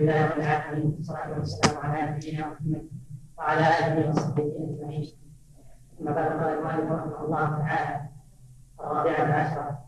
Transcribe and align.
لله 0.00 0.26
رب 0.30 0.38
العالمين 0.38 0.94
والصلاه 0.98 1.30
والسلام 1.38 1.76
على 1.76 2.10
نبينا 2.10 2.46
محمد 2.46 2.88
وعلى 3.38 3.60
اله 3.60 4.10
وصحبه 4.10 4.42
اجمعين. 4.42 5.12
ثم 5.98 6.04
بلغ 6.04 6.28
قال 6.44 6.58
المؤلف 6.58 6.90
رحمه 6.92 7.20
الله 7.24 7.48
تعالى 7.58 8.00
الرابعه 8.80 9.20
عشره 9.24 9.78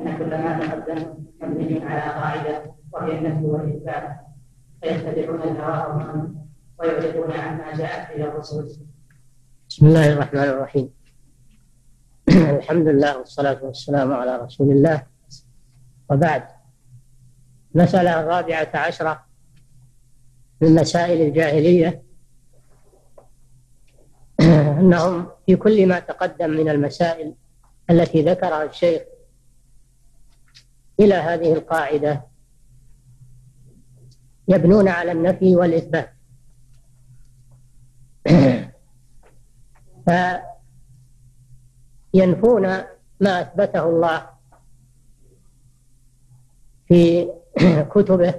ان 0.00 0.16
كل 0.18 0.30
ما 0.30 0.58
تقدم 0.66 1.14
مبني 1.42 1.84
على 1.84 2.00
قاعده 2.12 2.72
وهي 2.92 3.18
النفي 3.18 3.44
والاثبات 3.44 4.20
فيتبعون 4.82 5.56
هواهم 5.60 6.46
ويعرضون 6.78 7.32
عما 7.32 7.74
جاءت 7.74 8.10
الى 8.10 8.24
الرسول. 8.24 8.68
بسم 9.68 9.86
الله 9.86 10.12
الرحمن 10.12 10.40
الرحيم. 10.54 10.88
الحمد 12.58 12.86
لله 12.88 13.18
والصلاه 13.18 13.58
والسلام 13.62 14.12
على 14.12 14.36
رسول 14.36 14.70
الله 14.72 15.02
وبعد 16.10 16.46
المسألة 17.74 18.20
الرابعة 18.20 18.70
عشرة 18.74 19.24
من 20.60 20.74
مسائل 20.74 21.20
الجاهلية 21.26 22.02
أنهم 24.80 25.28
في 25.46 25.56
كل 25.56 25.86
ما 25.88 25.98
تقدم 26.00 26.50
من 26.50 26.68
المسائل 26.68 27.34
التي 27.90 28.22
ذكرها 28.22 28.64
الشيخ 28.64 29.02
إلى 31.00 31.14
هذه 31.14 31.52
القاعدة 31.52 32.26
يبنون 34.48 34.88
على 34.88 35.12
النفي 35.12 35.56
والإثبات 35.56 36.14
فينفون 42.14 42.62
ما 43.20 43.40
أثبته 43.42 43.84
الله 43.88 44.26
في 46.88 47.30
كتبه 47.94 48.34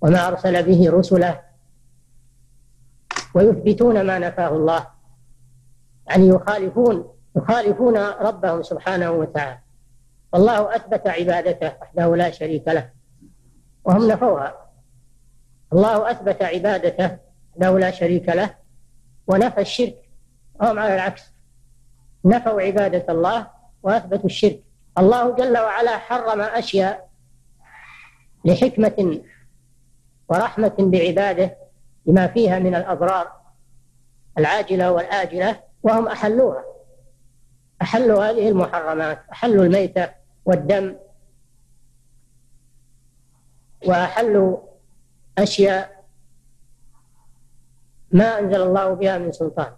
وما 0.00 0.28
أرسل 0.28 0.62
به 0.62 0.90
رسله 0.98 1.40
ويثبتون 3.34 4.00
ما 4.02 4.18
نفاه 4.18 4.48
الله 4.48 4.86
يعني 6.06 6.28
يخالفون 6.28 7.12
يخالفون 7.36 7.96
ربهم 7.98 8.62
سبحانه 8.62 9.10
وتعالى 9.10 9.58
والله 10.32 10.76
أثبت 10.76 11.06
عبادته 11.06 11.72
وحده 11.80 12.16
لا 12.16 12.30
شريك 12.30 12.68
له 12.68 12.90
وهم 13.84 14.08
نفوها 14.08 14.68
الله 15.72 16.10
أثبت 16.10 16.42
عبادته 16.42 17.18
وحده 17.56 17.78
لا 17.78 17.90
شريك 17.90 18.28
له 18.28 18.54
ونفى 19.26 19.60
الشرك 19.60 19.96
وهم 20.60 20.78
على 20.78 20.94
العكس 20.94 21.32
نفوا 22.24 22.60
عبادة 22.60 23.04
الله 23.14 23.46
وأثبتوا 23.82 24.26
الشرك 24.26 24.62
الله 24.98 25.34
جل 25.34 25.58
وعلا 25.58 25.98
حرم 25.98 26.40
أشياء 26.40 27.08
لحكمة 28.44 29.22
ورحمة 30.28 30.74
بعباده 30.78 31.56
بما 32.06 32.26
فيها 32.26 32.58
من 32.58 32.74
الأضرار 32.74 33.32
العاجلة 34.38 34.92
والآجلة 34.92 35.60
وهم 35.82 36.08
أحلوها 36.08 36.64
أحلوا 37.82 38.24
هذه 38.30 38.48
المحرمات 38.48 39.20
أحلوا 39.32 39.64
الميتة 39.64 40.10
والدم 40.44 40.96
وأحلوا 43.86 44.58
أشياء 45.38 46.02
ما 48.12 48.38
أنزل 48.38 48.60
الله 48.62 48.94
بها 48.94 49.18
من 49.18 49.32
سلطان 49.32 49.72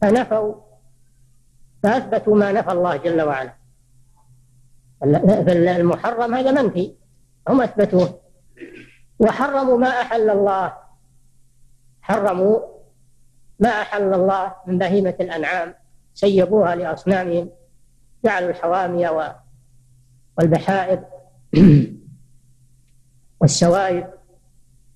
فنفوا 0.00 0.54
فأثبتوا 1.82 2.36
ما 2.36 2.52
نفى 2.52 2.72
الله 2.72 2.96
جل 2.96 3.22
وعلا 3.22 3.59
فالمحرم 5.00 6.34
هذا 6.34 6.62
منفي 6.62 6.94
هم 7.48 7.60
أثبتوه 7.60 8.20
وحرموا 9.18 9.78
ما 9.78 9.88
أحل 9.88 10.30
الله 10.30 10.74
حرموا 12.02 12.60
ما 13.58 13.68
أحل 13.68 14.14
الله 14.14 14.54
من 14.66 14.78
بهيمة 14.78 15.14
الأنعام 15.20 15.74
سيبوها 16.14 16.74
لأصنامهم 16.74 17.50
جعلوا 18.24 18.50
الحوامي 18.50 19.32
والبحائر 20.38 21.04
والسوائب 23.40 24.06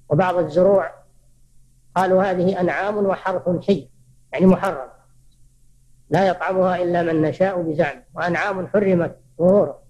وبعض 0.09 0.37
الزروع 0.37 0.95
قالوا 1.97 2.23
هذه 2.23 2.61
أنعام 2.61 2.97
وحرث 3.07 3.67
حي 3.67 3.89
يعني 4.33 4.47
محرم 4.47 4.89
لا 6.11 6.27
يطعمها 6.29 6.77
إلا 6.77 7.03
من 7.03 7.23
نشاء 7.23 7.63
بزعم 7.63 8.03
وأنعام 8.15 8.67
حرمت 8.67 9.19
ظهورها 9.39 9.84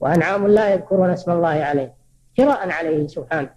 وأنعام 0.00 0.46
لا 0.46 0.72
يذكرون 0.74 1.10
اسم 1.10 1.30
الله 1.32 1.48
عليه 1.48 1.94
شراء 2.36 2.70
عليه 2.70 3.06
سبحانه 3.06 3.50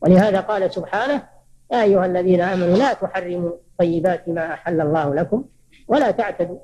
ولهذا 0.00 0.40
قال 0.40 0.72
سبحانه 0.74 1.28
يا 1.72 1.82
أيها 1.82 2.06
الذين 2.06 2.40
آمنوا 2.40 2.76
لا 2.76 2.92
تحرموا 2.92 3.50
طيبات 3.78 4.28
ما 4.28 4.54
أحل 4.54 4.80
الله 4.80 5.14
لكم 5.14 5.44
ولا 5.88 6.10
تعتدوا 6.10 6.58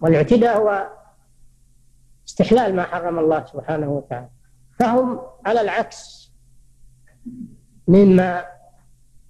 والاعتداء 0.00 0.58
هو 0.58 0.88
استحلال 2.28 2.76
ما 2.76 2.82
حرم 2.82 3.18
الله 3.18 3.44
سبحانه 3.44 3.88
وتعالى 3.90 4.28
فهم 4.78 5.20
على 5.46 5.60
العكس 5.60 6.32
مما 7.88 8.44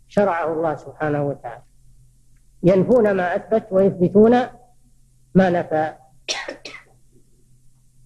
شرعه 0.09 0.53
الله 0.53 0.77
سبحانه 0.77 1.23
وتعالى 1.25 1.63
ينفون 2.63 3.11
ما 3.11 3.37
أثبت 3.37 3.67
ويثبتون 3.71 4.49
ما 5.35 5.51
نفى 5.51 5.95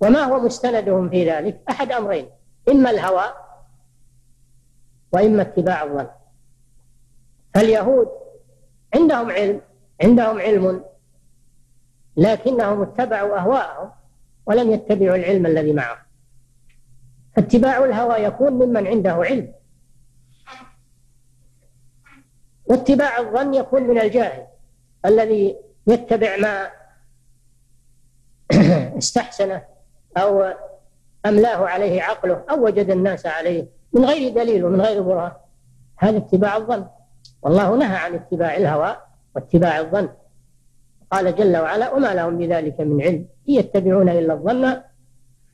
وما 0.01 0.19
هو 0.21 0.41
مستندهم 0.41 1.11
في 1.11 1.31
ذلك 1.31 1.61
أحد 1.71 1.93
أمرين 1.93 2.31
إما 2.69 2.91
الهوى 2.91 3.33
وإما 5.13 5.43
اتباع 5.43 5.83
الظن 5.85 6.09
فاليهود 7.55 8.09
عندهم 8.95 9.31
علم 9.31 9.61
عندهم 10.03 10.41
علم 10.41 10.85
لكنهم 12.17 12.83
اتبعوا 12.83 13.37
أهواءهم 13.39 13.91
ولم 14.47 14.71
يتبعوا 14.71 15.17
العلم 15.17 15.47
الذي 15.47 15.73
معهم 15.73 15.99
فاتباع 17.37 17.85
الهوى 17.85 18.19
يكون 18.25 18.53
ممن 18.53 18.87
عنده 18.87 19.13
علم 19.15 19.53
واتباع 22.67 23.19
الظن 23.19 23.55
يكون 23.55 23.83
من 23.83 23.99
الجاهل 24.01 24.47
الذي 25.07 25.57
يتبع 25.87 26.37
ما 26.37 26.71
استحسنه 28.99 29.62
أو 30.17 30.53
أملاه 31.27 31.67
عليه 31.67 32.03
عقله 32.03 32.45
أو 32.51 32.65
وجد 32.65 32.91
الناس 32.91 33.27
عليه 33.27 33.67
من 33.93 34.05
غير 34.05 34.34
دليل 34.34 34.65
ومن 34.65 34.81
غير 34.81 35.03
برهان 35.03 35.33
هذا 35.99 36.17
اتباع 36.19 36.57
الظن 36.57 36.87
والله 37.43 37.77
نهى 37.77 37.97
عن 37.97 38.15
اتباع 38.15 38.57
الهوى 38.57 38.97
واتباع 39.37 39.81
الظن 39.81 40.09
قال 41.12 41.34
جل 41.37 41.57
وعلا 41.57 41.91
وما 41.93 42.15
لهم 42.15 42.39
بذلك 42.39 42.81
من 42.81 43.03
علم 43.03 43.27
إن 43.49 43.55
يتبعون 43.55 44.09
إلا 44.09 44.33
الظن 44.33 44.83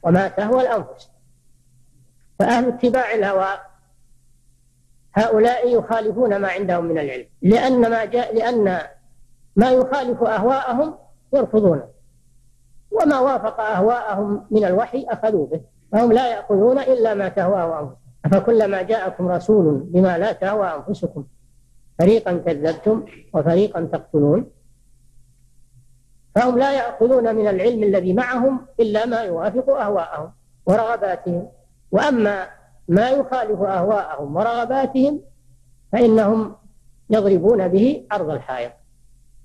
وما 0.02 0.28
تهوى 0.28 0.62
الأنفس 0.62 1.10
فأهل 2.38 2.68
اتباع 2.68 3.14
الهوى 3.14 3.58
هؤلاء 5.14 5.78
يخالفون 5.78 6.36
ما 6.36 6.48
عندهم 6.48 6.84
من 6.84 6.98
العلم 6.98 7.26
لأن 7.42 7.80
ما 7.90 8.04
جاء 8.04 8.34
لأن 8.36 8.78
ما 9.56 9.70
يخالف 9.72 10.22
أهواءهم 10.22 10.94
يرفضونه 11.34 11.84
وما 12.92 13.18
وافق 13.20 13.60
أهواءهم 13.60 14.44
من 14.50 14.64
الوحي 14.64 15.06
أخذوا 15.08 15.46
به 15.46 15.60
فهم 15.92 16.12
لا 16.12 16.26
يأخذون 16.32 16.78
إلا 16.78 17.14
ما 17.14 17.28
تهواه 17.28 17.70
أنفسهم 17.80 17.96
أفكلما 18.24 18.82
جاءكم 18.82 19.28
رسول 19.28 19.78
بما 19.78 20.18
لا 20.18 20.32
تهوى 20.32 20.74
أنفسكم 20.88 21.24
فريقا 21.98 22.36
كذبتم 22.46 23.04
وفريقا 23.34 23.88
تقتلون 23.92 24.44
فهم 26.34 26.58
لا 26.58 26.72
يأخذون 26.72 27.34
من 27.36 27.48
العلم 27.48 27.82
الذي 27.82 28.12
معهم 28.12 28.60
إلا 28.80 29.06
ما 29.06 29.22
يوافق 29.22 29.70
أهواءهم 29.70 30.30
ورغباتهم 30.66 31.48
وأما 31.90 32.48
ما 32.88 33.10
يخالف 33.10 33.60
أهواءهم 33.60 34.36
ورغباتهم 34.36 35.20
فإنهم 35.92 36.54
يضربون 37.10 37.68
به 37.68 38.06
أرض 38.12 38.30
الحائط 38.30 38.72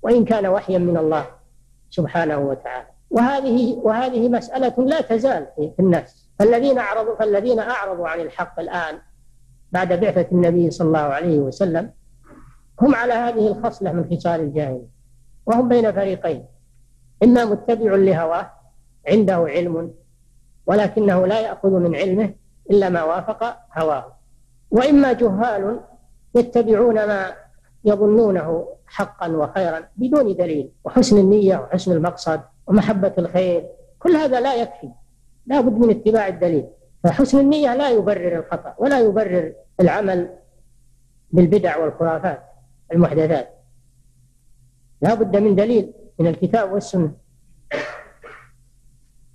وإن 0.02 0.24
كان 0.24 0.46
وحيا 0.46 0.78
من 0.78 0.96
الله 0.96 1.24
سبحانه 1.90 2.38
وتعالى 2.38 2.86
وهذه 3.10 3.72
وهذه 3.82 4.28
مسألة 4.28 4.74
لا 4.86 5.00
تزال 5.00 5.46
في 5.56 5.74
الناس 5.80 6.28
فالذين 6.38 6.78
أعرضوا 6.78 7.14
فالذين 7.16 7.58
أعرضوا 7.58 8.08
عن 8.08 8.20
الحق 8.20 8.60
الآن 8.60 8.98
بعد 9.72 9.92
بعثة 9.92 10.26
النبي 10.32 10.70
صلى 10.70 10.86
الله 10.86 10.98
عليه 11.00 11.38
وسلم 11.38 11.90
هم 12.80 12.94
على 12.94 13.12
هذه 13.12 13.46
الخصلة 13.48 13.92
من 13.92 14.10
خصال 14.16 14.40
الجاهلية 14.40 14.86
وهم 15.46 15.68
بين 15.68 15.92
فريقين 15.92 16.44
إما 17.22 17.44
متبع 17.44 17.94
لهواه 17.94 18.50
عنده 19.08 19.36
علم 19.36 19.94
ولكنه 20.66 21.26
لا 21.26 21.40
يأخذ 21.40 21.70
من 21.70 21.94
علمه 21.96 22.34
إلا 22.70 22.88
ما 22.88 23.02
وافق 23.04 23.56
هواه 23.78 24.16
وإما 24.70 25.12
جهال 25.12 25.80
يتبعون 26.34 26.94
ما 26.94 27.34
يظنونه 27.84 28.68
حقا 28.86 29.28
وخيرا 29.28 29.86
بدون 29.96 30.36
دليل 30.36 30.70
وحسن 30.84 31.18
النية 31.18 31.56
وحسن 31.56 31.92
المقصد 31.92 32.40
ومحبة 32.68 33.12
الخير 33.18 33.66
كل 33.98 34.16
هذا 34.16 34.40
لا 34.40 34.54
يكفي 34.62 34.88
لا 35.46 35.60
بد 35.60 35.72
من 35.78 35.90
اتباع 35.90 36.28
الدليل 36.28 36.66
فحسن 37.04 37.40
النية 37.40 37.74
لا 37.74 37.90
يبرر 37.90 38.38
الخطأ 38.38 38.74
ولا 38.78 39.00
يبرر 39.00 39.52
العمل 39.80 40.30
بالبدع 41.30 41.76
والخرافات 41.76 42.42
المحدثات 42.92 43.48
لا 45.02 45.14
بد 45.14 45.36
من 45.36 45.54
دليل 45.56 45.92
من 46.18 46.26
الكتاب 46.26 46.72
والسنة 46.72 47.12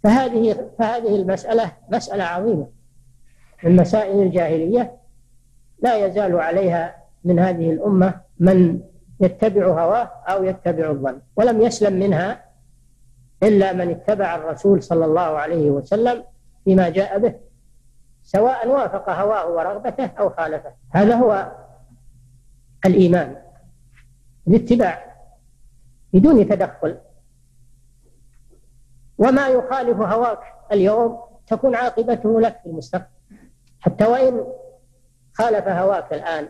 فهذه 0.03 0.69
فهذه 0.79 1.15
المسألة 1.15 1.71
مسألة 1.91 2.24
عظيمة 2.24 2.68
من 3.63 3.75
مسائل 3.75 4.21
الجاهلية 4.21 4.97
لا 5.79 6.06
يزال 6.06 6.39
عليها 6.39 6.95
من 7.24 7.39
هذه 7.39 7.71
الأمة 7.71 8.21
من 8.39 8.79
يتبع 9.19 9.68
هواه 9.68 10.03
أو 10.27 10.44
يتبع 10.44 10.89
الظن 10.89 11.21
ولم 11.36 11.62
يسلم 11.62 12.00
منها 12.00 12.52
إلا 13.44 13.74
من 13.74 13.90
اتبع 13.90 14.36
الرسول 14.36 14.84
صلى 14.84 15.06
الله 15.06 15.22
عليه 15.40 15.69
وسلم 15.69 16.24
فيما 16.66 16.90
جاء 16.90 17.19
به 17.19 17.36
سواء 18.24 18.68
وافق 18.68 19.10
هواه 19.10 19.50
ورغبته 19.51 20.06
أو 20.06 20.30
خالفه 20.30 20.74
هذا 20.92 21.16
هو 21.16 21.51
الإيمان 22.86 23.36
الاتباع 24.48 25.16
بدون 26.13 26.48
تدخل 26.50 26.98
وما 29.18 29.48
يخالف 29.50 29.98
هواك 29.98 30.39
اليوم 30.72 31.19
تكون 31.48 31.75
عاقبته 31.75 32.42
لك 32.42 32.60
في 32.63 32.69
المستقبل 32.69 33.06
حتى 33.80 34.06
وإن 34.06 34.46
خالف 35.34 35.68
هواك 35.68 36.13
الآن 36.13 36.50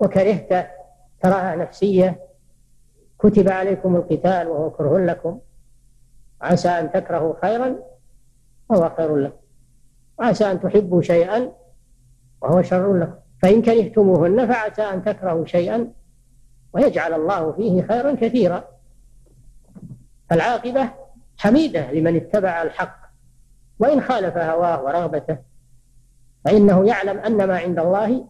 وكرهته 0.00 0.66
كراهة 1.22 1.54
نفسية 1.54 2.20
كتب 3.18 3.48
عليكم 3.48 3.96
القتال 3.96 4.48
وهو 4.48 4.70
كره 4.70 4.98
لكم 4.98 5.38
عسى 6.42 6.68
أن 6.68 6.90
تكرهوا 6.92 7.34
خيرا 7.42 7.76
وهو 8.68 8.90
خير 8.96 9.16
لكم 9.16 9.36
وعسى 10.18 10.50
أن 10.50 10.60
تحبوا 10.62 11.02
شيئا 11.02 11.52
وهو 12.42 12.62
شر 12.62 12.96
لكم 12.96 13.14
فإن 13.42 13.62
كرهتموهن 13.62 14.46
فعسى 14.52 14.82
أن 14.82 15.04
تكرهوا 15.04 15.46
شيئا 15.46 15.88
ويجعل 16.72 17.14
الله 17.14 17.52
فيه 17.52 17.82
خيرا 17.82 18.14
كثيرا 18.14 18.64
فالعاقبة 20.30 20.90
حميدة 21.38 21.92
لمن 21.92 22.16
اتبع 22.16 22.62
الحق 22.62 22.98
وإن 23.78 24.00
خالف 24.00 24.36
هواه 24.36 24.82
ورغبته 24.84 25.36
فإنه 26.44 26.86
يعلم 26.86 27.18
أن 27.18 27.36
ما 27.44 27.58
عند 27.58 27.78
الله 27.78 28.28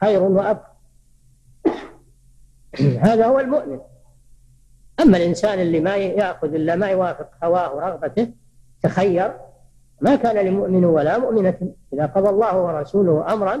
خير 0.00 0.22
وأبقى 0.22 0.76
هذا 3.06 3.26
هو 3.26 3.40
المؤمن 3.40 3.80
أما 5.02 5.16
الإنسان 5.16 5.58
اللي 5.58 5.80
ما 5.80 5.96
يأخذ 5.96 6.54
إلا 6.54 6.76
ما 6.76 6.88
يوافق 6.88 7.30
هواه 7.44 7.74
ورغبته 7.76 8.30
تخير 8.82 9.36
ما 10.00 10.16
كان 10.16 10.46
لمؤمن 10.46 10.84
ولا 10.84 11.18
مؤمنة 11.18 11.72
إذا 11.92 12.06
قضى 12.06 12.28
الله 12.28 12.56
ورسوله 12.58 13.32
أمرا 13.32 13.54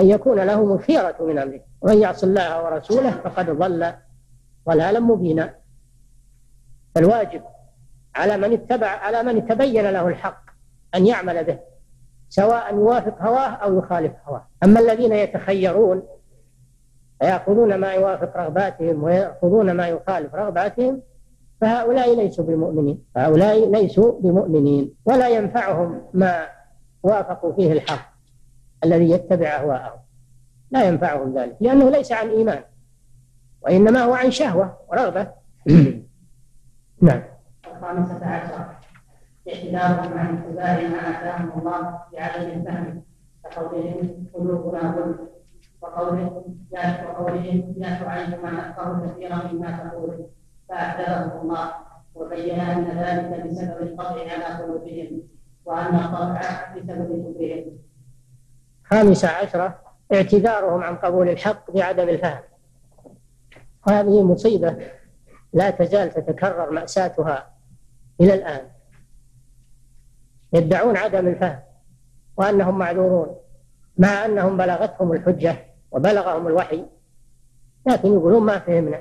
أن 0.00 0.06
يكون 0.06 0.40
لهم 0.40 0.72
الخيرة 0.72 1.16
من 1.20 1.38
أمره 1.38 1.60
ومن 1.80 1.98
يعص 1.98 2.24
الله 2.24 2.62
ورسوله 2.64 3.10
فقد 3.10 3.50
ضل 3.50 3.92
ضلالا 4.68 5.00
مبينا 5.00 5.54
فالواجب 6.94 7.42
على 8.14 8.36
من 8.36 8.52
اتبع 8.52 8.86
على 8.88 9.22
من 9.22 9.48
تبين 9.48 9.90
له 9.90 10.08
الحق 10.08 10.42
أن 10.94 11.06
يعمل 11.06 11.44
به 11.44 11.58
سواء 12.28 12.74
يوافق 12.74 13.22
هواه 13.22 13.48
أو 13.48 13.78
يخالف 13.78 14.12
هواه 14.26 14.48
أما 14.64 14.80
الذين 14.80 15.12
يتخيرون 15.12 16.02
فيأخذون 17.20 17.74
ما 17.74 17.92
يوافق 17.94 18.36
رغباتهم 18.36 19.02
ويأخذون 19.04 19.70
ما 19.72 19.88
يخالف 19.88 20.34
رغباتهم 20.34 21.02
فهؤلاء 21.60 22.16
ليسوا 22.16 22.44
بمؤمنين 22.44 23.04
هؤلاء 23.16 23.70
ليسوا 23.70 24.20
بمؤمنين 24.20 24.94
ولا 25.04 25.28
ينفعهم 25.28 26.02
ما 26.14 26.46
وافقوا 27.02 27.52
فيه 27.52 27.72
الحق 27.72 28.10
الذي 28.84 29.10
يتبع 29.10 29.46
أهواءهم 29.56 29.98
لا 30.70 30.84
ينفعهم 30.88 31.38
ذلك 31.38 31.56
لأنه 31.60 31.90
ليس 31.90 32.12
عن 32.12 32.28
إيمان 32.28 32.62
وإنما 33.62 34.00
هو 34.02 34.14
عن 34.14 34.30
شهوة 34.30 34.76
ورغبة 34.88 35.26
نعم 37.02 37.22
الخامسة 37.76 38.26
عشر 38.26 38.64
اعتذارهم 39.48 40.18
عن 40.18 40.38
اتباع 40.38 40.80
ما 40.82 40.98
آتاهم 40.98 41.58
الله 41.58 41.98
بعدم 42.12 42.42
الفهم 42.50 43.02
كقولهم 43.44 44.26
قلوبنا 44.34 44.92
ظلم 44.96 45.14
وقولهم 45.82 46.58
يا 46.72 47.06
وقولهم 47.08 47.74
يا 47.78 47.98
شعيب 48.00 48.34
كثيرا 49.06 49.52
مما 49.52 49.88
تقول 49.90 50.26
فاعتذرهم 50.68 51.40
الله 51.40 51.70
وبين 52.14 52.60
أن 52.60 52.84
ذلك 52.84 53.46
بسبب 53.46 53.82
القطع 53.82 54.32
على 54.32 54.44
قلوبهم 54.44 55.22
وأن 55.64 55.94
القطع 55.94 56.74
بسبب 56.74 57.34
كفرهم. 57.34 57.78
خامسة 58.84 59.28
عشرة 59.28 59.78
اعتذارهم 60.14 60.80
عن 60.82 60.96
قبول 60.96 61.28
الحق 61.28 61.70
بعدم 61.70 62.08
الفهم 62.08 62.42
هذه 63.88 64.22
مصيبة 64.22 64.76
لا 65.52 65.70
تزال 65.70 66.10
تتكرر 66.10 66.70
مأساتها 66.70 67.50
إلى 68.20 68.34
الآن 68.34 68.66
يدعون 70.52 70.96
عدم 70.96 71.26
الفهم 71.28 71.60
وأنهم 72.36 72.78
معذورون 72.78 73.36
مع 73.98 74.24
أنهم 74.24 74.56
بلغتهم 74.56 75.12
الحجة 75.12 75.69
وبلغهم 75.90 76.46
الوحي 76.46 76.84
لكن 77.86 78.08
يقولون 78.12 78.42
ما 78.42 78.58
فهمنا 78.58 79.00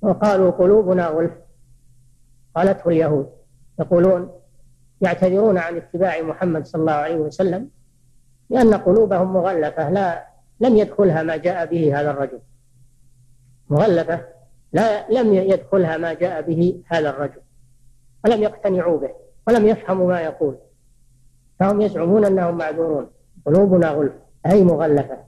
وقالوا 0.00 0.50
قلوبنا 0.50 1.06
غلف 1.08 1.32
قالته 2.56 2.88
اليهود 2.88 3.30
يقولون 3.80 4.28
يعتذرون 5.00 5.58
عن 5.58 5.76
اتباع 5.76 6.22
محمد 6.22 6.66
صلى 6.66 6.80
الله 6.80 6.92
عليه 6.92 7.16
وسلم 7.16 7.70
لأن 8.50 8.74
قلوبهم 8.74 9.32
مغلفة 9.34 9.90
لا 9.90 10.26
لم 10.60 10.76
يدخلها 10.76 11.22
ما 11.22 11.36
جاء 11.36 11.66
به 11.66 12.00
هذا 12.00 12.10
الرجل 12.10 12.40
مغلفة 13.70 14.26
لا 14.72 15.10
لم 15.10 15.34
يدخلها 15.34 15.96
ما 15.96 16.14
جاء 16.14 16.42
به 16.42 16.82
هذا 16.86 17.10
الرجل 17.10 17.40
ولم 18.24 18.42
يقتنعوا 18.42 18.98
به 19.00 19.10
ولم 19.46 19.68
يفهموا 19.68 20.08
ما 20.08 20.20
يقول 20.20 20.58
فهم 21.60 21.80
يزعمون 21.80 22.24
أنهم 22.24 22.56
معذورون 22.58 23.10
قلوبنا 23.46 23.88
غلف 23.90 24.12
أي 24.46 24.64
مغلفة 24.64 25.18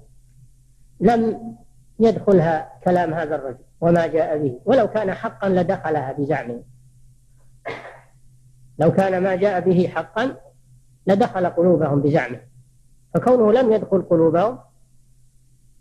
لم 1.01 1.55
يدخلها 2.01 2.73
كلام 2.85 3.15
هذا 3.15 3.35
الرجل 3.37 3.59
وما 3.81 4.07
جاء 4.07 4.39
به 4.39 4.61
ولو 4.65 4.89
كان 4.89 5.13
حقا 5.15 5.49
لدخلها 5.49 6.13
بزعمه 6.13 6.63
لو 8.79 8.93
كان 8.93 9.23
ما 9.23 9.35
جاء 9.37 9.61
به 9.61 9.89
حقا 9.95 10.37
لدخل 11.07 11.47
قلوبهم 11.47 12.03
بزعمه 12.03 12.41
فكونه 13.15 13.53
لم 13.53 13.73
يدخل 13.73 14.03
قلوبهم 14.03 14.59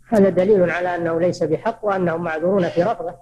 هذا 0.08 0.28
دليل 0.28 0.70
على 0.70 0.94
انه 0.96 1.20
ليس 1.20 1.42
بحق 1.42 1.84
وانهم 1.84 2.22
معذورون 2.24 2.68
في 2.68 2.82
رفضه 2.82 3.14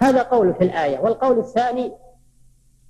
هذا 0.00 0.22
قول 0.22 0.54
في 0.54 0.64
الايه 0.64 0.98
والقول 0.98 1.38
الثاني 1.38 1.92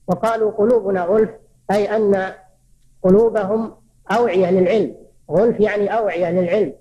وقالوا 0.06 0.50
قلوبنا 0.52 1.00
غلف 1.02 1.30
اي 1.70 1.96
ان 1.96 2.32
قلوبهم 3.02 3.72
اوعيه 4.10 4.50
للعلم 4.50 4.94
غلف 5.30 5.60
يعني 5.60 5.88
أوعية 5.88 6.30
للعلم 6.30 6.72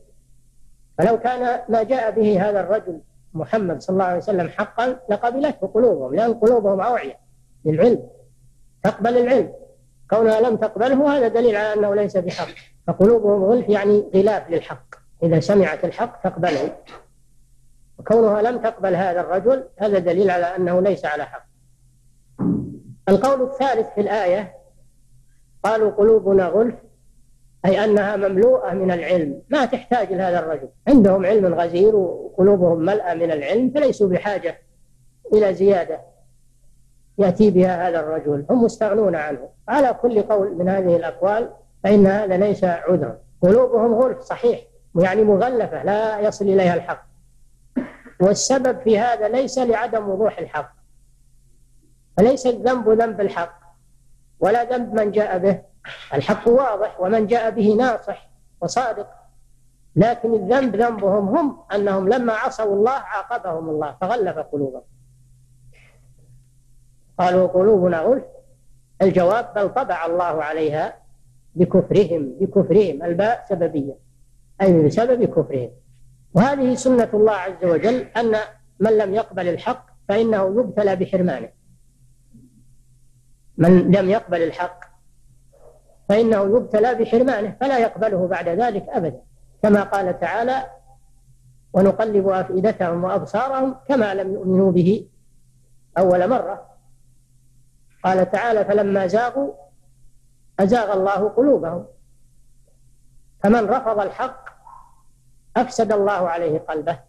فلو 0.97 1.19
كان 1.19 1.59
ما 1.69 1.83
جاء 1.83 2.11
به 2.11 2.49
هذا 2.49 2.59
الرجل 2.59 2.99
محمد 3.33 3.81
صلى 3.81 3.93
الله 3.93 4.05
عليه 4.05 4.17
وسلم 4.17 4.49
حقا 4.49 4.99
لقبلته 5.09 5.67
قلوبهم 5.67 6.15
لأن 6.15 6.33
قلوبهم 6.33 6.81
أوعية 6.81 7.19
للعلم 7.65 8.03
تقبل 8.83 9.17
العلم 9.17 9.53
كونها 10.09 10.41
لم 10.49 10.55
تقبله 10.55 11.17
هذا 11.17 11.27
دليل 11.27 11.55
على 11.55 11.73
أنه 11.73 11.95
ليس 11.95 12.17
بحق 12.17 12.47
فقلوبهم 12.87 13.43
غلف 13.43 13.69
يعني 13.69 14.09
غلاف 14.15 14.49
للحق 14.49 14.85
إذا 15.23 15.39
سمعت 15.39 15.85
الحق 15.85 16.21
تقبله 16.23 16.75
وكونها 17.99 18.41
لم 18.41 18.57
تقبل 18.61 18.95
هذا 18.95 19.19
الرجل 19.21 19.63
هذا 19.77 19.99
دليل 19.99 20.31
على 20.31 20.45
أنه 20.55 20.79
ليس 20.81 21.05
على 21.05 21.25
حق 21.25 21.45
القول 23.09 23.41
الثالث 23.49 23.87
في 23.95 24.01
الآية 24.01 24.53
قالوا 25.63 25.91
قلوبنا 25.91 26.45
غلف 26.47 26.75
أي 27.65 27.83
أنها 27.83 28.15
مملوءة 28.15 28.73
من 28.73 28.91
العلم 28.91 29.41
ما 29.49 29.65
تحتاج 29.65 30.13
لهذا 30.13 30.39
الرجل 30.39 30.67
عندهم 30.87 31.25
علم 31.25 31.53
غزير 31.53 31.95
وقلوبهم 31.95 32.79
ملأة 32.79 33.13
من 33.13 33.31
العلم 33.31 33.71
فليسوا 33.75 34.09
بحاجة 34.09 34.59
إلى 35.33 35.53
زيادة 35.53 36.01
يأتي 37.17 37.51
بها 37.51 37.89
هذا 37.89 37.99
الرجل 37.99 38.45
هم 38.49 38.63
مستغنون 38.63 39.15
عنه 39.15 39.49
على 39.67 39.93
كل 40.01 40.21
قول 40.21 40.55
من 40.57 40.69
هذه 40.69 40.95
الأقوال 40.95 41.49
فإن 41.83 42.07
هذا 42.07 42.37
ليس 42.37 42.63
عذرا 42.63 43.17
قلوبهم 43.41 43.93
غلف 43.93 44.19
صحيح 44.19 44.59
يعني 44.99 45.23
مغلفة 45.23 45.83
لا 45.83 46.19
يصل 46.19 46.45
إليها 46.45 46.73
الحق 46.73 47.05
والسبب 48.19 48.79
في 48.81 48.99
هذا 48.99 49.27
ليس 49.27 49.57
لعدم 49.59 50.09
وضوح 50.09 50.37
الحق 50.39 50.73
فليس 52.17 52.47
الذنب 52.47 52.89
ذنب 52.89 53.21
الحق 53.21 53.59
ولا 54.39 54.63
ذنب 54.63 54.93
من 54.93 55.11
جاء 55.11 55.37
به 55.37 55.61
الحق 56.13 56.47
واضح 56.47 57.01
ومن 57.01 57.27
جاء 57.27 57.49
به 57.51 57.73
ناصح 57.75 58.29
وصادق 58.61 59.07
لكن 59.95 60.33
الذنب 60.33 60.75
ذنبهم 60.75 61.37
هم 61.37 61.59
أنهم 61.73 62.09
لما 62.09 62.33
عصوا 62.33 62.75
الله 62.75 62.91
عاقبهم 62.91 63.69
الله 63.69 63.95
فغلف 64.01 64.37
قلوبهم 64.37 64.81
قالوا 67.19 67.47
قلوبنا 67.47 67.99
غلف 67.99 68.23
الجواب 69.01 69.53
بل 69.55 69.69
طبع 69.69 70.05
الله 70.05 70.43
عليها 70.43 70.97
بكفرهم 71.55 72.31
بكفرهم 72.41 73.03
الباء 73.03 73.45
سببية 73.49 73.93
أي 74.61 74.85
بسبب 74.85 75.23
كفرهم 75.25 75.71
وهذه 76.33 76.75
سنة 76.75 77.09
الله 77.13 77.33
عز 77.35 77.63
وجل 77.65 78.01
أن 78.01 78.35
من 78.79 78.97
لم 78.97 79.13
يقبل 79.15 79.47
الحق 79.47 79.85
فإنه 80.09 80.59
يبتلى 80.59 80.95
بحرمانه 80.95 81.49
من 83.57 83.81
لم 83.91 84.09
يقبل 84.09 84.43
الحق 84.43 84.92
فإنه 86.09 86.57
يبتلى 86.57 86.93
بحرمانه 86.95 87.55
فلا 87.59 87.77
يقبله 87.79 88.27
بعد 88.27 88.49
ذلك 88.49 88.85
أبدا 88.89 89.19
كما 89.63 89.83
قال 89.83 90.19
تعالى 90.19 90.63
ونقلب 91.73 92.27
أفئدتهم 92.27 93.03
وأبصارهم 93.03 93.75
كما 93.89 94.13
لم 94.13 94.33
يؤمنوا 94.33 94.71
به 94.71 95.07
أول 95.97 96.29
مرة 96.29 96.65
قال 98.03 98.31
تعالى 98.31 98.65
فلما 98.65 99.07
زاغوا 99.07 99.53
أزاغ 100.59 100.93
الله 100.93 101.29
قلوبهم 101.29 101.85
فمن 103.43 103.65
رفض 103.65 103.99
الحق 103.99 104.43
أفسد 105.57 105.91
الله 105.91 106.29
عليه 106.29 106.59
قلبه 106.59 106.99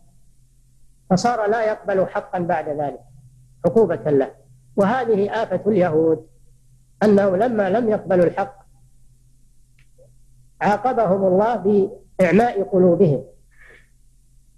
فصار 1.11 1.47
لا 1.51 1.65
يقبل 1.65 2.07
حقا 2.07 2.39
بعد 2.39 2.69
ذلك 2.69 3.01
عقوبة 3.67 4.11
له 4.11 4.31
وهذه 4.77 5.43
آفة 5.43 5.61
اليهود 5.67 6.27
أنه 7.03 7.37
لما 7.37 7.71
لم 7.71 7.89
يقبلوا 7.91 8.25
الحق 8.25 8.64
عاقبهم 10.65 11.27
الله 11.27 11.57
بإعماء 11.57 12.63
قلوبهم 12.63 13.25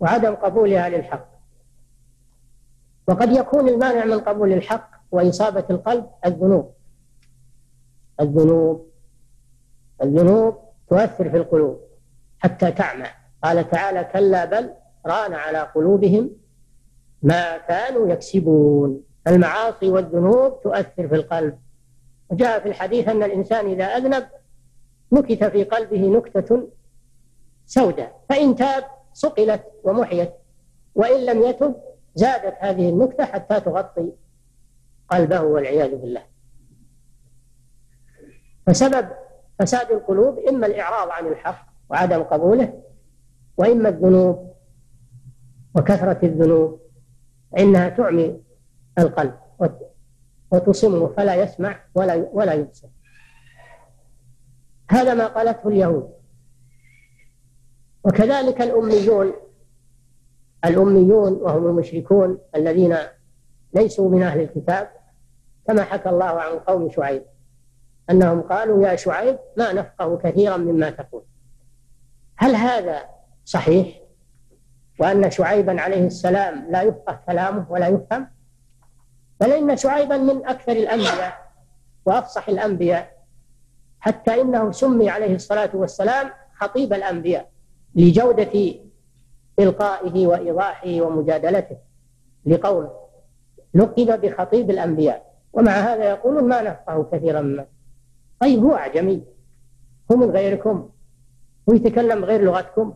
وعدم 0.01 0.35
قبولها 0.35 0.89
للحق 0.89 1.29
وقد 3.09 3.33
يكون 3.33 3.69
المانع 3.69 4.05
من 4.05 4.21
قبول 4.21 4.53
الحق 4.53 4.91
وإصابة 5.11 5.65
القلب 5.71 6.07
الذنوب 6.27 6.73
الذنوب 8.21 8.91
الذنوب 10.03 10.57
تؤثر 10.91 11.31
في 11.31 11.37
القلوب 11.37 11.81
حتى 12.39 12.73
تعمى 12.73 13.07
قال 13.45 13.71
تعالى 13.71 14.05
كلا 14.05 14.45
بل 14.45 14.71
ران 15.07 15.35
على 15.35 15.59
قلوبهم 15.59 16.31
ما 17.23 17.59
كانوا 17.59 18.09
يكسبون 18.09 19.01
المعاصي 19.29 19.89
والذنوب 19.91 20.61
تؤثر 20.63 21.09
في 21.09 21.15
القلب 21.15 21.59
وجاء 22.31 22.61
في 22.61 22.69
الحديث 22.69 23.09
أن 23.09 23.23
الإنسان 23.23 23.67
إذا 23.67 23.85
أذنب 23.85 24.27
نكت 25.13 25.45
في 25.45 25.65
قلبه 25.65 25.99
نكتة 26.17 26.69
سوداء 27.67 28.21
فإن 28.29 28.57
تاب 28.57 28.85
صقلت 29.15 29.65
ومحيت 29.85 30.33
وإن 30.95 31.27
لم 31.27 31.43
يتب 31.43 31.75
زادت 32.15 32.55
هذه 32.59 32.89
النكتة 32.91 33.25
حتى 33.25 33.61
تغطي 33.61 34.09
قلبه 35.11 35.41
والعياذ 35.41 35.97
بالله 35.97 36.23
فسبب 38.67 39.09
فساد 39.59 39.91
القلوب 39.93 40.39
إما 40.39 40.67
الإعراض 40.67 41.09
عن 41.09 41.27
الحق 41.27 41.67
وعدم 41.91 42.23
قبوله 42.23 42.83
وإما 43.57 43.89
الذنوب 43.89 44.53
وكثرة 45.75 46.19
الذنوب 46.23 46.81
إنها 47.59 47.89
تعمي 47.89 48.41
القلب 48.99 49.35
وتصمه 50.53 51.09
فلا 51.17 51.35
يسمع 51.35 51.81
ولا 51.95 52.15
ولا 52.33 52.53
يبصر 52.53 52.89
هذا 54.91 55.15
ما 55.15 55.27
قالته 55.27 55.69
اليهود 55.69 56.11
وكذلك 58.05 58.63
الأميون 58.63 59.33
الأميون 60.65 61.33
وهم 61.33 61.67
المشركون 61.67 62.39
الذين 62.57 62.97
ليسوا 63.75 64.11
من 64.11 64.23
أهل 64.23 64.41
الكتاب 64.41 64.91
كما 65.67 65.83
حكى 65.85 66.09
الله 66.09 66.25
عن 66.41 66.59
قوم 66.59 66.91
شعيب 66.91 67.23
أنهم 68.11 68.41
قالوا 68.43 68.87
يا 68.89 68.97
شعيب 68.97 69.39
ما 69.57 69.73
نفقه 69.73 70.17
كثيرا 70.17 70.57
مما 70.57 70.91
تقول 70.91 71.23
هل 72.37 72.55
هذا 72.55 73.01
صحيح 73.45 74.01
وأن 74.99 75.31
شعيبا 75.31 75.81
عليه 75.81 76.07
السلام 76.07 76.71
لا 76.71 76.83
يفقه 76.83 77.21
كلامه 77.27 77.67
ولا 77.71 77.89
يفهم 77.89 78.29
بل 79.41 79.53
إن 79.53 79.77
شعيبا 79.77 80.17
من 80.17 80.47
أكثر 80.47 80.73
الأنبياء 80.73 81.53
وأفصح 82.07 82.49
الأنبياء 82.49 83.16
حتى 84.07 84.41
إنه 84.41 84.71
سمي 84.71 85.11
عليه 85.11 85.35
الصلاة 85.35 85.71
والسلام 85.75 86.31
خطيب 86.57 86.93
الأنبياء 86.93 87.49
لجودة 87.95 88.75
إلقائه 89.61 90.27
وإيضاحه 90.27 90.89
ومجادلته 91.01 91.77
لقوله 92.47 92.91
لقب 93.75 94.21
بخطيب 94.21 94.71
الأنبياء 94.71 95.35
ومع 95.53 95.73
هذا 95.73 96.05
يقولون 96.11 96.45
ما 96.49 96.63
نفقه 96.63 97.07
كثيرا 97.13 97.41
ما 97.41 97.67
طيب 98.41 98.63
هو 98.65 98.75
أعجمي 98.77 99.23
هو 100.13 100.17
من 100.17 100.31
غيركم 100.31 100.89
ويتكلم 101.67 102.25
غير 102.25 102.43
لغتكم 102.43 102.93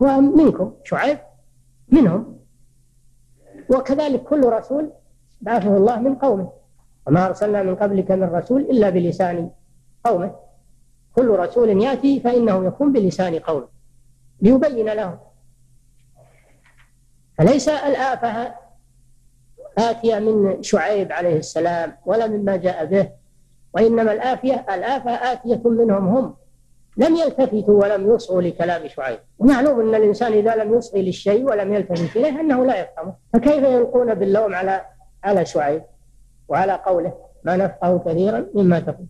ومنكم 0.00 0.74
شعيب 0.84 1.18
منهم 1.88 2.36
وكذلك 3.70 4.22
كل 4.22 4.44
رسول 4.48 4.90
بعثه 5.40 5.76
الله 5.76 6.00
من 6.00 6.14
قومه 6.14 6.50
وما 7.06 7.26
أرسلنا 7.26 7.62
من 7.62 7.74
قبلك 7.74 8.10
من 8.10 8.28
رسول 8.34 8.60
إلا 8.60 8.90
بلسان 8.90 9.50
قومه 10.04 10.34
كل 11.16 11.28
رسول 11.30 11.82
يأتي 11.82 12.20
فإنه 12.20 12.66
يكون 12.66 12.92
بلسان 12.92 13.38
قومه 13.38 13.68
ليبين 14.42 14.86
لهم 14.92 15.18
فليس 17.38 17.68
الآفة 17.68 18.54
آتية 19.78 20.18
من 20.18 20.62
شعيب 20.62 21.12
عليه 21.12 21.36
السلام 21.36 21.96
ولا 22.06 22.26
مما 22.26 22.56
جاء 22.56 22.84
به 22.84 23.10
وإنما 23.74 24.12
الآفية 24.12 24.66
الآفة 24.74 25.10
آتية 25.10 25.60
منهم 25.64 26.16
هم 26.16 26.34
لم 26.96 27.16
يلتفتوا 27.16 27.80
ولم 27.82 28.14
يصغوا 28.14 28.42
لكلام 28.42 28.88
شعيب 28.88 29.18
ومعلوم 29.38 29.80
أن 29.88 29.94
الإنسان 29.94 30.32
إذا 30.32 30.56
لم 30.56 30.74
يصغي 30.74 31.02
للشيء 31.02 31.44
ولم 31.44 31.74
يلتفت 31.74 32.16
إليه 32.16 32.40
أنه 32.40 32.66
لا 32.66 32.80
يفهمه 32.80 33.14
فكيف 33.32 33.64
يلقون 33.64 34.14
باللوم 34.14 34.54
على 34.54 34.84
على 35.24 35.44
شعيب 35.46 35.82
وعلى 36.48 36.72
قوله 36.72 37.12
ما 37.44 37.56
نفقه 37.56 37.98
كثيرا 38.06 38.46
مما 38.54 38.80
تقول 38.80 39.06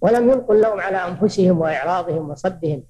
ولم 0.00 0.30
ينقل 0.30 0.60
لهم 0.60 0.80
على 0.80 0.96
أنفسهم 1.08 1.58
وإعراضهم 1.58 2.30
وصدهم 2.30 2.82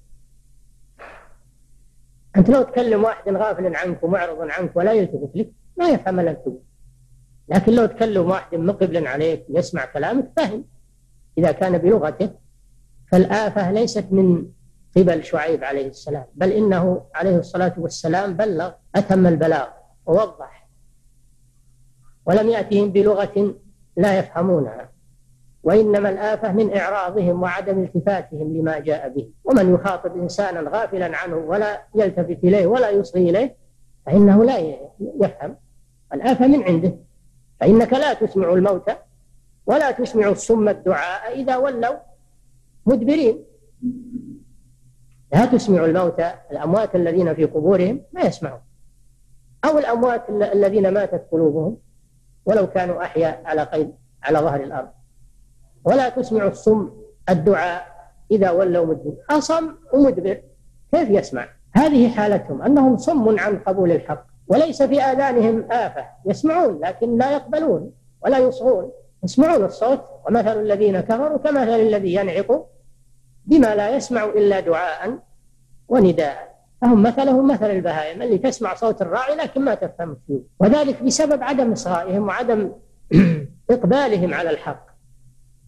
أنت 2.37 2.49
لو 2.49 2.63
تكلم 2.63 3.03
واحد 3.03 3.29
غافل 3.33 3.75
عنك 3.75 4.03
ومعرض 4.03 4.37
عنك 4.41 4.71
ولا 4.75 4.93
يلتفت 4.93 5.29
لك 5.35 5.49
ما 5.77 5.89
يفهم 5.89 6.19
الا 6.19 6.31
أنت 6.31 6.41
لكن 7.49 7.73
لو 7.75 7.85
تكلم 7.85 8.29
واحد 8.29 8.55
مقبل 8.57 9.07
عليك 9.07 9.45
يسمع 9.49 9.85
كلامك 9.85 10.31
فهم 10.37 10.65
إذا 11.37 11.51
كان 11.51 11.77
بلغته 11.77 12.29
فالآفة 13.11 13.71
ليست 13.71 14.05
من 14.11 14.45
قبل 14.97 15.23
شعيب 15.23 15.63
عليه 15.63 15.87
السلام 15.87 16.25
بل 16.35 16.51
إنه 16.51 17.05
عليه 17.15 17.37
الصلاة 17.37 17.73
والسلام 17.77 18.33
بلغ 18.33 18.71
أتم 18.95 19.27
البلاغ 19.27 19.67
ووضح 20.05 20.67
ولم 22.25 22.49
يأتهم 22.49 22.91
بلغة 22.91 23.55
لا 23.97 24.19
يفهمونها 24.19 24.88
وإنما 25.63 26.09
الآفة 26.09 26.51
من 26.51 26.77
إعراضهم 26.77 27.43
وعدم 27.43 27.83
التفاتهم 27.83 28.57
لما 28.57 28.79
جاء 28.79 29.09
به 29.09 29.29
ومن 29.43 29.73
يخاطب 29.73 30.15
إنسانا 30.17 30.69
غافلا 30.77 31.17
عنه 31.17 31.35
ولا 31.35 31.81
يلتفت 31.95 32.37
إليه 32.43 32.67
ولا 32.67 32.89
يصغي 32.89 33.29
إليه 33.29 33.55
فإنه 34.05 34.43
لا 34.43 34.57
يفهم 35.21 35.55
الآفة 36.13 36.47
من 36.47 36.63
عنده 36.63 36.95
فإنك 37.59 37.93
لا 37.93 38.13
تسمع 38.13 38.53
الموتى 38.53 38.95
ولا 39.65 39.91
تسمع 39.91 40.27
الصم 40.29 40.69
الدعاء 40.69 41.41
إذا 41.41 41.55
ولوا 41.57 41.95
مدبرين 42.85 43.43
لا 45.33 45.45
تسمع 45.45 45.85
الموتى 45.85 46.31
الأموات 46.51 46.95
الذين 46.95 47.33
في 47.35 47.45
قبورهم 47.45 48.01
ما 48.13 48.21
يسمعون 48.21 48.61
أو 49.65 49.77
الأموات 49.79 50.29
الذين 50.29 50.89
ماتت 50.89 51.27
قلوبهم 51.31 51.77
ولو 52.45 52.67
كانوا 52.67 53.01
أحياء 53.03 53.41
على 53.45 53.63
قيد 53.63 53.91
على 54.23 54.39
ظهر 54.39 54.63
الأرض 54.63 54.89
ولا 55.89 56.09
تسمع 56.09 56.47
الصم 56.47 56.89
الدعاء 57.29 57.87
إذا 58.31 58.51
ولوا 58.51 58.85
مدبر 58.85 59.13
أصم 59.29 59.75
ومدبر 59.93 60.41
كيف 60.91 61.09
يسمع 61.09 61.47
هذه 61.75 62.09
حالتهم 62.09 62.61
أنهم 62.61 62.97
صم 62.97 63.39
عن 63.39 63.59
قبول 63.59 63.91
الحق 63.91 64.25
وليس 64.47 64.83
في 64.83 65.01
آذانهم 65.01 65.71
آفة 65.71 66.05
يسمعون 66.25 66.79
لكن 66.85 67.17
لا 67.17 67.31
يقبلون 67.31 67.91
ولا 68.23 68.37
يصغون 68.37 68.91
يسمعون 69.23 69.65
الصوت 69.65 70.01
ومثل 70.27 70.61
الذين 70.61 70.99
كفروا 70.99 71.37
كمثل 71.37 71.79
الذي 71.81 72.13
ينعق 72.15 72.65
بما 73.45 73.75
لا 73.75 73.95
يسمع 73.95 74.23
إلا 74.23 74.59
دعاء 74.59 75.17
ونداء 75.87 76.55
فهم 76.81 77.03
مثلهم 77.03 77.47
مثل 77.51 77.69
البهائم 77.71 78.21
اللي 78.21 78.37
تسمع 78.37 78.75
صوت 78.75 79.01
الراعي 79.01 79.35
لكن 79.35 79.61
ما 79.61 79.75
تفهم 79.75 80.17
فيه 80.27 80.39
وذلك 80.59 81.03
بسبب 81.03 81.43
عدم 81.43 81.71
إصغائهم 81.71 82.27
وعدم 82.27 82.71
إقبالهم 83.69 84.33
على 84.33 84.49
الحق 84.49 84.88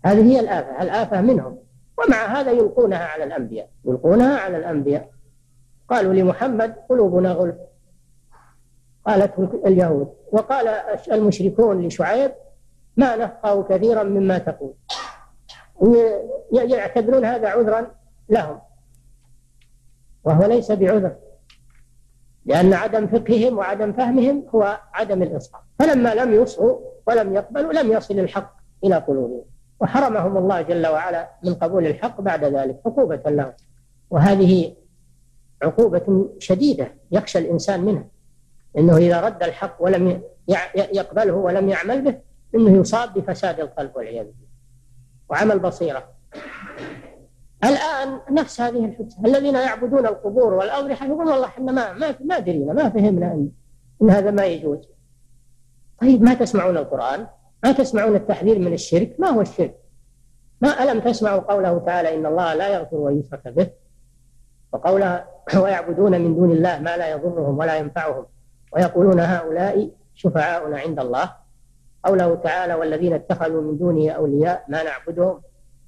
هذه 0.06 0.32
هي 0.32 0.40
الآفة 0.40 0.82
الآفة 0.82 1.22
منهم 1.22 1.58
ومع 1.98 2.18
هذا 2.40 2.52
يلقونها 2.52 3.06
على 3.06 3.24
الأنبياء 3.24 3.70
يلقونها 3.86 4.40
على 4.40 4.58
الأنبياء 4.58 5.10
قالوا 5.90 6.14
لمحمد 6.14 6.76
قلوبنا 6.90 7.32
غلف 7.32 7.56
قالته 9.08 9.62
اليهود 9.66 10.14
وقال 10.32 10.68
المشركون 11.12 11.88
لشعيب 11.88 12.32
ما 12.98 13.16
نفقه 13.16 13.64
كثيرا 13.64 14.04
مما 14.04 14.38
تقول 14.38 14.74
يعتبرون 16.52 17.26
هذا 17.26 17.48
عذرا 17.48 17.92
لهم 18.30 18.60
وهو 20.24 20.46
ليس 20.46 20.72
بعذر 20.72 21.16
لأن 22.46 22.74
عدم 22.74 23.08
فقههم 23.08 23.58
وعدم 23.58 23.94
فهمهم 23.94 24.46
هو 24.56 24.80
عدم 24.94 25.24
الإصغاء 25.24 25.64
فلما 25.80 26.16
لم 26.16 26.34
يصغوا 26.34 26.80
ولم 27.08 27.34
يقبلوا 27.34 27.74
لم 27.74 27.92
يصل 27.92 28.20
الحق 28.20 28.54
إلى 28.84 28.96
قلوبهم 28.96 29.51
وحرمهم 29.82 30.38
الله 30.38 30.62
جل 30.62 30.88
وعلا 30.88 31.30
من 31.44 31.54
قبول 31.54 31.88
الحق 31.88 32.22
بعد 32.22 32.44
ذلك 32.44 32.80
عقوبة 32.86 33.22
لهم 33.26 33.54
وهذه 34.10 34.76
عقوبة 35.64 36.30
شديدة 36.40 36.94
يخشى 37.12 37.40
الإنسان 37.40 37.86
منها 37.86 38.06
أنه 38.78 38.98
إذا 38.98 39.22
رد 39.22 39.44
الحق 39.44 39.76
ولم 39.80 40.22
يقبله 40.76 41.34
ولم 41.34 41.70
يعمل 41.70 42.02
به 42.02 42.16
أنه 42.56 42.80
يصاب 42.80 43.14
بفساد 43.14 43.60
القلب 43.60 43.92
والعياذ 43.96 44.26
بالله 44.26 44.52
وعمل 45.30 45.60
بصيرة 45.60 46.08
الآن 47.64 48.20
نفس 48.32 48.62
هذه 48.62 48.86
الفتنة 48.86 49.26
الذين 49.26 49.56
يعبدون 49.56 50.06
القبور 50.08 50.54
والأضرحة 50.54 51.06
يقولون 51.06 51.28
والله 51.32 51.46
احنا 51.48 51.72
ما 51.72 51.94
ما 51.94 52.16
ما 52.24 52.40
درينا 52.40 52.74
ما 52.74 52.90
فهمنا 52.90 53.26
أن, 53.32 53.50
إن 54.02 54.10
هذا 54.10 54.32
ما 54.32 54.46
يجوز 54.46 54.88
طيب 56.02 56.22
ما 56.24 56.34
تسمعون 56.34 56.78
القرآن 56.78 57.28
ما 57.64 57.72
تسمعون 57.72 58.16
التحذير 58.16 58.60
من 58.60 58.74
الشرك 58.74 59.20
ما 59.20 59.28
هو 59.28 59.42
الشرك 59.42 59.76
ما 60.62 60.84
ألم 60.84 61.00
تسمعوا 61.00 61.40
قوله 61.42 61.80
تعالى 61.80 62.16
إن 62.16 62.26
الله 62.26 62.54
لا 62.54 62.74
يغفر 62.74 62.96
ويشرك 62.96 63.48
به 63.48 63.70
وقوله 64.74 65.26
ويعبدون 65.56 66.22
من 66.22 66.36
دون 66.36 66.52
الله 66.52 66.80
ما 66.80 66.98
لا 66.98 67.12
يضرهم 67.12 67.58
ولا 67.58 67.78
ينفعهم 67.78 68.26
ويقولون 68.74 69.20
هؤلاء 69.20 69.90
شفعاؤنا 70.16 70.78
عند 70.78 71.00
الله 71.00 71.32
قوله 72.04 72.36
تعالى 72.36 72.74
والذين 72.74 73.14
اتخذوا 73.14 73.62
من 73.62 73.78
دونه 73.78 74.12
أولياء 74.12 74.66
ما 74.68 74.84
نعبدهم 74.84 75.42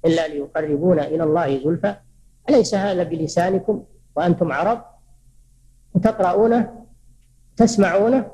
إلا 0.06 0.28
ليقربونا 0.28 1.06
إلى 1.06 1.24
الله 1.24 1.58
زلفى 1.58 1.94
أليس 2.48 2.74
هذا 2.74 3.02
بلسانكم 3.02 3.84
وأنتم 4.16 4.52
عرب 4.52 4.84
وتقرؤونه 5.94 6.84
تسمعونه 7.56 8.30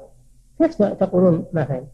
كيف 0.59 0.83
تقولون 0.83 1.47
ما 1.53 1.65
فهمت 1.65 1.89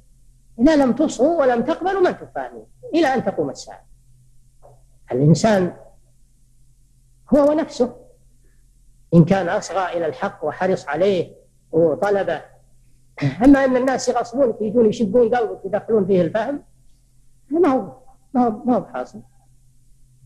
إذا 0.61 0.77
لم 0.77 0.93
تصغوا 0.93 1.41
ولم 1.41 1.63
تقبلوا 1.65 2.01
ما 2.01 2.11
تفعلون 2.11 2.67
إلى 2.95 3.07
أن 3.15 3.25
تقوم 3.25 3.51
الساعة 3.51 3.85
الإنسان 5.13 5.73
هو 7.35 7.51
ونفسه 7.51 7.97
إن 9.15 9.25
كان 9.25 9.49
أصغى 9.49 9.93
إلى 9.97 10.07
الحق 10.07 10.45
وحرص 10.45 10.89
عليه 10.89 11.33
وطلبه 11.73 12.43
أما 13.45 13.65
أن 13.65 13.77
الناس 13.77 14.09
يغصبون 14.09 14.55
يجون 14.61 14.89
يشقون 14.89 15.35
قلبك 15.35 15.61
يدخلون 15.65 16.07
فيه 16.07 16.23
الفهم 16.23 16.63
ما 17.51 17.69
هو 17.69 17.81
ما 18.35 18.45
هو 18.45 18.51
ما 18.51 18.77
هو 18.77 18.81
بحاصل 18.81 19.21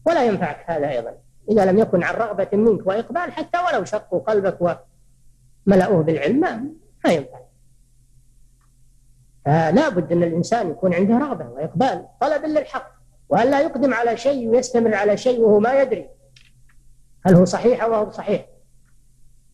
ولا 0.06 0.24
ينفعك 0.24 0.70
هذا 0.70 0.88
أيضا 0.90 1.14
إذا 1.50 1.64
لم 1.72 1.78
يكن 1.78 2.02
عن 2.02 2.14
رغبة 2.14 2.48
منك 2.52 2.86
وإقبال 2.86 3.32
حتى 3.32 3.58
ولو 3.58 3.84
شقوا 3.84 4.20
قلبك 4.20 4.58
وملأوه 5.66 6.02
بالعلم 6.02 6.40
ما 7.04 7.10
ينفعك 7.12 7.49
فلا 9.44 9.88
بد 9.88 10.12
أن 10.12 10.22
الإنسان 10.22 10.70
يكون 10.70 10.94
عنده 10.94 11.18
رغبة 11.18 11.48
وإقبال 11.48 12.06
طلب 12.20 12.44
للحق 12.44 12.92
وأن 13.28 13.50
لا 13.50 13.60
يقدم 13.60 13.94
على 13.94 14.16
شيء 14.16 14.48
ويستمر 14.48 14.94
على 14.94 15.16
شيء 15.16 15.40
وهو 15.40 15.60
ما 15.60 15.82
يدري 15.82 16.08
هل 17.26 17.34
هو 17.34 17.44
صحيح 17.44 17.82
أو 17.82 17.94
هو 17.94 18.10
صحيح 18.10 18.46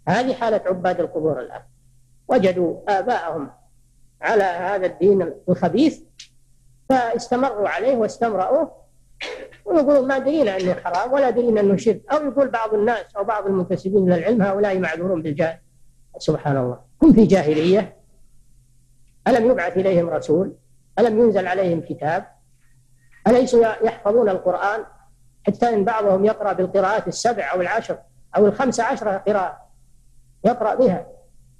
هذه 0.09 0.35
حالة 0.35 0.61
عباد 0.67 1.01
القبور 1.01 1.41
الآن 1.41 1.61
وجدوا 2.29 2.77
آباءهم 2.99 3.51
على 4.23 4.43
هذا 4.45 4.87
الدين 4.87 5.33
الخبيث 5.49 6.01
فاستمروا 6.89 7.69
عليه 7.69 7.97
واستمرأوه 7.97 8.73
ويقولون 9.65 10.09
ما 10.09 10.19
درينا 10.19 10.57
أنه 10.57 10.75
حرام 10.75 11.13
ولا 11.13 11.31
درينا 11.31 11.61
أنه 11.61 11.77
شرك 11.77 12.01
أو 12.13 12.27
يقول 12.29 12.49
بعض 12.49 12.75
الناس 12.75 13.17
أو 13.17 13.25
بعض 13.25 13.47
المنتسبين 13.47 14.13
للعلم 14.13 14.43
هؤلاء 14.43 14.79
معذورون 14.79 15.23
بالجاهل 15.23 15.59
سبحان 16.19 16.57
الله 16.57 16.81
هم 17.03 17.13
في 17.13 17.25
جاهلية 17.25 17.96
ألم 19.29 19.51
يبعث 19.51 19.77
إليهم 19.77 20.11
رسول 20.11 20.53
ألم 20.99 21.19
ينزل 21.23 21.47
عليهم 21.47 21.81
كتاب 21.81 22.25
أليسوا 23.27 23.67
يحفظون 23.87 24.29
القرآن 24.29 24.85
حتى 25.47 25.69
إن 25.69 25.85
بعضهم 25.85 26.25
يقرأ 26.25 26.53
بالقراءات 26.53 27.09
السبع 27.09 27.53
أو 27.53 27.61
العشر 27.61 27.99
أو 28.37 28.47
الخمس 28.47 28.81
عشرة 28.81 29.11
قراءة 29.19 29.57
يقرأ 30.45 30.75
بها 30.75 31.07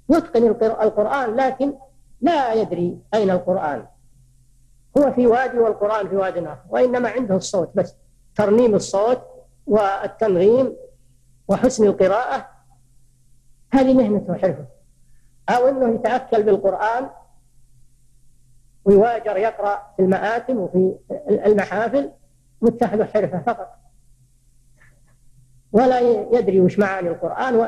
يتقن 0.09 0.47
القرآن 0.71 1.35
لكن 1.35 1.73
لا 2.21 2.53
يدري 2.53 2.97
أين 3.13 3.29
القرآن 3.29 3.85
هو 4.97 5.11
في 5.11 5.27
وادي 5.27 5.59
والقرآن 5.59 6.09
في 6.09 6.15
وادي 6.15 6.39
آخر 6.39 6.61
وإنما 6.69 7.09
عنده 7.09 7.35
الصوت 7.35 7.71
بس 7.75 7.95
ترنيم 8.35 8.75
الصوت 8.75 9.21
والتنغيم 9.65 10.75
وحسن 11.47 11.85
القراءة 11.87 12.47
هذه 13.71 13.93
مهنته 13.93 14.31
وحرفه 14.33 14.65
أو 15.49 15.69
أنه 15.69 15.95
يتأكل 15.95 16.43
بالقرآن 16.43 17.09
ويواجر 18.87 19.37
يقرأ 19.37 19.81
في 19.97 20.01
المآتم 20.01 20.57
وفي 20.57 20.95
المحافل 21.45 22.11
متخذ 22.61 23.03
حرفة 23.03 23.41
فقط 23.45 23.73
ولا 25.71 25.99
يدري 26.39 26.61
وش 26.61 26.79
معاني 26.79 27.09
القرآن 27.09 27.55
و... 27.55 27.67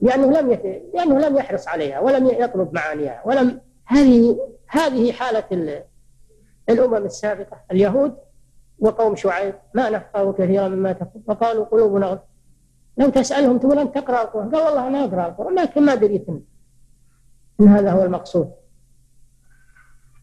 لأنه 0.00 0.40
لم 0.40 0.52
يت... 0.52 0.62
لأنه 0.94 1.18
لم 1.28 1.36
يحرص 1.36 1.68
عليها 1.68 2.00
ولم 2.00 2.26
يطلب 2.26 2.74
معانيها 2.74 3.22
ولم 3.24 3.60
هذه 3.86 4.38
هذه 4.68 5.12
حالة 5.12 5.44
ال... 5.52 5.82
الأمم 6.68 6.94
السابقة 7.06 7.56
اليهود 7.72 8.16
وقوم 8.78 9.16
شعيب 9.16 9.54
ما 9.74 9.90
نفقهوا 9.90 10.32
كثيرا 10.32 10.68
مما 10.68 10.92
تقول 10.92 11.22
وقالوا 11.26 11.64
قلوبنا 11.64 12.18
لو 12.98 13.08
تسألهم 13.10 13.58
تقول 13.58 13.78
أنت 13.78 13.94
تقرأ 13.94 14.22
القرآن 14.22 14.50
قال 14.50 14.66
والله 14.66 14.88
أنا 14.88 15.04
أقرأ 15.04 15.26
القرآن 15.26 15.54
لكن 15.54 15.82
ما 15.82 15.94
دريت 15.94 16.26
إن 17.60 17.68
هذا 17.68 17.90
هو 17.92 18.02
المقصود 18.02 18.52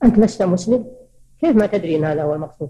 أنت 0.06 0.18
لست 0.20 0.42
مسلم 0.44 0.92
كيف 1.42 1.56
ما 1.56 1.66
تدري 1.66 1.96
أن 1.96 2.04
هذا 2.04 2.24
هو 2.24 2.34
المقصود 2.34 2.70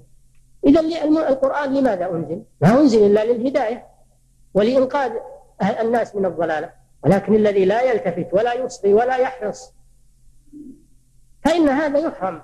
إذا 0.65 0.81
القرآن 1.29 1.73
لماذا 1.73 2.05
أنزل 2.11 2.43
ما 2.61 2.79
أنزل 2.81 3.05
إلا 3.05 3.25
للهداية 3.33 3.85
ولإنقاذ 4.53 5.11
أه- 5.63 5.81
الناس 5.81 6.15
من 6.15 6.25
الضلالة 6.25 6.69
ولكن 7.03 7.35
الذي 7.35 7.65
لا 7.65 7.81
يلتفت 7.81 8.33
ولا 8.33 8.53
يصغي 8.53 8.93
ولا 8.93 9.17
يحرص 9.17 9.73
فإن 11.45 11.69
هذا 11.69 11.99
يحرم 11.99 12.41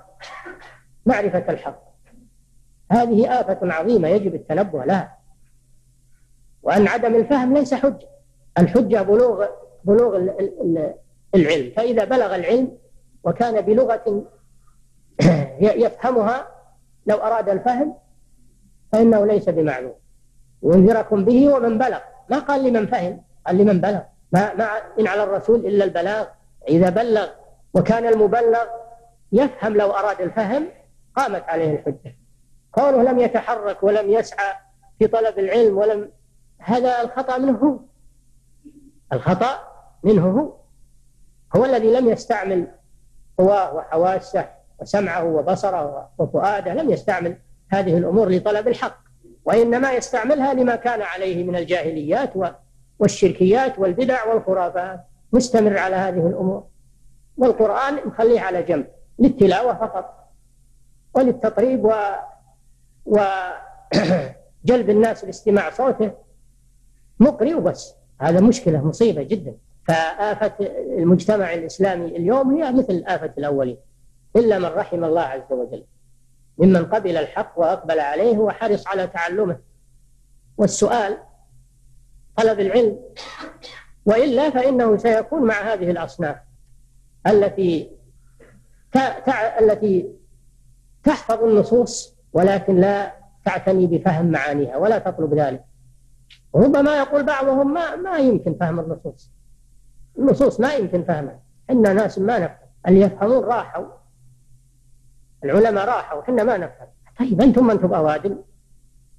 معرفة 1.06 1.44
الحق 1.52 1.82
هذه 2.92 3.40
آفة 3.40 3.58
عظيمة 3.72 4.08
يجب 4.08 4.34
التنبه 4.34 4.84
لها 4.84 5.18
وأن 6.62 6.88
عدم 6.88 7.14
الفهم 7.14 7.54
ليس 7.54 7.74
حجة 7.74 8.08
الحجة 8.58 9.02
بلوغ 9.02 9.46
بلوغ 9.84 10.16
العلم 11.34 11.72
فإذا 11.76 12.04
بلغ 12.04 12.34
العلم 12.34 12.78
وكان 13.24 13.60
بلغة 13.60 14.04
يفهمها 15.86 16.46
لو 17.06 17.16
أراد 17.16 17.48
الفهم 17.48 17.94
فإنه 18.92 19.26
ليس 19.26 19.48
بمعلوم 19.48 19.94
وأنذركم 20.62 21.24
به 21.24 21.54
ومن 21.54 21.78
بلغ 21.78 21.98
ما 22.30 22.38
قال 22.38 22.64
لمن 22.64 22.86
فهم 22.86 23.22
قال 23.46 23.56
لمن 23.58 23.80
بلغ 23.80 24.00
ما, 24.32 24.54
ما 24.54 24.66
إن 25.00 25.06
على 25.06 25.22
الرسول 25.24 25.66
إلا 25.66 25.84
البلاغ 25.84 26.26
إذا 26.68 26.90
بلغ 26.90 27.28
وكان 27.74 28.06
المبلغ 28.06 28.64
يفهم 29.32 29.72
لو 29.76 29.90
أراد 29.90 30.20
الفهم 30.20 30.66
قامت 31.16 31.42
عليه 31.44 31.74
الحجة 31.78 32.16
كونه 32.72 33.02
لم 33.02 33.18
يتحرك 33.18 33.82
ولم 33.82 34.10
يسعى 34.10 34.54
في 34.98 35.06
طلب 35.06 35.38
العلم 35.38 35.78
ولم 35.78 36.10
هذا 36.58 37.00
الخطأ 37.02 37.38
منه 37.38 37.58
هو 37.70 37.78
الخطأ 39.12 39.58
منه 40.02 40.30
هو 40.30 40.52
هو 41.56 41.64
الذي 41.64 41.90
لم 41.92 42.06
يستعمل 42.08 42.66
قواه 43.38 43.74
وحواسه 43.74 44.48
وسمعه 44.82 45.24
وبصره 45.24 46.08
وفؤاده 46.18 46.74
لم 46.74 46.90
يستعمل 46.90 47.36
هذه 47.68 47.98
الأمور 47.98 48.28
لطلب 48.28 48.68
الحق 48.68 48.96
وإنما 49.44 49.92
يستعملها 49.92 50.54
لما 50.54 50.76
كان 50.76 51.02
عليه 51.02 51.44
من 51.44 51.56
الجاهليات 51.56 52.32
والشركيات 52.98 53.78
والبدع 53.78 54.24
والخرافات 54.34 55.00
مستمر 55.32 55.78
على 55.78 55.96
هذه 55.96 56.26
الأمور 56.26 56.64
والقرآن 57.38 57.96
مخليه 58.06 58.40
على 58.40 58.62
جنب 58.62 58.86
للتلاوة 59.18 59.74
فقط 59.74 60.28
وللتطريب 61.14 61.84
و 63.06 63.18
الناس 64.70 65.24
لاستماع 65.24 65.70
صوته 65.70 66.10
مقري 67.20 67.54
وبس 67.54 67.94
هذا 68.20 68.40
مشكلة 68.40 68.84
مصيبة 68.84 69.22
جدا 69.22 69.54
فآفة 69.88 70.52
المجتمع 70.98 71.54
الإسلامي 71.54 72.04
اليوم 72.06 72.54
هي 72.54 72.72
مثل 72.72 73.04
آفة 73.06 73.32
الأولين 73.38 73.76
إلا 74.36 74.58
من 74.58 74.64
رحم 74.64 75.04
الله 75.04 75.20
عز 75.22 75.42
وجل 75.52 75.84
ممن 76.58 76.84
قبل 76.84 77.16
الحق 77.16 77.52
وأقبل 77.58 78.00
عليه 78.00 78.38
وحرص 78.38 78.86
على 78.88 79.06
تعلمه 79.06 79.58
والسؤال 80.58 81.18
طلب 82.36 82.60
العلم 82.60 82.98
وإلا 84.06 84.50
فإنه 84.50 84.96
سيكون 84.96 85.46
مع 85.46 85.60
هذه 85.72 85.90
الأصناف 85.90 86.36
التي 87.26 87.90
التي 89.60 90.08
تحفظ 91.04 91.44
النصوص 91.44 92.14
ولكن 92.32 92.80
لا 92.80 93.12
تعتني 93.44 93.86
بفهم 93.86 94.26
معانيها 94.26 94.76
ولا 94.76 94.98
تطلب 94.98 95.34
ذلك 95.34 95.64
ربما 96.54 96.98
يقول 96.98 97.26
بعضهم 97.26 97.74
ما 97.74 97.96
ما 97.96 98.18
يمكن 98.18 98.54
فهم 98.60 98.80
النصوص 98.80 99.30
النصوص 100.18 100.60
ما 100.60 100.74
يمكن 100.74 101.04
فهمها 101.04 101.38
إن 101.70 101.82
ناس 101.82 102.18
ما 102.18 102.38
نفهم 102.38 102.56
اللي 102.88 103.00
يفهمون 103.00 103.44
راحوا 103.44 103.84
العلماء 105.44 105.84
راحوا 105.86 106.18
وحنا 106.18 106.42
ما 106.44 106.56
نفهم 106.56 106.86
طيب 107.18 107.40
أنتم 107.40 107.66
ما 107.66 107.72
أنتم 107.72 107.94
أوادم 107.94 108.38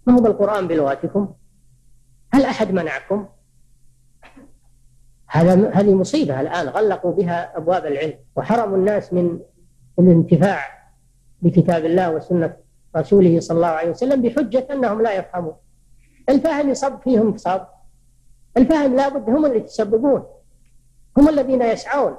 ما 0.07 0.13
هو 0.15 0.21
بالقرآن 0.21 0.67
بلغتكم 0.67 1.33
هل 2.33 2.45
أحد 2.45 2.71
منعكم 2.71 3.25
هذا 5.27 5.69
هذه 5.73 5.93
مصيبة 5.95 6.41
الآن 6.41 6.67
غلقوا 6.67 7.11
بها 7.13 7.57
أبواب 7.57 7.85
العلم 7.85 8.13
وحرموا 8.35 8.77
الناس 8.77 9.13
من 9.13 9.39
الانتفاع 9.99 10.83
بكتاب 11.41 11.85
الله 11.85 12.11
وسنة 12.11 12.57
رسوله 12.97 13.39
صلى 13.39 13.55
الله 13.55 13.67
عليه 13.67 13.89
وسلم 13.89 14.21
بحجة 14.21 14.67
أنهم 14.71 15.01
لا 15.01 15.13
يفهمون 15.13 15.55
الفهم 16.29 16.69
يصب 16.69 17.01
فيهم 17.01 17.37
صب 17.37 17.61
الفهم 18.57 18.95
لابد 18.95 19.29
هم 19.29 19.45
اللي 19.45 19.57
يتسببون 19.57 20.23
هم 21.17 21.29
الذين 21.29 21.61
يسعون 21.61 22.17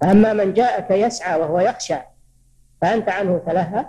فأما 0.00 0.32
من 0.32 0.52
جاءك 0.52 0.90
يسعى 0.90 1.40
وهو 1.40 1.60
يخشى 1.60 1.94
فأنت 2.82 3.08
عنه 3.08 3.38
تلهى 3.46 3.84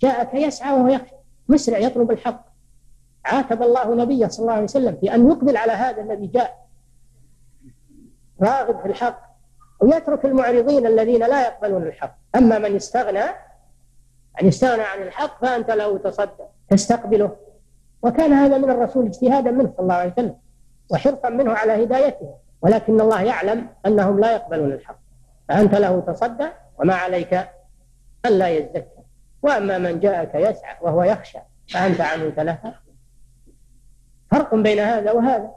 جاءك 0.00 0.34
يسعى 0.34 0.72
وهو 0.74 0.88
يخشى 0.88 1.14
مسرع 1.48 1.78
يطلب 1.78 2.10
الحق 2.10 2.44
عاتب 3.24 3.62
الله 3.62 3.94
نبيه 3.94 4.26
صلى 4.28 4.42
الله 4.42 4.52
عليه 4.52 4.64
وسلم 4.64 4.96
في 5.00 5.14
أن 5.14 5.30
يقبل 5.30 5.56
على 5.56 5.72
هذا 5.72 6.02
الذي 6.02 6.26
جاء 6.26 6.66
راغب 8.42 8.80
في 8.80 8.86
الحق 8.86 9.22
ويترك 9.80 10.24
المعرضين 10.24 10.86
الذين 10.86 11.18
لا 11.20 11.46
يقبلون 11.46 11.82
الحق 11.82 12.16
أما 12.36 12.58
من 12.58 12.76
استغنى 12.76 13.22
أن 14.42 14.46
استغنى 14.48 14.82
عن 14.82 15.02
الحق 15.02 15.40
فأنت 15.46 15.70
له 15.70 15.98
تصدى 15.98 16.44
تستقبله 16.70 17.36
وكان 18.02 18.32
هذا 18.32 18.58
من 18.58 18.70
الرسول 18.70 19.06
اجتهادا 19.06 19.50
منه 19.50 19.68
صلى 19.76 19.82
الله 19.82 19.94
عليه 19.94 20.12
وسلم 20.12 20.36
وحرصا 20.90 21.28
منه 21.28 21.52
على 21.52 21.84
هدايته 21.84 22.34
ولكن 22.62 23.00
الله 23.00 23.22
يعلم 23.22 23.68
أنهم 23.86 24.20
لا 24.20 24.32
يقبلون 24.32 24.72
الحق 24.72 24.98
فأنت 25.48 25.74
له 25.74 26.00
تصدى 26.00 26.48
وما 26.78 26.94
عليك 26.94 27.48
ألا 28.26 28.48
يزكى 28.48 28.84
وأما 29.42 29.78
من 29.78 30.00
جاءك 30.00 30.34
يسعى 30.34 30.76
وهو 30.82 31.02
يخشى 31.02 31.38
فأنت 31.72 32.00
عنه 32.00 32.30
تنهى 32.30 32.72
فرق 34.30 34.54
بين 34.54 34.78
هذا 34.78 35.12
وهذا 35.12 35.50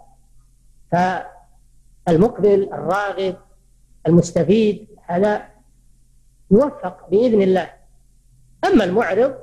فالمقبل 2.08 2.64
الراغب 2.74 3.36
المستفيد 4.08 4.88
هذا 5.08 5.46
يوفق 6.52 7.10
بإذن 7.10 7.42
الله 7.42 7.70
أما 8.66 8.84
المعرض 8.84 9.36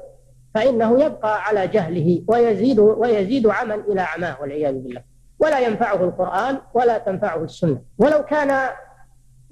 فإنه 0.54 1.04
يبقى 1.04 1.44
على 1.44 1.66
جهله 1.68 2.24
ويزيد 2.28 2.78
ويزيد 2.78 3.46
عما 3.46 3.74
إلى 3.74 4.00
عماه 4.00 4.40
والعياذ 4.42 4.74
بالله 4.78 5.02
ولا 5.38 5.60
ينفعه 5.60 5.94
القرآن 6.04 6.58
ولا 6.74 6.98
تنفعه 6.98 7.44
السنة 7.44 7.82
ولو 7.98 8.24
كان 8.24 8.70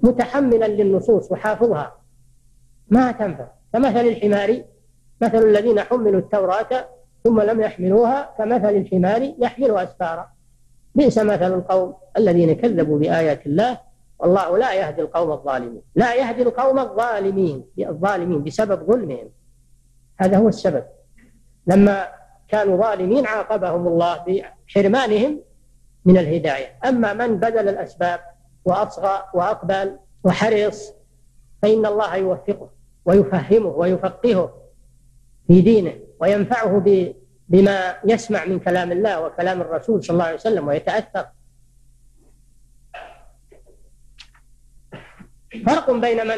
متحملا 0.03 0.65
للنصوص 0.67 1.31
وحافظها 1.31 1.93
ما 2.89 3.11
تنفع 3.11 3.47
كمثل 3.73 3.99
الحمار 4.07 4.63
مثل 5.21 5.37
الذين 5.37 5.79
حملوا 5.79 6.19
التوراة 6.19 6.87
ثم 7.23 7.41
لم 7.41 7.61
يحملوها 7.61 8.29
كمثل 8.37 8.69
الحمار 8.75 9.33
يحمل 9.39 9.71
أسفارا 9.77 10.27
بئس 10.95 11.17
مثل 11.17 11.53
القوم 11.53 11.93
الذين 12.17 12.55
كذبوا 12.55 12.99
بآيات 12.99 13.45
الله 13.45 13.77
والله 14.19 14.57
لا 14.57 14.73
يهدي 14.73 15.01
القوم 15.01 15.31
الظالمين 15.31 15.81
لا 15.95 16.15
يهدي 16.15 16.41
القوم 16.41 16.79
الظالمين 16.79 17.63
الظالمين 17.79 18.43
بسبب 18.43 18.83
ظلمهم 18.91 19.29
هذا 20.19 20.37
هو 20.37 20.47
السبب 20.47 20.83
لما 21.67 22.07
كانوا 22.47 22.77
ظالمين 22.77 23.25
عاقبهم 23.27 23.87
الله 23.87 24.41
بحرمانهم 24.75 25.39
من 26.05 26.17
الهداية 26.17 26.67
أما 26.85 27.13
من 27.13 27.37
بذل 27.39 27.69
الأسباب 27.69 28.19
وأصغى 28.65 29.23
وأقبل 29.33 29.97
وحرص 30.23 30.89
فإن 31.61 31.85
الله 31.85 32.15
يوفقه 32.15 32.69
ويفهمه 33.05 33.67
ويفقهه 33.69 34.53
في 35.47 35.61
دينه 35.61 35.93
وينفعه 36.19 36.83
بما 37.49 37.95
يسمع 38.05 38.45
من 38.45 38.59
كلام 38.59 38.91
الله 38.91 39.21
وكلام 39.25 39.61
الرسول 39.61 40.03
صلى 40.03 40.13
الله 40.13 40.23
عليه 40.25 40.35
وسلم 40.35 40.67
ويتأثر 40.67 41.27
فرق 45.65 45.91
بين 45.91 46.27
من 46.27 46.37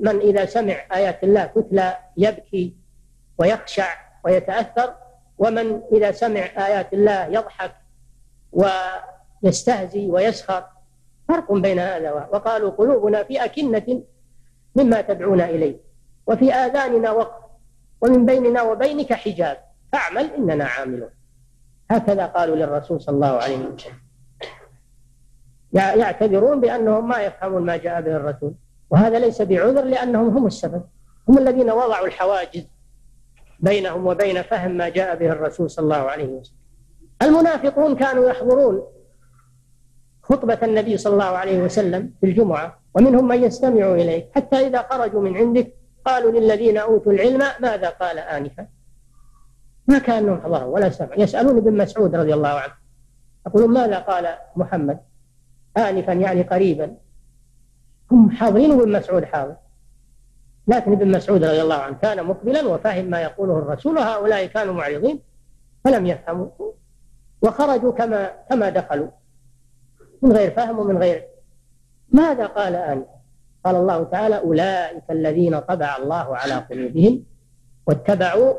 من 0.00 0.18
إذا 0.20 0.44
سمع 0.44 0.86
آيات 0.92 1.24
الله 1.24 1.44
تتلى 1.46 1.96
يبكي 2.16 2.74
ويخشع 3.38 3.94
ويتأثر 4.24 4.94
ومن 5.38 5.80
إذا 5.92 6.12
سمع 6.12 6.40
آيات 6.40 6.92
الله 6.92 7.26
يضحك 7.26 7.72
ويستهزي 9.42 10.06
ويسخر 10.06 10.64
فرق 11.28 11.52
بين 11.52 11.78
هذا 11.78 12.10
وقالوا 12.12 12.70
قلوبنا 12.70 13.22
في 13.24 13.44
أكنة 13.44 14.02
مما 14.74 15.00
تدعون 15.00 15.40
إليه 15.40 15.78
وفي 16.26 16.52
آذاننا 16.54 17.10
وقت 17.10 17.42
ومن 18.00 18.26
بيننا 18.26 18.62
وبينك 18.62 19.12
حجاب 19.12 19.56
فاعمل 19.92 20.24
إننا 20.24 20.64
عاملون 20.64 21.10
هكذا 21.90 22.26
قالوا 22.26 22.56
للرسول 22.56 23.00
صلى 23.00 23.14
الله 23.14 23.32
عليه 23.32 23.56
وسلم 23.56 23.96
يعتذرون 25.72 26.60
بأنهم 26.60 27.08
ما 27.08 27.18
يفهمون 27.22 27.62
ما 27.66 27.76
جاء 27.76 28.00
به 28.00 28.16
الرسول 28.16 28.54
وهذا 28.90 29.18
ليس 29.18 29.42
بعذر 29.42 29.84
لأنهم 29.84 30.36
هم 30.36 30.46
السبب 30.46 30.82
هم 31.28 31.38
الذين 31.38 31.70
وضعوا 31.70 32.06
الحواجز 32.06 32.64
بينهم 33.60 34.06
وبين 34.06 34.42
فهم 34.42 34.70
ما 34.76 34.88
جاء 34.88 35.16
به 35.16 35.28
الرسول 35.28 35.70
صلى 35.70 35.82
الله 35.84 36.10
عليه 36.10 36.24
وسلم 36.26 36.56
المنافقون 37.22 37.96
كانوا 37.96 38.28
يحضرون 38.28 38.82
خطبة 40.22 40.58
النبي 40.62 40.96
صلى 40.96 41.12
الله 41.12 41.24
عليه 41.24 41.58
وسلم 41.58 42.10
في 42.20 42.26
الجمعة 42.26 42.78
ومنهم 42.94 43.28
من 43.28 43.42
يستمع 43.42 43.86
إليه 43.94 44.28
حتى 44.34 44.66
إذا 44.66 44.82
خرجوا 44.90 45.22
من 45.22 45.36
عندك 45.36 45.74
قالوا 46.04 46.40
للذين 46.40 46.76
أوتوا 46.78 47.12
العلم 47.12 47.42
ماذا 47.60 47.90
قال 47.90 48.18
آنفا 48.18 48.66
ما 49.88 49.98
كانوا 49.98 50.36
حضروا 50.36 50.74
ولا 50.74 50.90
سمعوا 50.90 51.20
يسألون 51.22 51.58
ابن 51.58 51.76
مسعود 51.76 52.14
رضي 52.16 52.34
الله 52.34 52.48
عنه 52.48 52.72
يقولون 53.46 53.70
ماذا 53.70 53.98
قال 53.98 54.28
محمد 54.56 54.98
آنفا 55.76 56.12
يعني 56.12 56.42
قريبا 56.42 56.96
هم 58.12 58.30
حاضرين 58.30 58.70
وابن 58.70 58.92
مسعود 58.92 59.24
حاضر 59.24 59.56
لكن 60.68 60.92
ابن 60.92 61.10
مسعود 61.16 61.44
رضي 61.44 61.62
الله 61.62 61.74
عنه 61.74 61.96
كان 62.02 62.26
مقبلا 62.26 62.68
وفهم 62.68 63.04
ما 63.10 63.22
يقوله 63.22 63.58
الرسول 63.58 63.96
وهؤلاء 63.96 64.46
كانوا 64.46 64.74
معرضين 64.74 65.20
فلم 65.84 66.06
يفهموا 66.06 66.46
وخرجوا 67.42 67.92
كما 67.92 68.30
كما 68.50 68.68
دخلوا 68.70 69.08
من 70.22 70.32
غير 70.32 70.50
فهم 70.50 70.78
ومن 70.78 70.98
غير 70.98 71.26
ماذا 72.08 72.46
قال 72.46 72.74
آنفا 72.74 73.11
قال 73.64 73.74
الله 73.76 74.02
تعالى 74.04 74.36
أولئك 74.38 75.04
الذين 75.10 75.58
طبع 75.60 75.96
الله 76.02 76.36
على 76.36 76.54
قلوبهم 76.54 77.24
واتبعوا 77.86 78.52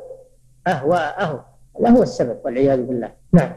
أهواءهم 0.67 1.41
هذا 1.79 1.89
هو 1.97 2.03
السبب 2.03 2.39
والعياذ 2.45 2.83
بالله 2.83 3.11
نعم 3.33 3.51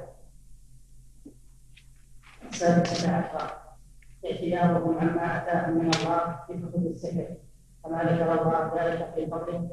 السبب 2.52 2.78
التعفى 2.78 3.54
اعتذارهم 4.26 4.98
عما 4.98 5.26
أتاهم 5.42 5.72
من 5.78 5.90
الله 5.94 6.22
في 6.46 6.52
كتب 6.52 6.86
السحر 6.86 7.26
كما 7.84 7.98
ذكر 8.02 8.28
الله 8.42 8.62
ذلك 8.80 9.02
في 9.14 9.26
فضله 9.26 9.68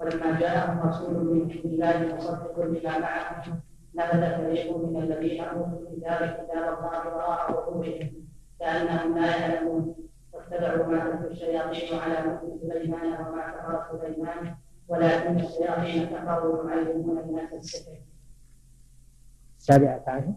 ولما 0.00 0.40
جاءهم 0.40 0.88
رسول 0.88 1.14
من 1.24 1.40
عند 1.42 1.50
الله 1.64 2.14
مصدق 2.18 2.58
لما 2.64 2.98
معهم 2.98 3.60
نبذ 3.94 4.36
فريق 4.36 4.76
من 4.76 4.96
الذين 5.02 5.44
اوتوا 5.44 5.78
الكتاب 5.82 6.18
كتاب 6.20 6.62
الله 6.78 7.08
وراء 7.14 7.52
ظهورهم 7.52 8.12
كانهم 8.60 9.18
لا 9.18 9.36
يعلمون 9.36 9.94
واتبعوا 10.50 10.86
ما 10.86 11.10
تتلو 11.10 11.30
الشياطين 11.30 11.98
على 11.98 12.22
ملك 12.22 12.60
سليمان 12.72 13.06
وما 13.14 13.42
كفر 13.50 14.00
سليمان 14.08 14.56
ولكن 14.88 15.40
الشياطين 15.40 16.06
كفروا 16.06 16.70
يعلمون 16.70 17.18
الناس 17.18 17.52
السحر. 17.52 17.96
السابعة 19.60 20.02
عشرة 20.08 20.36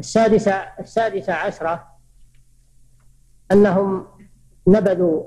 السادسة 0.00 0.52
السادسة 0.52 1.32
عشرة 1.32 1.88
أنهم 3.52 4.06
نبذوا 4.66 5.24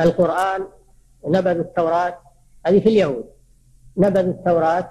القرآن 0.00 0.66
ونبذوا 1.22 1.62
التوراة 1.62 2.18
هذه 2.66 2.80
في 2.80 2.88
اليهود 2.88 3.30
نبذوا 3.96 4.30
التوراة 4.30 4.90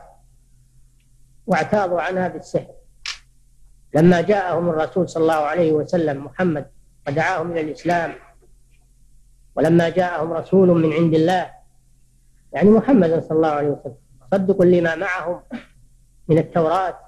واعتاضوا 1.48 2.02
عنها 2.02 2.28
بالسحر 2.28 2.77
لما 3.96 4.22
جاءهم 4.22 4.70
الرسول 4.70 5.10
صلى 5.10 5.22
الله 5.22 5.34
عليه 5.34 5.72
وسلم 5.74 6.26
محمد 6.26 6.66
ودعاهم 7.08 7.52
إلى 7.52 7.62
الإسلام 7.62 8.14
ولما 9.56 9.90
جاءهم 9.90 10.34
رسول 10.34 10.68
من 10.70 10.94
عند 10.94 11.14
الله 11.14 11.52
يعني 12.54 12.70
محمد 12.70 13.24
صلى 13.24 13.36
الله 13.38 13.48
عليه 13.50 13.68
وسلم 13.68 13.96
مصدق 14.22 14.62
لما 14.62 14.96
معهم 14.96 15.40
من 16.28 16.38
التوراة 16.38 17.00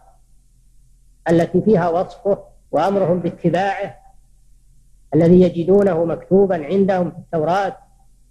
التي 1.29 1.61
فيها 1.61 1.89
وصفه 1.89 2.43
وأمرهم 2.71 3.19
باتباعه 3.19 3.95
الذي 5.15 5.41
يجدونه 5.41 6.05
مكتوبا 6.05 6.65
عندهم 6.65 7.11
في 7.11 7.17
التوراة 7.17 7.77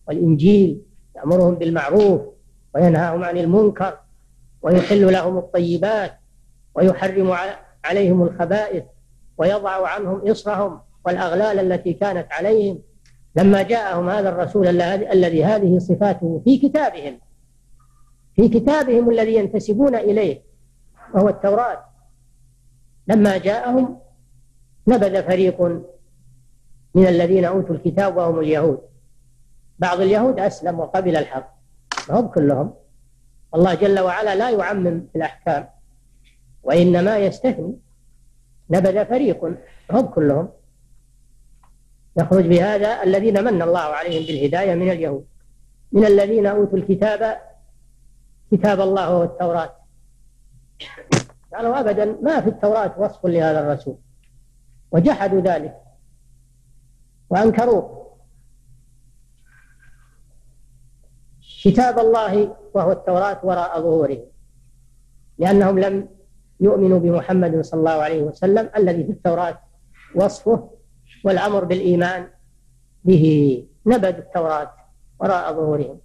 والإنجيل 0.08 0.82
يأمرهم 1.16 1.54
بالمعروف 1.54 2.20
وينهاهم 2.74 3.24
عن 3.24 3.38
المنكر 3.38 3.98
ويحل 4.62 5.12
لهم 5.12 5.38
الطيبات 5.38 6.12
ويحرم 6.74 7.34
عليهم 7.84 8.22
الخبائث 8.22 8.84
ويضع 9.38 9.88
عنهم 9.88 10.28
إصرهم 10.30 10.78
والأغلال 11.04 11.72
التي 11.72 11.92
كانت 11.92 12.32
عليهم 12.32 12.78
لما 13.36 13.62
جاءهم 13.62 14.08
هذا 14.08 14.28
الرسول 14.28 14.82
الذي 14.92 15.44
هذه 15.44 15.78
صفاته 15.78 16.40
في 16.44 16.58
كتابهم 16.58 17.18
في 18.36 18.48
كتابهم 18.48 19.10
الذي 19.10 19.34
ينتسبون 19.34 19.94
إليه 19.94 20.42
وهو 21.14 21.28
التوراة 21.28 21.84
لما 23.06 23.38
جاءهم 23.38 23.98
نبذ 24.88 25.22
فريق 25.22 25.62
من 26.94 27.06
الذين 27.06 27.44
أوتوا 27.44 27.74
الكتاب 27.74 28.16
وهم 28.16 28.38
اليهود 28.38 28.78
بعض 29.78 30.00
اليهود 30.00 30.40
أسلم 30.40 30.80
وقبل 30.80 31.16
الحق 31.16 31.58
هم 32.10 32.26
كلهم 32.26 32.74
الله 33.54 33.74
جل 33.74 34.00
وعلا 34.00 34.34
لا 34.34 34.50
يعمم 34.50 35.06
الأحكام 35.16 35.68
وإنما 36.62 37.18
يستثني 37.18 37.78
نبذ 38.70 39.06
فريق 39.06 39.44
هم 39.90 40.00
كلهم 40.06 40.48
يخرج 42.18 42.46
بهذا 42.46 43.02
الذين 43.02 43.44
من 43.44 43.62
الله 43.62 43.80
عليهم 43.80 44.26
بالهداية 44.26 44.74
من 44.74 44.90
اليهود 44.90 45.26
من 45.92 46.04
الذين 46.04 46.46
أوتوا 46.46 46.78
الكتاب 46.78 47.38
كتاب 48.52 48.80
الله 48.80 49.16
والتوراة 49.16 49.74
قالوا 51.54 51.80
أبدا 51.80 52.04
ما 52.22 52.40
في 52.40 52.48
التوراة 52.48 52.94
وصف 53.00 53.26
لهذا 53.26 53.60
الرسول 53.60 53.96
وجحدوا 54.90 55.40
ذلك 55.40 55.76
وأنكروه 57.30 57.98
كتاب 61.64 61.98
الله 61.98 62.56
وهو 62.74 62.92
التوراة 62.92 63.38
وراء 63.42 63.80
ظهوره 63.80 64.18
لأنهم 65.38 65.78
لم 65.78 66.08
يؤمن 66.60 66.98
بمحمد 66.98 67.60
صلى 67.60 67.78
الله 67.80 67.98
عليه 68.02 68.22
وسلم 68.22 68.70
الذي 68.76 69.04
في 69.04 69.10
التوراة 69.12 69.58
وصفه 70.14 70.70
والأمر 71.24 71.64
بالإيمان 71.64 72.26
به 73.04 73.22
نبد 73.86 74.18
التوراة 74.18 74.72
وراء 75.20 75.52
ظهورهم 75.54 75.98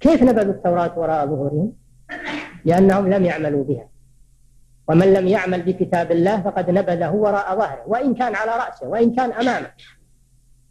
كيف 0.00 0.22
نبذوا 0.22 0.52
التوراة 0.52 0.98
وراء 0.98 1.26
ظهورهم؟ 1.26 1.72
لأنهم 2.64 3.10
لم 3.12 3.24
يعملوا 3.24 3.64
بها 3.64 3.88
ومن 4.88 5.12
لم 5.12 5.28
يعمل 5.28 5.62
بكتاب 5.62 6.10
الله 6.12 6.42
فقد 6.42 6.70
نبذه 6.70 7.10
وراء 7.12 7.58
ظهره 7.58 7.82
وإن 7.86 8.14
كان 8.14 8.34
على 8.34 8.50
رأسه 8.52 8.86
وإن 8.88 9.14
كان 9.14 9.32
أمامه 9.32 9.70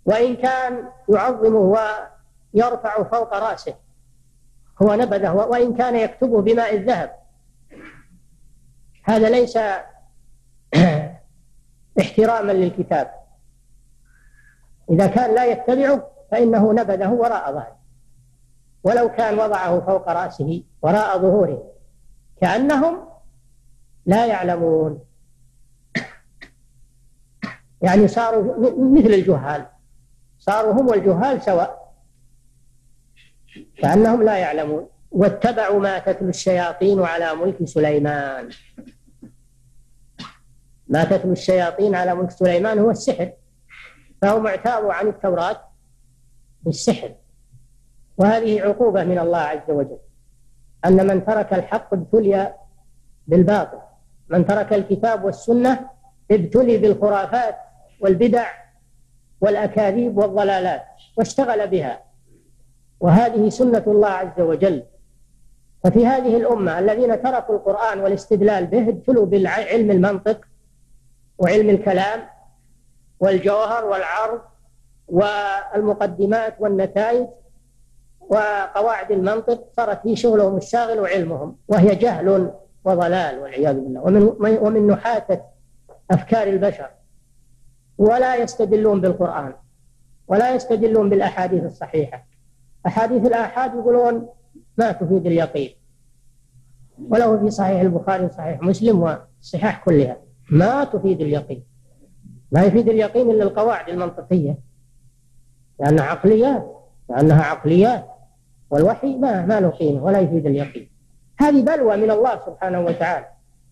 وإن 0.05 0.35
كان 0.35 0.83
يعظمه 1.09 1.59
ويرفع 1.59 3.03
فوق 3.03 3.37
رأسه 3.51 3.73
هو 4.83 4.93
نبذه 4.95 5.33
وإن 5.33 5.75
كان 5.75 5.95
يكتبه 5.95 6.41
بماء 6.41 6.75
الذهب 6.75 7.09
هذا 9.05 9.29
ليس 9.29 9.57
احتراما 12.01 12.51
للكتاب 12.51 13.11
إذا 14.91 15.07
كان 15.07 15.35
لا 15.35 15.45
يتبعه 15.45 16.07
فإنه 16.31 16.73
نبذه 16.73 17.11
وراء 17.11 17.51
ظهره 17.53 17.77
ولو 18.83 19.09
كان 19.11 19.39
وضعه 19.39 19.79
فوق 19.79 20.09
رأسه 20.09 20.63
وراء 20.81 21.17
ظهوره 21.19 21.71
كأنهم 22.41 23.07
لا 24.05 24.25
يعلمون 24.25 24.99
يعني 27.85 28.07
صاروا 28.07 28.59
مثل 28.97 29.13
الجهال 29.13 29.65
صاروا 30.39 30.73
هم 30.73 30.87
والجهال 30.87 31.41
سواء 31.41 31.93
كأنهم 33.77 34.23
لا 34.23 34.37
يعلمون 34.37 34.87
واتبعوا 35.11 35.79
ما 35.79 35.99
تتلو 35.99 36.29
الشياطين 36.29 36.99
على 37.01 37.35
ملك 37.35 37.65
سليمان 37.65 38.49
ما 40.87 41.03
تتلو 41.03 41.31
الشياطين 41.31 41.95
على 41.95 42.15
ملك 42.15 42.31
سليمان 42.31 42.79
هو 42.79 42.89
السحر 42.91 43.31
فهم 44.21 44.47
اعتاضوا 44.47 44.93
عن 44.93 45.07
التوراة 45.07 45.61
بالسحر 46.63 47.11
وهذه 48.17 48.61
عقوبة 48.61 49.03
من 49.03 49.19
الله 49.19 49.37
عز 49.37 49.69
وجل 49.69 49.97
أن 50.85 51.07
من 51.07 51.25
ترك 51.25 51.53
الحق 51.53 51.93
ابتلي 51.93 52.53
بالباطل 53.27 53.77
من 54.29 54.45
ترك 54.47 54.73
الكتاب 54.73 55.23
والسنة 55.25 55.89
ابتلي 56.31 56.77
بالخرافات 56.77 57.57
والبدع 57.99 58.47
والأكاذيب 59.41 60.17
والضلالات 60.17 60.83
واشتغل 61.17 61.67
بها 61.67 62.01
وهذه 62.99 63.49
سنة 63.49 63.83
الله 63.87 64.07
عز 64.09 64.39
وجل 64.41 64.83
ففي 65.83 66.05
هذه 66.07 66.37
الأمة 66.37 66.79
الذين 66.79 67.23
تركوا 67.23 67.55
القرآن 67.55 67.99
والاستدلال 67.99 68.67
به 68.67 68.89
ابتلوا 68.89 69.25
بالعلم 69.25 69.91
المنطق 69.91 70.45
وعلم 71.37 71.69
الكلام 71.69 72.23
والجوهر 73.19 73.85
والعرض 73.85 74.41
والمقدمات 75.07 76.55
والنتائج 76.59 77.27
وقواعد 78.19 79.11
المنطق 79.11 79.67
صارت 79.75 80.07
هي 80.07 80.15
شغلهم 80.15 80.57
الشاغل 80.57 80.99
وعلمهم 80.99 81.57
وهي 81.67 81.95
جهل 81.95 82.51
وضلال 82.85 83.39
والعياذ 83.39 83.73
بالله 83.79 84.01
ومن 84.01 84.57
ومن 84.61 84.87
نحاتة 84.87 85.41
أفكار 86.11 86.47
البشر 86.47 86.89
ولا 87.97 88.35
يستدلون 88.35 89.01
بالقرآن 89.01 89.53
ولا 90.27 90.55
يستدلون 90.55 91.09
بالأحاديث 91.09 91.63
الصحيحة 91.63 92.25
أحاديث 92.87 93.25
الآحاد 93.27 93.73
يقولون 93.75 94.29
ما 94.77 94.91
تفيد 94.91 95.25
اليقين 95.25 95.69
وله 97.09 97.37
في 97.37 97.49
صحيح 97.49 97.81
البخاري 97.81 98.25
وصحيح 98.25 98.61
مسلم 98.61 99.01
والصحاح 99.01 99.83
كلها 99.85 100.17
ما 100.49 100.83
تفيد 100.83 101.21
اليقين 101.21 101.63
لا 102.51 102.63
يفيد 102.63 102.89
اليقين 102.89 103.29
إلا 103.31 103.43
القواعد 103.43 103.89
المنطقية 103.89 104.57
لأنها 105.79 106.05
عقليات 106.05 106.77
لأنها 107.09 107.43
عقليات 107.43 108.05
والوحي 108.69 109.15
ما 109.15 109.45
ما 109.45 109.59
له 109.59 109.69
قيمة 109.69 110.03
ولا 110.03 110.19
يفيد 110.19 110.45
اليقين 110.45 110.89
هذه 111.39 111.61
بلوى 111.61 111.97
من 111.97 112.11
الله 112.11 112.39
سبحانه 112.45 112.85
وتعالى 112.85 113.25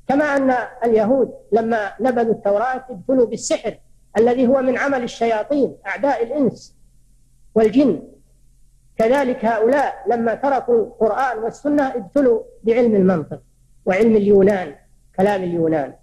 كما 0.08 0.26
أن 0.26 0.54
اليهود 0.84 1.32
لما 1.52 1.92
نبذوا 2.00 2.34
التوراة 2.34 2.86
ابتلوا 2.90 3.26
بالسحر 3.26 3.76
الذي 4.18 4.48
هو 4.48 4.62
من 4.62 4.78
عمل 4.78 5.04
الشياطين 5.04 5.76
أعداء 5.88 6.24
الإنس 6.24 6.76
والجن 7.56 8.02
كذلك 8.98 9.46
هؤلاء 9.46 9.94
لما 10.12 10.34
تركوا 10.36 10.76
القرآن 10.86 11.44
والسنة 11.44 11.84
ابتلوا 11.96 12.42
بعلم 12.64 12.96
المنطق 12.96 13.42
وعلم 13.86 14.16
اليونان 14.16 14.76
كلام 15.16 15.44
اليونان 15.44 15.94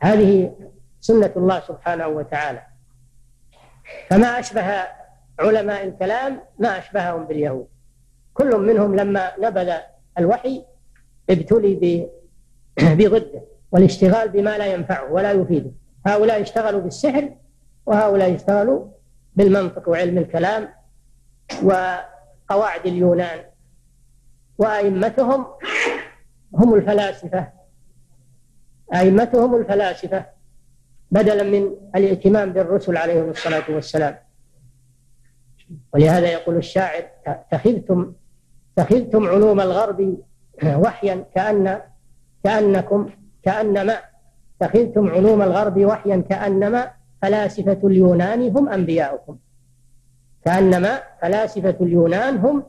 هذه 0.00 0.56
سنة 1.00 1.32
الله 1.36 1.60
سبحانه 1.60 2.06
وتعالى 2.08 2.62
فما 4.10 4.38
أشبه 4.38 4.62
علماء 5.40 5.84
الكلام 5.88 6.40
ما 6.58 6.78
أشبههم 6.78 7.24
باليهود 7.26 7.66
كل 8.34 8.56
منهم 8.56 8.96
لما 8.96 9.32
نبذ 9.38 9.72
الوحي 10.18 10.64
ابتلي 11.30 12.10
بضده 12.98 13.42
والاشتغال 13.72 14.28
بما 14.28 14.58
لا 14.58 14.66
ينفعه 14.66 15.12
ولا 15.12 15.32
يفيده 15.32 15.70
هؤلاء 16.06 16.40
اشتغلوا 16.42 16.80
بالسحر 16.80 17.34
وهؤلاء 17.86 18.34
اشتغلوا 18.34 18.86
بالمنطق 19.34 19.88
وعلم 19.88 20.18
الكلام 20.18 20.68
وقواعد 21.62 22.86
اليونان 22.86 23.44
وأئمتهم 24.58 25.46
هم 26.54 26.74
الفلاسفة 26.74 27.52
أئمتهم 28.94 29.54
الفلاسفة 29.54 30.24
بدلا 31.10 31.42
من 31.42 31.70
الاهتمام 31.96 32.52
بالرسل 32.52 32.96
عليهم 32.96 33.28
الصلاة 33.30 33.62
والسلام 33.70 34.16
ولهذا 35.94 36.26
يقول 36.28 36.56
الشاعر 36.56 37.02
تخذتم 37.52 38.12
تخذتم 38.76 39.26
علوم 39.28 39.60
الغرب 39.60 40.16
وحيا 40.66 41.24
كأن 41.34 41.80
كأنكم 42.44 43.10
كأنما 43.42 43.96
اتخذتم 44.62 45.10
علوم 45.10 45.42
الغرب 45.42 45.78
وحيا 45.80 46.16
كأنما 46.30 46.90
فلاسفة 47.22 47.78
اليونان 47.84 48.42
هم 48.56 48.68
أنبياؤكم 48.68 49.36
كأنما 50.44 51.00
فلاسفة 51.22 51.76
اليونان 51.80 52.36
هم 52.36 52.64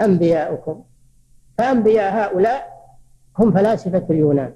أنبياؤكم 0.00 0.84
فأنبياء 1.58 2.12
هؤلاء 2.14 2.68
هم 3.38 3.52
فلاسفة 3.52 4.06
اليونان 4.10 4.52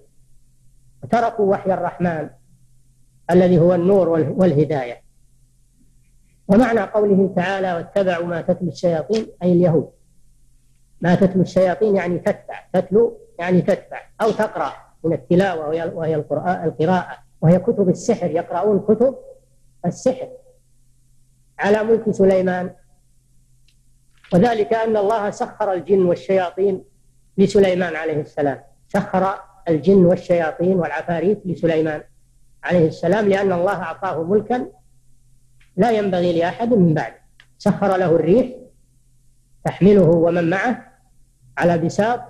تركوا 1.11 1.47
وحي 1.51 1.75
الرحمن 1.75 2.29
الذي 3.31 3.59
هو 3.59 3.75
النور 3.75 4.09
والهداية 4.09 5.03
ومعنى 6.49 6.81
قوله 6.81 7.33
تعالى 7.37 7.73
واتبعوا 7.75 8.27
ما 8.27 8.41
تتلو 8.41 8.69
الشياطين 8.69 9.27
أي 9.43 9.53
اليهود 9.53 9.91
ما 11.01 11.15
تتلو 11.15 11.43
الشياطين 11.43 11.97
يعني 11.97 12.19
تتبع 12.19 12.65
تتلو 12.73 13.19
يعني 13.39 13.63
تتبع 13.63 14.01
أو 14.23 14.31
تقرأ 14.31 14.73
من 15.05 15.13
التلاوة 15.13 15.69
وهي 15.95 16.15
القرآن 16.15 16.69
القراءة 16.69 17.19
وهي 17.41 17.59
كتب 17.59 17.89
السحر 17.89 18.31
يقرؤون 18.31 18.81
كتب 18.81 19.17
السحر 19.87 20.29
على 21.59 21.83
ملك 21.85 22.11
سليمان 22.11 22.71
وذلك 24.35 24.75
أن 24.75 24.97
الله 24.97 25.31
سخر 25.31 25.73
الجن 25.73 26.05
والشياطين 26.05 26.85
لسليمان 27.39 27.97
عليه 27.97 28.21
السلام 28.21 28.61
سخر 28.89 29.35
الجن 29.69 30.05
والشياطين 30.05 30.77
والعفاريت 30.79 31.41
لسليمان 31.47 32.03
عليه 32.65 32.89
السلام 32.89 33.29
لأن 33.29 33.53
الله 33.53 33.75
أعطاه 33.83 34.23
ملكا 34.23 34.67
لا 35.77 35.91
ينبغي 35.91 36.39
لأحد 36.39 36.73
من 36.75 36.95
بعده 36.95 37.23
سخر 37.59 37.97
له 37.97 38.17
الريح 38.17 38.47
تحمله 39.65 40.11
ومن 40.11 40.51
معه 40.51 40.87
على 41.59 41.79
بساط 41.79 42.21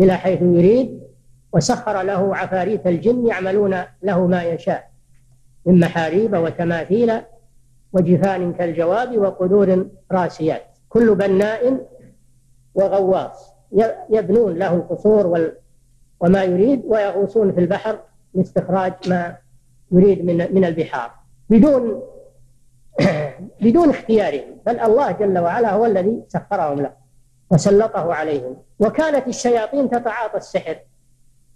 إلى 0.00 0.16
حيث 0.16 0.42
يريد 0.42 1.00
وسخر 1.52 2.02
له 2.02 2.36
عفاريت 2.36 2.86
الجن 2.86 3.26
يعملون 3.26 3.74
له 4.02 4.26
ما 4.26 4.42
يشاء 4.42 4.90
من 5.66 5.80
محاريب 5.80 6.36
وتماثيل 6.36 7.12
وجفان 7.92 8.52
كالجواب 8.52 9.18
وقدور 9.18 9.88
راسيات 10.12 10.64
كل 10.88 11.14
بناء 11.14 11.86
وغواص 12.74 13.52
يبنون 14.10 14.54
له 14.58 14.74
القصور 14.74 15.52
وما 16.20 16.44
يريد 16.44 16.82
ويغوصون 16.84 17.52
في 17.52 17.60
البحر 17.60 17.98
لاستخراج 18.34 18.92
ما 19.06 19.36
يريد 19.92 20.24
من 20.24 20.36
من 20.54 20.64
البحار 20.64 21.10
بدون 21.50 22.00
بدون 23.62 23.90
اختيارهم 23.90 24.56
بل 24.66 24.80
الله 24.80 25.10
جل 25.12 25.38
وعلا 25.38 25.72
هو 25.72 25.86
الذي 25.86 26.22
سخرهم 26.28 26.80
له 26.80 26.92
وسلطه 27.50 28.14
عليهم 28.14 28.56
وكانت 28.80 29.28
الشياطين 29.28 29.90
تتعاطى 29.90 30.36
السحر 30.36 30.78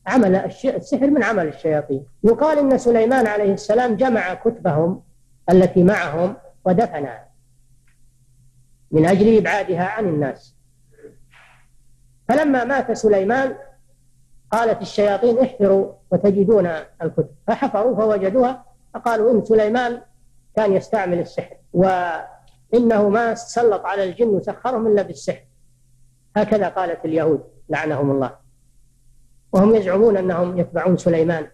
عمل 0.06 0.36
السحر 0.64 1.10
من 1.10 1.22
عمل 1.22 1.48
الشياطين 1.48 2.04
يقال 2.24 2.58
ان 2.58 2.78
سليمان 2.78 3.26
عليه 3.26 3.52
السلام 3.54 3.94
جمع 3.96 4.34
كتبهم 4.34 5.02
التي 5.50 5.82
معهم 5.84 6.34
ودفنها 6.64 7.26
من 8.90 9.06
اجل 9.06 9.36
ابعادها 9.38 9.84
عن 9.84 10.04
الناس 10.08 10.54
فلما 12.28 12.64
مات 12.64 12.92
سليمان 12.92 13.54
قالت 14.50 14.82
الشياطين 14.82 15.38
احفروا 15.38 15.92
وتجدون 16.10 16.66
الكتب 17.02 17.28
فحفروا 17.46 17.96
فوجدوها 17.96 18.64
فقالوا 18.94 19.32
إن 19.32 19.44
سليمان 19.44 20.00
كان 20.56 20.72
يستعمل 20.72 21.18
السحر 21.18 21.56
وإنه 21.72 23.08
ما 23.08 23.34
سلط 23.34 23.84
على 23.86 24.04
الجن 24.04 24.28
وسخرهم 24.28 24.86
إلا 24.86 25.02
بالسحر 25.02 25.42
هكذا 26.36 26.68
قالت 26.68 27.04
اليهود 27.04 27.44
لعنهم 27.68 28.10
الله 28.10 28.30
وهم 29.52 29.74
يزعمون 29.74 30.16
أنهم 30.16 30.58
يتبعون 30.58 30.96
سليمان 30.96 31.46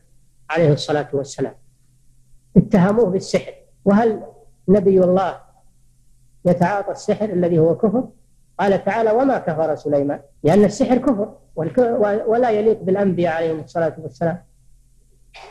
عليه 0.51 0.73
الصلاة 0.73 1.09
والسلام 1.13 1.55
اتهموه 2.57 3.07
بالسحر 3.07 3.53
وهل 3.85 4.23
نبي 4.69 5.01
الله 5.05 5.41
يتعاطى 6.45 6.91
السحر 6.93 7.25
الذي 7.25 7.59
هو 7.59 7.77
كفر 7.77 8.05
قال 8.61 8.85
تعالى 8.85 9.11
وما 9.11 9.39
كفر 9.39 9.75
سليمان 9.75 10.21
لأن 10.43 10.65
السحر 10.65 10.99
كفر 10.99 11.35
ولا 12.27 12.51
يليق 12.51 12.83
بالأنبياء 12.83 13.35
عليهم 13.37 13.61
الصلاة 13.61 13.95
والسلام 13.99 14.43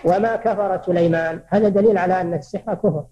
وما 0.06 0.36
كفر 0.36 0.82
سليمان 0.86 1.42
هذا 1.48 1.70
دليل 1.70 1.98
على 1.98 2.22
أن 2.22 2.34
السحر 2.34 2.74
كفر 2.76 3.06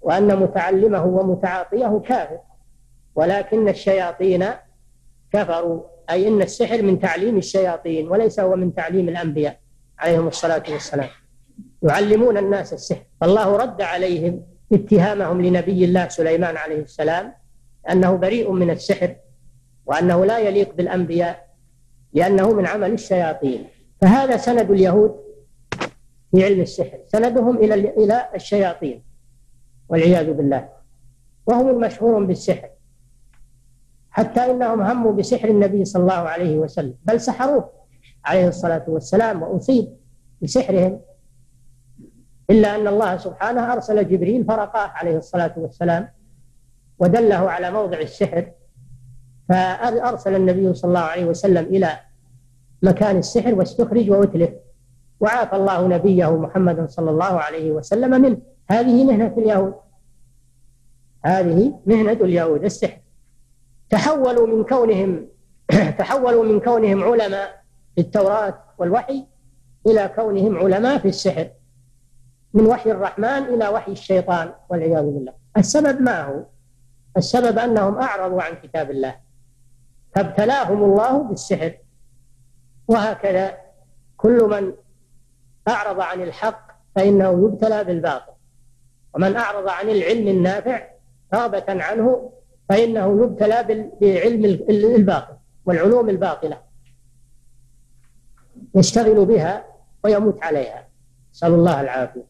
وأن 0.00 0.36
متعلمه 0.38 1.04
ومتعاطيه 1.04 2.02
كافر 2.06 2.38
ولكن 3.14 3.68
الشياطين 3.68 4.44
كفروا 5.32 5.82
أي 6.10 6.28
أن 6.28 6.42
السحر 6.42 6.82
من 6.82 6.98
تعليم 7.00 7.38
الشياطين 7.38 8.08
وليس 8.08 8.40
هو 8.40 8.56
من 8.56 8.74
تعليم 8.74 9.08
الأنبياء 9.08 9.58
عليهم 9.98 10.28
الصلاة 10.28 10.62
والسلام 10.70 11.08
يعلمون 11.82 12.36
الناس 12.38 12.72
السحر 12.72 13.04
فالله 13.20 13.56
رد 13.56 13.82
عليهم 13.82 14.42
اتهامهم 14.72 15.42
لنبي 15.42 15.84
الله 15.84 16.08
سليمان 16.08 16.56
عليه 16.56 16.82
السلام 16.82 17.32
أنه 17.90 18.16
بريء 18.16 18.52
من 18.52 18.70
السحر 18.70 19.16
وأنه 19.86 20.24
لا 20.24 20.38
يليق 20.38 20.74
بالأنبياء 20.74 21.45
لأنه 22.16 22.52
من 22.52 22.66
عمل 22.66 22.92
الشياطين 22.92 23.66
فهذا 24.00 24.36
سند 24.36 24.70
اليهود 24.70 25.16
في 26.30 26.44
علم 26.44 26.60
السحر 26.60 26.98
سندهم 27.06 27.56
إلى 27.56 27.74
إلى 27.74 28.28
الشياطين 28.34 29.02
والعياذ 29.88 30.32
بالله 30.32 30.68
وهم 31.46 31.68
المشهورون 31.68 32.26
بالسحر 32.26 32.68
حتى 34.10 34.40
إنهم 34.50 34.80
هموا 34.82 35.12
بسحر 35.12 35.48
النبي 35.48 35.84
صلى 35.84 36.02
الله 36.02 36.14
عليه 36.14 36.56
وسلم 36.56 36.94
بل 37.04 37.20
سحروه 37.20 37.70
عليه 38.24 38.48
الصلاة 38.48 38.84
والسلام 38.88 39.42
وأصيب 39.42 39.96
بسحرهم 40.42 41.00
إلا 42.50 42.76
أن 42.76 42.86
الله 42.88 43.16
سبحانه 43.16 43.72
أرسل 43.72 44.08
جبريل 44.08 44.44
فرقاه 44.44 44.88
عليه 44.88 45.16
الصلاة 45.16 45.52
والسلام 45.56 46.08
ودله 47.00 47.50
على 47.50 47.70
موضع 47.70 47.98
السحر 47.98 48.52
فأرسل 49.48 50.34
النبي 50.36 50.74
صلى 50.74 50.88
الله 50.88 51.00
عليه 51.00 51.24
وسلم 51.24 51.64
إلى 51.64 51.98
مكان 52.82 53.18
السحر 53.18 53.54
واستخرج 53.54 54.10
وأتلف 54.10 54.50
وعافى 55.20 55.56
الله 55.56 55.86
نبيه 55.86 56.36
محمدا 56.36 56.86
صلى 56.86 57.10
الله 57.10 57.40
عليه 57.40 57.70
وسلم 57.72 58.10
منه 58.22 58.36
هذه 58.70 59.04
مهنة 59.04 59.34
اليهود 59.38 59.74
هذه 61.24 61.80
مهنة 61.86 62.12
اليهود 62.12 62.64
السحر 62.64 62.98
تحولوا 63.90 64.46
من 64.46 64.64
كونهم 64.64 65.26
تحولوا 65.98 66.44
من 66.44 66.60
كونهم 66.60 67.04
علماء 67.04 67.64
في 67.94 68.00
التوراة 68.00 68.58
والوحي 68.78 69.24
إلى 69.86 70.08
كونهم 70.16 70.56
علماء 70.58 70.98
في 70.98 71.08
السحر 71.08 71.48
من 72.54 72.66
وحي 72.66 72.90
الرحمن 72.90 73.24
إلى 73.28 73.68
وحي 73.68 73.92
الشيطان 73.92 74.52
والعياذ 74.68 75.02
بالله 75.02 75.32
السبب 75.56 76.00
ما 76.00 76.22
هو 76.22 76.42
السبب 77.16 77.58
أنهم 77.58 77.94
أعرضوا 77.98 78.42
عن 78.42 78.52
كتاب 78.62 78.90
الله 78.90 79.14
فابتلاهم 80.16 80.82
الله 80.84 81.22
بالسحر 81.22 81.74
وهكذا 82.88 83.56
كل 84.16 84.42
من 84.42 84.72
أعرض 85.68 86.00
عن 86.00 86.22
الحق 86.22 86.70
فإنه 86.96 87.44
يبتلى 87.44 87.84
بالباطل 87.84 88.32
ومن 89.14 89.36
أعرض 89.36 89.68
عن 89.68 89.88
العلم 89.88 90.28
النافع 90.28 90.86
رغبة 91.34 91.64
عنه 91.68 92.32
فإنه 92.68 93.24
يبتلى 93.24 93.62
بعلم 94.00 94.44
الباطل 94.94 95.36
والعلوم 95.66 96.08
الباطلة 96.08 96.58
يشتغل 98.74 99.24
بها 99.24 99.64
ويموت 100.04 100.42
عليها 100.42 100.86
نسأل 101.32 101.52
الله 101.54 101.80
العافية 101.80 102.24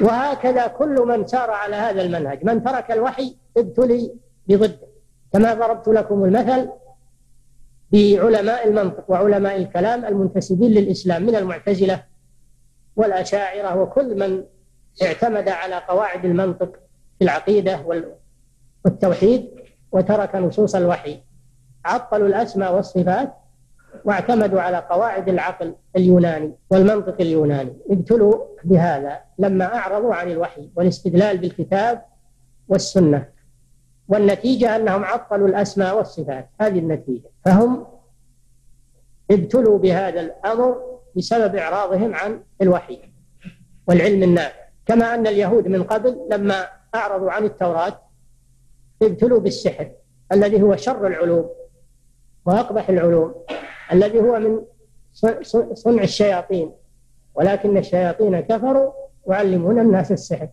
وهكذا 0.00 0.66
كل 0.66 0.94
من 1.08 1.26
سار 1.26 1.50
على 1.50 1.76
هذا 1.76 2.02
المنهج 2.02 2.44
من 2.44 2.62
ترك 2.64 2.90
الوحي 2.90 3.36
ابتلي 3.56 4.14
بضده 4.48 4.90
كما 5.32 5.54
ضربت 5.54 5.88
لكم 5.88 6.24
المثل 6.24 6.68
بعلماء 7.92 8.68
المنطق 8.68 9.04
وعلماء 9.08 9.56
الكلام 9.56 10.04
المنتسبين 10.04 10.70
للإسلام 10.70 11.22
من 11.22 11.36
المعتزلة 11.36 12.02
والأشاعرة 12.96 13.82
وكل 13.82 14.18
من 14.18 14.44
اعتمد 15.02 15.48
على 15.48 15.78
قواعد 15.88 16.24
المنطق 16.24 16.72
في 17.18 17.24
العقيدة 17.24 17.80
والتوحيد 18.84 19.50
وترك 19.92 20.34
نصوص 20.34 20.74
الوحي 20.74 21.20
عطلوا 21.84 22.28
الأسماء 22.28 22.74
والصفات 22.76 23.34
واعتمدوا 24.04 24.60
على 24.60 24.78
قواعد 24.90 25.28
العقل 25.28 25.74
اليوناني 25.96 26.52
والمنطق 26.70 27.14
اليوناني 27.20 27.72
ابتلوا 27.90 28.44
بهذا 28.64 29.20
لما 29.38 29.64
أعرضوا 29.74 30.14
عن 30.14 30.30
الوحي 30.30 30.70
والاستدلال 30.76 31.38
بالكتاب 31.38 32.02
والسنة 32.68 33.26
والنتيجة 34.08 34.76
أنهم 34.76 35.04
عطلوا 35.04 35.48
الأسماء 35.48 35.96
والصفات 35.98 36.48
هذه 36.60 36.78
النتيجة 36.78 37.29
فهم 37.44 37.86
ابتلوا 39.30 39.78
بهذا 39.78 40.20
الأمر 40.20 40.98
بسبب 41.16 41.56
إعراضهم 41.56 42.14
عن 42.14 42.40
الوحي 42.62 42.98
والعلم 43.86 44.22
النافع 44.22 44.60
كما 44.86 45.14
أن 45.14 45.26
اليهود 45.26 45.68
من 45.68 45.82
قبل 45.82 46.18
لما 46.32 46.66
أعرضوا 46.94 47.30
عن 47.30 47.44
التوراة 47.44 48.00
ابتلوا 49.02 49.40
بالسحر 49.40 49.90
الذي 50.32 50.62
هو 50.62 50.76
شر 50.76 51.06
العلوم 51.06 51.50
وأقبح 52.46 52.88
العلوم 52.88 53.34
الذي 53.92 54.18
هو 54.20 54.38
من 54.38 54.62
صنع 55.74 56.02
الشياطين 56.02 56.70
ولكن 57.34 57.76
الشياطين 57.76 58.40
كفروا 58.40 58.92
يعلمون 59.28 59.78
الناس 59.78 60.12
السحر 60.12 60.48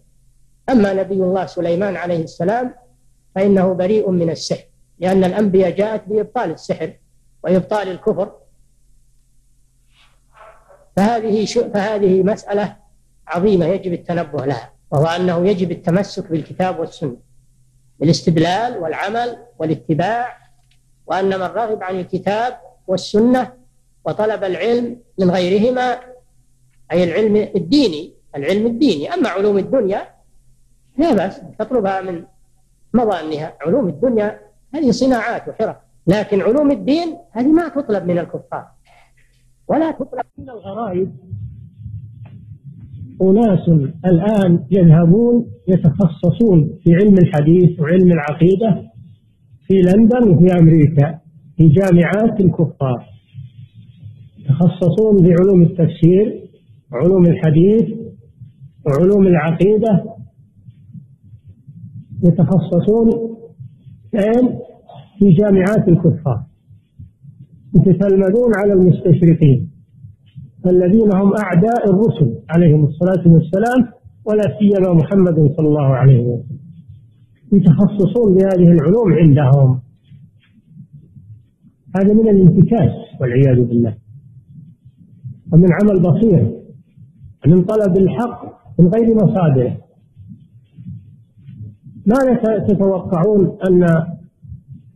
أما 0.70 0.94
نبي 0.94 1.16
الله 1.16 1.46
سليمان 1.46 1.96
عليه 1.96 2.24
السلام 2.24 2.76
فإنه 3.36 3.74
بريء 3.74 4.12
من 4.12 4.30
السحر 4.30 4.68
لأن 5.00 5.24
الأنبياء 5.24 5.70
جاءت 5.72 6.04
بإبطال 6.08 6.52
السحر 6.52 6.94
وإبطال 7.44 7.88
الكفر 7.92 8.32
فهذه 10.96 11.46
فهذه 11.46 12.24
مسألة 12.24 12.76
عظيمة 13.28 13.66
يجب 13.66 13.94
التنبه 13.94 14.46
لها 14.46 14.74
وهو 14.92 15.06
أنه 15.06 15.50
يجب 15.50 15.72
التمسك 15.72 16.32
بالكتاب 16.32 16.80
والسنة 16.80 17.18
بالاستدلال 18.00 18.78
والعمل 18.78 19.38
والاتباع 19.60 20.38
وأن 21.06 21.26
من 21.30 21.42
رغب 21.42 21.84
عن 21.84 22.00
الكتاب 22.00 22.60
والسنة 22.88 23.54
وطلب 24.06 24.44
العلم 24.44 25.00
من 25.20 25.32
غيرهما 25.32 26.00
أي 26.92 27.04
العلم 27.04 27.36
الديني 27.56 28.14
العلم 28.36 28.66
الديني 28.66 29.14
أما 29.14 29.30
علوم 29.30 29.58
الدنيا 29.58 30.08
لا 30.98 31.14
بأس 31.14 31.42
تطلبها 31.60 32.02
من 32.02 32.26
مظانها 32.94 33.54
علوم 33.62 33.90
الدنيا 33.90 34.47
هذه 34.74 34.92
صناعات 34.92 35.50
وحرف 35.50 35.76
لكن 36.08 36.42
علوم 36.42 36.72
الدين 36.72 37.16
هذه 37.32 37.48
ما 37.52 37.68
تطلب 37.70 38.08
من 38.08 38.18
الكفار 38.18 38.68
ولا 39.68 39.92
تطلب 39.92 40.26
من 40.38 40.50
الغرائب 40.50 41.12
أناس 43.22 43.70
الآن 44.06 44.66
يذهبون 44.72 45.48
يتخصصون 45.68 46.78
في 46.84 46.96
علم 46.96 47.14
الحديث 47.14 47.80
وعلم 47.80 48.12
العقيدة 48.12 48.84
في 49.68 49.74
لندن 49.82 50.24
وفي 50.30 50.54
أمريكا 50.60 51.20
في 51.58 51.70
جامعات 51.70 52.40
الكفار 52.40 53.06
يتخصصون 54.40 55.18
بعلوم 55.18 55.62
التفسير 55.64 56.50
وعلوم 56.92 57.26
الحديث 57.26 57.90
وعلوم 58.86 59.28
العقيدة 59.28 60.06
يتخصصون 62.24 63.37
اين؟ 64.16 64.60
في 65.20 65.32
جامعات 65.32 65.88
الكفار 65.88 66.44
يتسلمون 67.76 68.52
على 68.56 68.74
المستشرقين 68.74 69.72
الذين 70.68 71.16
هم 71.16 71.34
اعداء 71.38 71.90
الرسل 71.90 72.36
عليهم 72.50 72.86
الصلاه 72.86 73.32
والسلام 73.34 73.88
ولا 74.26 74.42
سيما 74.60 74.94
محمد 74.94 75.54
صلى 75.58 75.68
الله 75.68 75.96
عليه 75.96 76.20
وسلم 76.20 76.58
يتخصصون 77.54 78.34
بهذه 78.36 78.72
العلوم 78.72 79.14
عندهم 79.14 79.80
هذا 81.96 82.14
من 82.14 82.30
الانتكاس 82.30 82.92
والعياذ 83.22 83.66
بالله 83.68 83.94
ومن 85.54 85.68
عمل 85.74 86.02
بصير 86.02 86.58
من 87.48 87.62
طلب 87.64 87.98
الحق 87.98 88.60
من 88.80 88.88
غير 88.88 89.16
مصادره 89.16 89.78
ماذا 92.08 92.68
تتوقعون 92.68 93.58
أن 93.70 93.88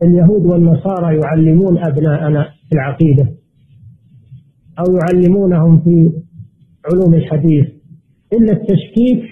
اليهود 0.02 0.46
والنصارى 0.46 1.20
يعلمون 1.24 1.78
أبناءنا 1.78 2.42
في 2.42 2.72
العقيدة 2.72 3.32
أو 4.78 4.84
يعلمونهم 4.96 5.80
في 5.80 6.10
علوم 6.92 7.14
الحديث 7.14 7.66
إلا 8.32 8.52
التشكيك 8.52 9.22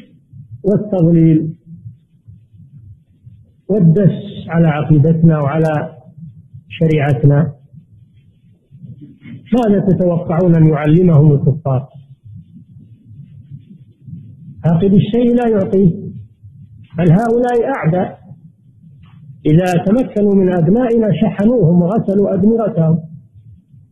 والتضليل 0.64 1.54
والدس 3.68 4.12
على 4.48 4.68
عقيدتنا 4.68 5.38
وعلى 5.38 5.94
شريعتنا 6.68 7.52
ماذا 9.54 9.78
تتوقعون 9.80 10.56
أن 10.56 10.66
يعلمهم 10.66 11.32
الكفار 11.32 11.88
عاقب 14.64 14.94
الشيء 14.94 15.34
لا 15.34 15.48
يعطيه 15.48 16.09
بل 17.00 17.12
هؤلاء 17.12 17.68
أعداء 17.76 18.20
إذا 19.46 19.84
تمكنوا 19.86 20.34
من 20.34 20.52
أبنائنا 20.52 21.08
شحنوهم 21.22 21.82
وغسلوا 21.82 22.34
أدمغتهم 22.34 22.98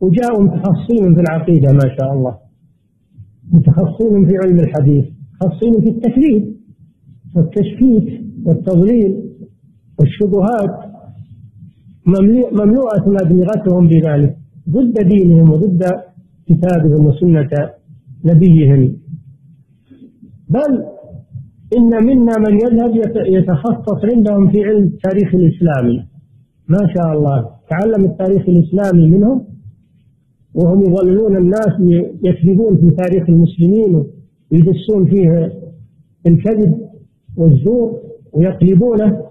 وجاءوا 0.01 0.43
متخصصين 0.43 1.15
في 1.15 1.21
العقيدة 1.21 1.73
ما 1.73 1.95
شاء 1.99 2.13
الله 2.13 2.37
متخصصين 3.51 4.27
في 4.29 4.37
علم 4.37 4.59
الحديث 4.59 5.05
متخصصين 5.43 5.81
في 5.81 5.89
التكذيب 5.89 6.55
والتشكيك 7.35 8.21
والتضليل 8.45 9.29
والشبهات 9.99 10.79
مملوءة 12.51 13.03
أدمغتهم 13.23 13.87
بذلك 13.87 14.37
ضد 14.69 15.07
دينهم 15.07 15.49
وضد 15.49 15.83
كتابهم 16.49 17.05
وسنة 17.05 17.49
نبيهم 18.25 18.95
بل 20.49 20.85
إن 21.77 22.03
منا 22.05 22.37
من 22.37 22.59
يذهب 22.61 22.95
يتخصص 23.27 24.05
عندهم 24.13 24.51
في 24.51 24.63
علم 24.63 24.83
التاريخ 24.83 25.35
الإسلامي 25.35 26.05
ما 26.67 26.77
شاء 26.97 27.17
الله 27.17 27.49
تعلم 27.69 28.05
التاريخ 28.05 28.41
الإسلامي 28.49 29.09
منهم 29.09 29.41
وهم 30.53 30.81
يضللون 30.81 31.37
الناس 31.37 31.73
يكذبون 32.23 32.77
في 32.77 32.95
تاريخ 32.95 33.29
المسلمين 33.29 34.03
ويدسون 34.51 35.05
فيه 35.05 35.53
الكذب 36.27 36.81
والزور 37.37 37.99
ويقلبونه 38.33 39.21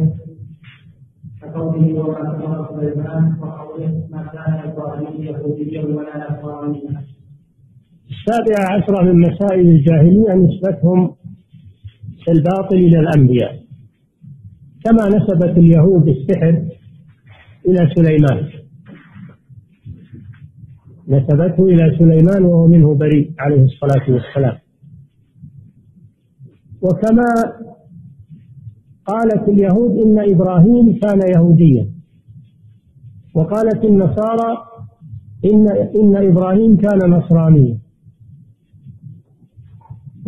وما 1.44 2.58
وقوله 3.42 3.90
ما 4.12 4.22
كان 4.24 4.54
يهوديا 5.20 5.82
ولا 5.84 6.32
السابعة 8.10 8.64
عشرة 8.78 9.04
من 9.04 9.20
مسائل 9.22 9.68
الجاهلية 9.70 10.34
نسبتهم 10.34 11.00
الباطل 12.32 12.76
إلى 12.76 13.00
الأنبياء 13.00 13.60
كما 14.84 15.08
نسبت 15.08 15.58
اليهود 15.58 16.08
السحر 16.08 16.64
إلى 17.68 17.90
سليمان 17.96 18.48
نسبته 21.08 21.66
إلى 21.66 21.98
سليمان 22.00 22.44
وهو 22.46 22.68
منه 22.68 22.96
بريء 22.96 23.32
عليه 23.40 23.64
الصلاة 23.66 24.10
والسلام 24.12 24.58
وكما 26.82 27.30
قالت 29.06 29.50
اليهود 29.50 29.98
إن 30.00 30.20
إبراهيم 30.34 31.00
كان 31.00 31.20
يهوديا 31.36 31.90
وقالت 33.34 33.86
النصارى 33.86 34.58
إن 35.46 35.68
إن 36.02 36.16
إبراهيم 36.30 36.78
كان 36.78 37.10
نصرانيا 37.10 37.79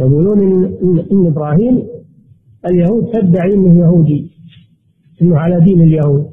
يقولون 0.02 0.40
إن, 0.40 1.00
إن 1.12 1.26
إبراهيم 1.26 1.84
اليهود 2.72 3.06
تدعي 3.14 3.54
أنه 3.54 3.80
يهودي 3.80 4.32
أنه 5.22 5.38
على 5.38 5.66
دين 5.66 5.82
اليهود 5.82 6.32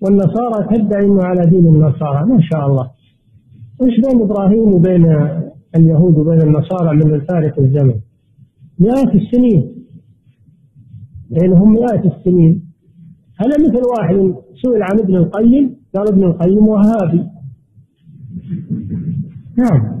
والنصارى 0.00 0.76
تدعي 0.78 1.04
أنه 1.04 1.22
على 1.22 1.46
دين 1.50 1.66
النصارى 1.66 2.26
ما 2.26 2.40
شاء 2.52 2.66
الله 2.66 2.90
ايش 3.82 3.94
بين 4.00 4.22
إبراهيم 4.22 4.72
وبين 4.72 5.04
اليهود 5.76 6.18
وبين 6.18 6.40
النصارى 6.42 6.96
من 6.96 7.14
الفارق 7.14 7.58
الزمن 7.60 7.94
مئات 8.78 9.14
السنين 9.14 9.70
بينهم 11.30 11.72
مئات 11.72 12.06
السنين 12.12 12.68
هل 13.36 13.48
مثل 13.60 13.82
واحد 13.98 14.16
سئل 14.62 14.82
عن 14.82 14.98
ابن 15.00 15.16
القيم 15.16 15.74
قال 15.96 16.08
ابن 16.08 16.24
القيم 16.24 16.68
وهابي 16.68 17.22
نعم 19.58 20.00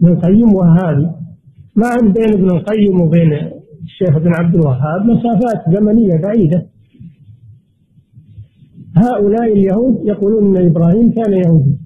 ابن 0.00 0.08
القيم 0.12 0.54
وهابي 0.54 1.23
ما 1.76 1.88
بين 2.14 2.32
ابن 2.34 2.50
القيم 2.50 3.00
وبين 3.00 3.32
الشيخ 3.84 4.16
ابن 4.16 4.32
عبد 4.34 4.54
الوهاب 4.54 5.04
مسافات 5.06 5.64
زمنية 5.76 6.16
بعيدة 6.16 6.66
هؤلاء 8.96 9.52
اليهود 9.52 10.00
يقولون 10.04 10.56
أن 10.56 10.66
إبراهيم 10.66 11.10
كان 11.12 11.32
يهودي 11.32 11.76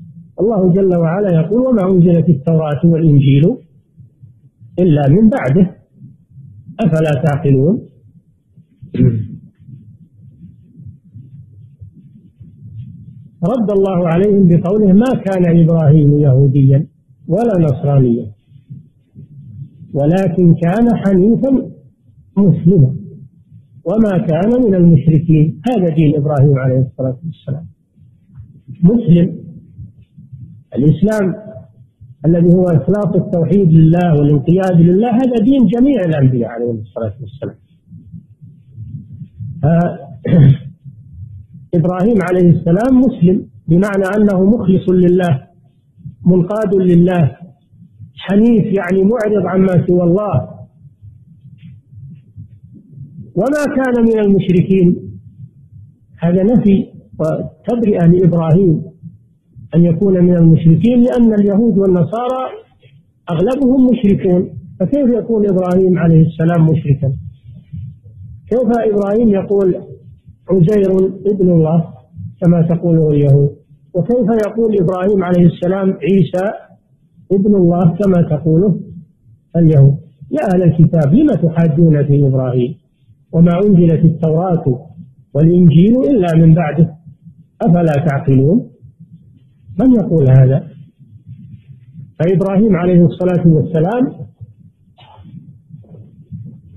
الله 0.40 0.72
جل 0.72 0.96
وعلا 0.96 1.30
يقول 1.40 1.60
وما 1.66 1.90
أنزلت 1.90 2.28
التوراة 2.28 2.80
والإنجيل 2.84 3.56
إلا 4.78 5.08
من 5.08 5.28
بعده 5.28 5.70
أفلا 6.80 7.22
تعقلون 7.24 7.78
رد 13.44 13.70
الله 13.70 14.08
عليهم 14.08 14.48
بقوله 14.48 14.92
ما 14.92 15.14
كان 15.24 15.60
إبراهيم 15.62 16.18
يهوديا 16.18 16.86
ولا 17.28 17.58
نصرانيا 17.58 18.37
ولكن 19.98 20.54
كان 20.54 20.96
حنيفا 20.96 21.70
مسلما 22.36 22.94
وما 23.84 24.18
كان 24.18 24.62
من 24.66 24.74
المشركين 24.74 25.60
هذا 25.70 25.94
دين 25.94 26.16
ابراهيم 26.16 26.58
عليه 26.58 26.78
الصلاه 26.78 27.18
والسلام 27.26 27.66
مسلم 28.82 29.38
الاسلام 30.76 31.34
الذي 32.26 32.54
هو 32.54 32.64
اخلاص 32.64 33.06
التوحيد 33.16 33.72
لله 33.72 34.12
والانقياد 34.18 34.80
لله 34.80 35.08
هذا 35.10 35.36
دين 35.44 35.66
جميع 35.66 36.00
الانبياء 36.00 36.50
عليهم 36.50 36.76
الصلاه 36.76 37.12
والسلام 37.20 37.54
ابراهيم 41.74 42.16
عليه 42.22 42.50
السلام 42.50 43.00
مسلم 43.00 43.46
بمعنى 43.68 44.04
انه 44.16 44.44
مخلص 44.44 44.88
لله 44.90 45.40
منقاد 46.26 46.74
لله 46.74 47.37
حنيف 48.30 48.64
يعني 48.64 49.02
معرض 49.04 49.46
عما 49.46 49.86
سوى 49.86 50.02
الله 50.02 50.48
وما 53.34 53.64
كان 53.76 54.04
من 54.04 54.18
المشركين 54.18 54.96
هذا 56.18 56.42
نفي 56.42 56.86
وتبرئه 57.20 58.06
لابراهيم 58.06 58.82
ان 59.74 59.84
يكون 59.84 60.24
من 60.24 60.36
المشركين 60.36 61.02
لان 61.02 61.34
اليهود 61.34 61.78
والنصارى 61.78 62.44
اغلبهم 63.30 63.86
مشركون 63.90 64.50
فكيف 64.80 65.08
يكون 65.14 65.46
ابراهيم 65.50 65.98
عليه 65.98 66.26
السلام 66.26 66.66
مشركا؟ 66.70 67.12
كيف 68.50 68.68
ابراهيم 68.94 69.28
يقول 69.28 69.74
عزير 70.50 70.90
ابن 71.26 71.50
الله 71.50 71.84
كما 72.40 72.62
تقوله 72.62 73.10
اليهود 73.10 73.56
وكيف 73.94 74.46
يقول 74.46 74.76
ابراهيم 74.80 75.24
عليه 75.24 75.46
السلام 75.46 75.92
عيسى 76.02 76.67
ابن 77.32 77.54
الله 77.56 77.86
كما 77.90 78.22
تقوله 78.30 78.80
اليهود 79.56 79.96
يا 80.30 80.54
أهل 80.54 80.62
الكتاب 80.62 81.14
لم 81.14 81.28
تحاجون 81.28 82.04
في 82.04 82.26
إبراهيم 82.26 82.74
وما 83.32 83.52
أنزلت 83.58 84.04
التوراة 84.04 84.84
والإنجيل 85.34 85.96
إلا 86.10 86.34
من 86.36 86.54
بعده 86.54 86.94
أفلا 87.62 87.92
تعقلون 88.06 88.70
من 89.80 89.90
يقول 89.92 90.26
هذا 90.30 90.64
فإبراهيم 92.18 92.76
عليه 92.76 93.04
الصلاة 93.06 93.46
والسلام 93.48 94.12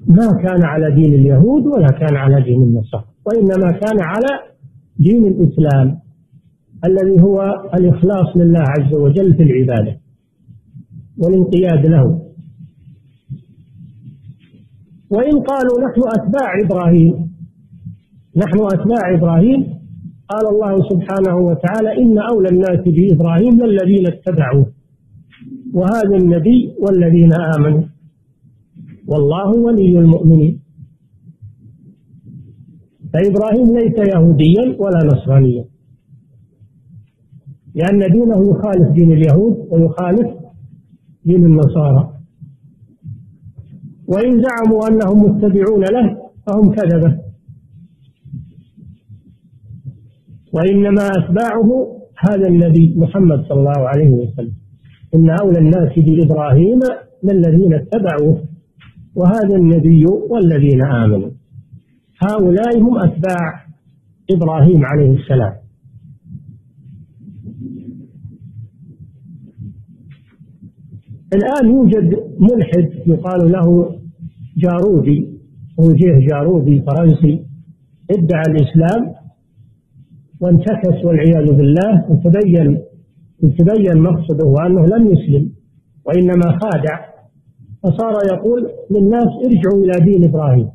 ما 0.08 0.32
كان 0.34 0.64
على 0.66 0.96
دين 0.96 1.14
اليهود 1.14 1.68
ولا 1.68 1.88
كان 1.88 2.16
على 2.16 2.42
دين 2.44 2.62
النصارى 2.64 3.04
وإنما 3.26 3.72
كان 3.72 4.02
على 4.02 4.40
دين 4.98 5.26
الإسلام 5.28 5.98
الذي 6.86 7.22
هو 7.22 7.42
الإخلاص 7.74 8.38
لله 8.38 8.62
عز 8.78 8.94
وجل 8.96 9.34
في 9.36 9.44
العبادة 9.44 10.01
والانقياد 11.22 11.86
له 11.86 12.20
وإن 15.10 15.40
قالوا 15.50 15.80
نحن 15.86 16.02
أتباع 16.20 16.50
إبراهيم 16.66 17.32
نحن 18.36 18.60
أتباع 18.74 19.14
إبراهيم 19.16 19.82
قال 20.30 20.46
الله 20.54 20.74
سبحانه 20.90 21.36
وتعالى 21.48 21.92
إن 22.02 22.18
أولى 22.18 22.50
الناس 22.50 22.78
بإبراهيم 22.96 23.64
الذين 23.64 24.06
اتبعوه 24.08 24.66
وهذا 25.74 26.16
النبي 26.18 26.70
والذين 26.80 27.34
آمنوا 27.34 27.84
والله 29.08 29.50
ولي 29.68 30.00
المؤمنين 30.00 30.60
فإبراهيم 33.14 33.68
ليس 33.80 33.98
يهوديا 34.16 34.66
ولا 34.82 35.00
نصرانيا 35.12 35.66
لأن 37.76 38.00
دينه 38.00 38.40
يخالف 38.52 38.88
دين 38.96 39.12
اليهود 39.12 39.56
ويخالف 39.72 40.41
دين 41.26 41.46
النصارى 41.46 42.14
وإن 44.08 44.44
زعموا 44.44 44.88
أنهم 44.88 45.24
متبعون 45.26 45.82
له 45.84 46.18
فهم 46.48 46.72
كذبة 46.72 47.18
وإنما 50.54 51.08
أتباعه 51.08 51.98
هذا 52.20 52.48
النبي 52.48 52.94
محمد 52.98 53.44
صلى 53.50 53.60
الله 53.60 53.88
عليه 53.88 54.10
وسلم 54.12 54.54
إن 55.16 55.30
أولى 55.30 55.60
الناس 55.60 55.90
بإبراهيم 56.00 56.80
للذين 57.24 57.74
اتبعوه 57.74 58.42
وهذا 59.16 59.56
النبي 59.56 60.06
والذين 60.30 60.86
آمنوا 60.86 61.30
هؤلاء 62.30 62.78
هم 62.80 62.98
أتباع 62.98 63.66
إبراهيم 64.32 64.86
عليه 64.86 65.12
السلام 65.16 65.54
الآن 71.34 71.70
يوجد 71.76 72.24
ملحد 72.40 72.90
يقال 73.08 73.52
له 73.52 73.96
جارودي 74.58 75.28
وجيه 75.78 76.28
جارودي 76.28 76.82
فرنسي 76.82 77.44
ادعى 78.12 78.44
الإسلام 78.48 79.14
وانتكس 80.40 81.06
والعياذ 81.06 81.52
بالله 81.54 82.06
وتبين 82.10 82.80
وتبين 83.44 84.02
مقصده 84.02 84.66
أنه 84.66 84.86
لم 84.98 85.08
يسلم 85.14 85.50
وإنما 86.06 86.60
خادع 86.64 87.00
فصار 87.84 88.14
يقول 88.34 88.70
للناس 88.92 89.28
ارجعوا 89.46 89.84
إلى 89.86 90.12
دين 90.12 90.24
إبراهيم 90.30 90.68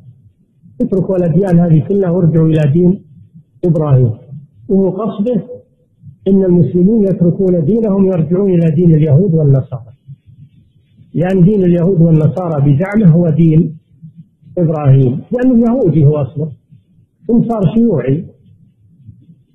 اتركوا 0.81 1.15
الأديان 1.15 1.59
هذه 1.59 1.79
كلها 1.87 2.09
وارجعوا 2.11 2.47
إلى 2.47 2.71
دين 2.71 3.01
إبراهيم 3.65 4.11
وهو 4.69 4.89
قصده 4.89 5.41
إن 6.27 6.43
المسلمين 6.43 7.01
يتركون 7.03 7.65
دينهم 7.65 8.05
يرجعون 8.05 8.53
إلى 8.53 8.71
دين 8.75 8.95
اليهود 8.95 9.35
والنصارى 9.35 9.83
لأن 11.17 11.41
دين 11.43 11.63
اليهود 11.63 12.01
والنصارى 12.01 12.61
بزعمه 12.73 13.11
هو 13.11 13.29
دين 13.29 13.77
إبراهيم 14.57 15.21
لأنه 15.31 15.65
يهودي 15.71 16.05
هو 16.05 16.15
أصله 16.17 16.51
ثم 17.27 17.49
صار 17.49 17.75
شيوعي 17.77 18.25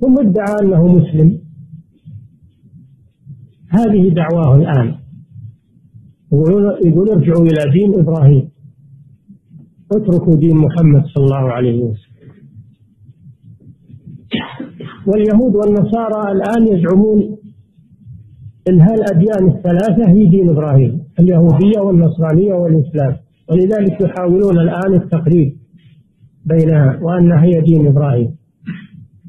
ثم 0.00 0.18
ادعى 0.18 0.54
أنه 0.62 0.94
مسلم 0.96 1.38
هذه 3.68 4.08
دعواه 4.08 4.56
الآن 4.56 4.94
يقول 6.82 7.08
ارجعوا 7.10 7.46
إلى 7.46 7.72
دين 7.72 8.00
إبراهيم 8.00 8.48
اتركوا 9.92 10.34
دين 10.34 10.56
محمد 10.56 11.04
صلى 11.06 11.24
الله 11.24 11.52
عليه 11.52 11.80
وسلم 11.82 12.12
واليهود 15.06 15.54
والنصارى 15.56 16.32
الآن 16.32 16.78
يزعمون 16.78 17.36
إن 18.68 18.80
هالأديان 18.80 19.48
الثلاثة 19.48 20.10
هي 20.10 20.26
دين 20.26 20.48
إبراهيم 20.48 21.01
اليهودية 21.20 21.80
والنصرانية 21.80 22.54
والإسلام 22.54 23.16
ولذلك 23.50 24.00
يحاولون 24.00 24.58
الآن 24.58 24.94
التقريب 24.94 25.56
بينها 26.44 26.98
وأن 27.02 27.32
هي 27.32 27.60
دين 27.60 27.86
إبراهيم 27.86 28.36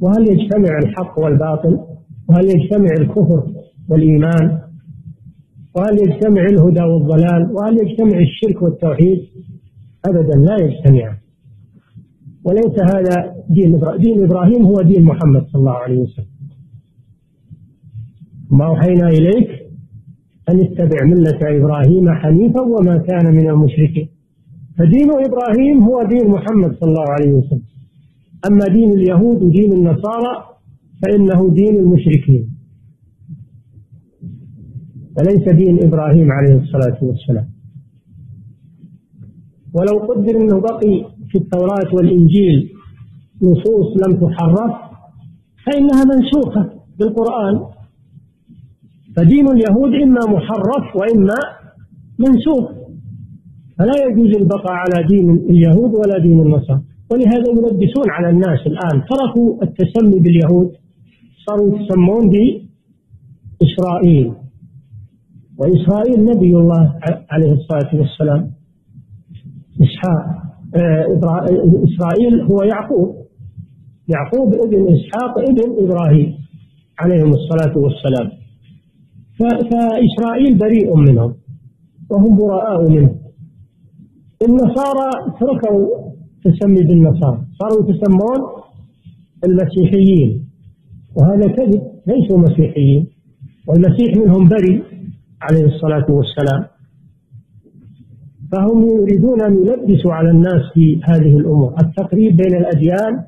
وهل 0.01 0.27
يجتمع 0.31 0.77
الحق 0.83 1.19
والباطل 1.19 1.79
وهل 2.27 2.45
يجتمع 2.49 2.89
الكفر 2.99 3.51
والإيمان 3.89 4.59
وهل 5.75 5.99
يجتمع 6.07 6.41
الهدى 6.41 6.83
والضلال 6.83 7.51
وهل 7.51 7.77
يجتمع 7.81 8.19
الشرك 8.19 8.61
والتوحيد 8.61 9.19
أبدا 10.05 10.37
لا 10.39 10.55
يجتمع 10.65 11.15
وليس 12.43 12.95
هذا 12.95 13.35
دين 13.49 13.75
إبراهيم 13.75 14.01
دين 14.13 14.23
إبراهيم 14.23 14.65
هو 14.65 14.81
دين 14.81 15.03
محمد 15.03 15.47
صلى 15.47 15.59
الله 15.59 15.73
عليه 15.77 15.97
وسلم 15.97 16.25
ما 18.51 18.65
أوحينا 18.65 19.07
إليك 19.07 19.62
أن 20.49 20.59
اتبع 20.59 21.03
ملة 21.05 21.39
إبراهيم 21.43 22.11
حنيفا 22.13 22.61
وما 22.61 22.97
كان 22.97 23.25
من 23.35 23.49
المشركين 23.49 24.07
فدين 24.77 25.09
إبراهيم 25.11 25.83
هو 25.83 26.03
دين 26.03 26.27
محمد 26.27 26.75
صلى 26.79 26.89
الله 26.89 27.05
عليه 27.09 27.31
وسلم 27.33 27.61
أما 28.51 28.65
دين 28.67 28.91
اليهود 28.91 29.41
ودين 29.43 29.73
النصارى 29.73 30.43
فإنه 31.03 31.49
دين 31.53 31.75
المشركين 31.75 32.49
وليس 35.17 35.49
دين 35.49 35.83
إبراهيم 35.87 36.31
عليه 36.31 36.57
الصلاة 36.59 36.97
والسلام 37.01 37.49
ولو 39.73 39.97
قدر 39.99 40.35
أنه 40.41 40.59
بقي 40.59 41.05
في 41.27 41.37
التوراة 41.37 41.95
والإنجيل 41.95 42.69
نصوص 43.41 43.97
لم 44.07 44.19
تحرف 44.27 44.75
فإنها 45.65 46.03
منسوخة 46.03 46.69
بالقرآن 46.99 47.72
فدين 49.15 49.47
اليهود 49.47 49.93
إما 50.01 50.19
محرف 50.27 50.95
وإما 50.95 51.35
منسوخ 52.19 52.71
فلا 53.79 53.91
يجوز 54.09 54.35
البقاء 54.41 54.71
على 54.71 55.07
دين 55.07 55.29
اليهود 55.29 55.93
ولا 55.95 56.17
دين 56.19 56.41
النصارى 56.41 56.79
ولهذا 57.11 57.49
يلبسون 57.49 58.09
على 58.09 58.29
الناس 58.29 58.59
الآن 58.65 59.03
تركوا 59.05 59.63
التسمي 59.63 60.19
باليهود 60.19 60.71
صاروا 61.45 61.79
يتسمون 61.79 62.29
بإسرائيل 63.59 64.33
وإسرائيل 65.57 66.25
نبي 66.25 66.55
الله 66.55 66.95
عليه 67.29 67.51
الصلاة 67.51 67.95
والسلام 67.95 68.51
إسحاق 69.81 70.43
آه، 70.75 71.21
إسرائيل 71.87 72.41
هو 72.41 72.61
يعقوب 72.61 73.15
يعقوب 74.07 74.53
ابن 74.53 74.87
إسحاق 74.93 75.39
ابن 75.39 75.85
إبراهيم 75.85 76.33
عليهم 76.99 77.29
الصلاة 77.29 77.77
والسلام 77.77 78.29
فإسرائيل 79.39 80.57
بريء 80.57 80.95
منهم 80.95 81.33
وهم 82.09 82.37
براء 82.37 82.89
منهم 82.89 83.15
النصارى 84.47 85.09
تركوا 85.39 85.87
تسمي 86.43 86.81
بالنصارى 86.83 87.41
صاروا 87.59 87.89
يتسمون 87.89 88.47
المسيحيين 89.45 90.45
وهذا 91.15 91.47
كذب 91.47 91.81
ليسوا 92.07 92.37
مسيحيين 92.37 93.07
والمسيح 93.67 94.15
منهم 94.17 94.47
بريء 94.47 94.83
عليه 95.41 95.65
الصلاة 95.65 96.05
والسلام 96.09 96.65
فهم 98.51 98.87
يريدون 98.89 99.41
أن 99.41 99.53
يلبسوا 99.55 100.13
على 100.13 100.29
الناس 100.31 100.61
في 100.73 101.01
هذه 101.03 101.37
الأمور 101.37 101.73
التقريب 101.81 102.35
بين 102.35 102.55
الأديان 102.57 103.23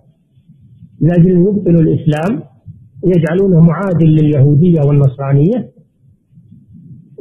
لأجل 1.01 1.31
أن 1.31 1.41
يبطلوا 1.41 1.81
الإسلام 1.81 2.43
يجعلونه 3.07 3.59
معادل 3.59 4.07
لليهودية 4.09 4.79
والنصرانية 4.87 5.74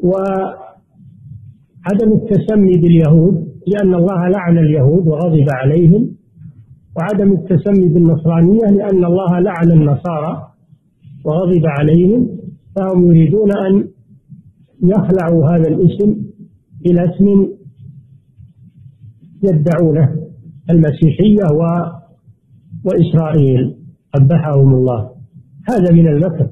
وعدم 0.05 2.11
التسمي 2.13 2.73
باليهود 2.73 3.55
لأن 3.67 3.95
الله 3.95 4.29
لعن 4.29 4.59
اليهود 4.59 5.07
وغضب 5.07 5.47
عليهم 5.51 6.11
وعدم 6.97 7.33
التسمي 7.33 7.89
بالنصرانية 7.89 8.65
لأن 8.71 9.05
الله 9.05 9.39
لعن 9.41 9.71
النصارى 9.73 10.49
وغضب 11.25 11.67
عليهم 11.67 12.29
فهم 12.77 13.11
يريدون 13.15 13.53
أن 13.59 13.85
يخلعوا 14.83 15.47
هذا 15.51 15.69
الاسم 15.69 16.17
إلى 16.87 17.05
اسم 17.05 17.49
يدعونه 19.43 20.19
المسيحية 20.71 21.53
و 21.55 21.61
وإسرائيل 22.85 23.75
قبحهم 24.13 24.75
الله 24.75 25.11
هذا 25.69 25.93
من 25.93 26.09
المكر 26.09 26.49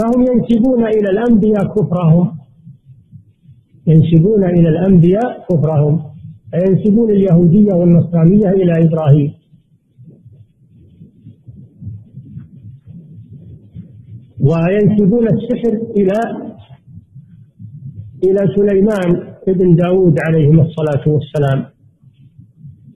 فهم 0.00 0.26
ينسبون 0.26 0.86
إلى 0.86 1.10
الأنبياء 1.10 1.74
كفرهم 1.74 2.36
ينسبون 3.86 4.44
إلى 4.44 4.68
الأنبياء 4.68 5.46
كفرهم 5.50 6.00
فينسبون 6.54 7.10
اليهودية 7.10 7.74
والنصرانية 7.74 8.50
إلى 8.50 8.72
إبراهيم 8.84 9.32
وينسبون 14.40 15.26
السحر 15.26 15.80
إلى 15.96 16.18
إلى 18.24 18.54
سليمان 18.56 19.26
ابن 19.48 19.74
داود 19.74 20.16
عليهم 20.26 20.60
الصلاة 20.60 21.08
والسلام 21.14 21.64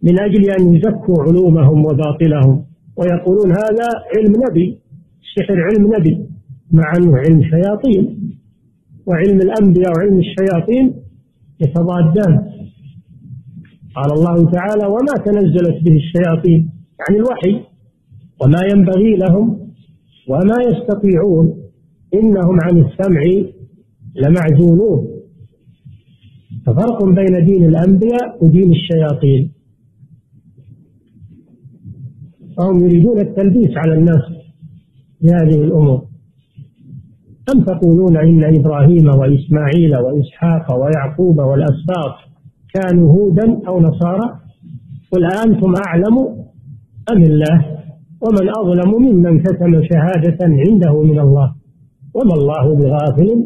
من 0.02 0.20
أجل 0.22 0.50
أن 0.50 0.74
يزكوا 0.74 1.14
علومهم 1.22 1.84
وباطلهم 1.84 2.64
ويقولون 2.96 3.50
هذا 3.50 3.86
علم 4.16 4.32
نبي 4.50 4.78
السحر 5.22 5.56
علم 5.62 5.94
نبي 5.98 6.33
مع 6.74 6.92
أنه 6.98 7.16
علم 7.16 7.42
شياطين 7.42 8.30
وعلم 9.06 9.40
الأنبياء 9.40 9.92
وعلم 9.96 10.18
الشياطين 10.18 10.94
يتضادان 11.60 12.36
قال 13.94 14.12
الله 14.12 14.50
تعالى 14.50 14.86
وما 14.86 15.24
تنزلت 15.26 15.76
به 15.84 15.96
الشياطين 15.96 16.70
يعني 16.98 17.20
الوحي 17.22 17.60
وما 18.42 18.60
ينبغي 18.72 19.16
لهم 19.16 19.58
وما 20.28 20.56
يستطيعون 20.70 21.58
إنهم 22.14 22.60
عن 22.60 22.78
السمع 22.78 23.20
لمعزولون 24.14 25.08
ففرق 26.66 27.04
بين 27.04 27.44
دين 27.46 27.64
الأنبياء 27.64 28.44
ودين 28.44 28.70
الشياطين 28.72 29.52
فهم 32.58 32.84
يريدون 32.84 33.20
التلبيس 33.20 33.70
على 33.76 33.94
الناس 33.94 34.22
بهذه 35.20 35.64
الأمور 35.64 36.04
أم 37.52 37.60
تقولون 37.60 38.16
إن 38.16 38.44
إبراهيم 38.56 39.06
وإسماعيل 39.08 39.96
وإسحاق 39.96 40.74
ويعقوب 40.76 41.38
والأسباط 41.38 42.14
كانوا 42.74 43.12
هودا 43.12 43.58
أو 43.68 43.80
نصارى 43.80 44.38
قل 45.12 45.24
أنتم 45.24 45.74
أعلم 45.86 46.18
أم 47.12 47.22
الله 47.22 47.66
ومن 48.20 48.48
أظلم 48.60 49.02
ممن 49.02 49.38
كتم 49.42 49.82
شهادة 49.84 50.38
عنده 50.42 51.02
من 51.02 51.20
الله 51.20 51.52
وما 52.14 52.34
الله 52.34 52.74
بغافل 52.74 53.44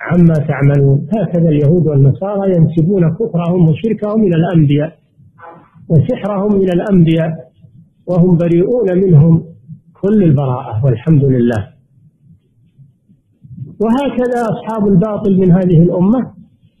عما 0.00 0.34
تعملون 0.34 1.06
هكذا 1.20 1.48
اليهود 1.48 1.86
والنصارى 1.86 2.52
ينسبون 2.58 3.10
كفرهم 3.14 3.68
وشركهم 3.68 4.24
إلى 4.24 4.36
الأنبياء 4.36 4.92
وسحرهم 5.88 6.56
إلى 6.56 6.72
الأنبياء 6.72 7.50
وهم 8.06 8.36
بريئون 8.36 8.98
منهم 9.04 9.42
كل 10.00 10.22
البراءة 10.22 10.84
والحمد 10.84 11.24
لله 11.24 11.69
وهكذا 13.80 14.42
أصحاب 14.42 14.86
الباطل 14.88 15.36
من 15.40 15.52
هذه 15.52 15.82
الأمة 15.82 16.30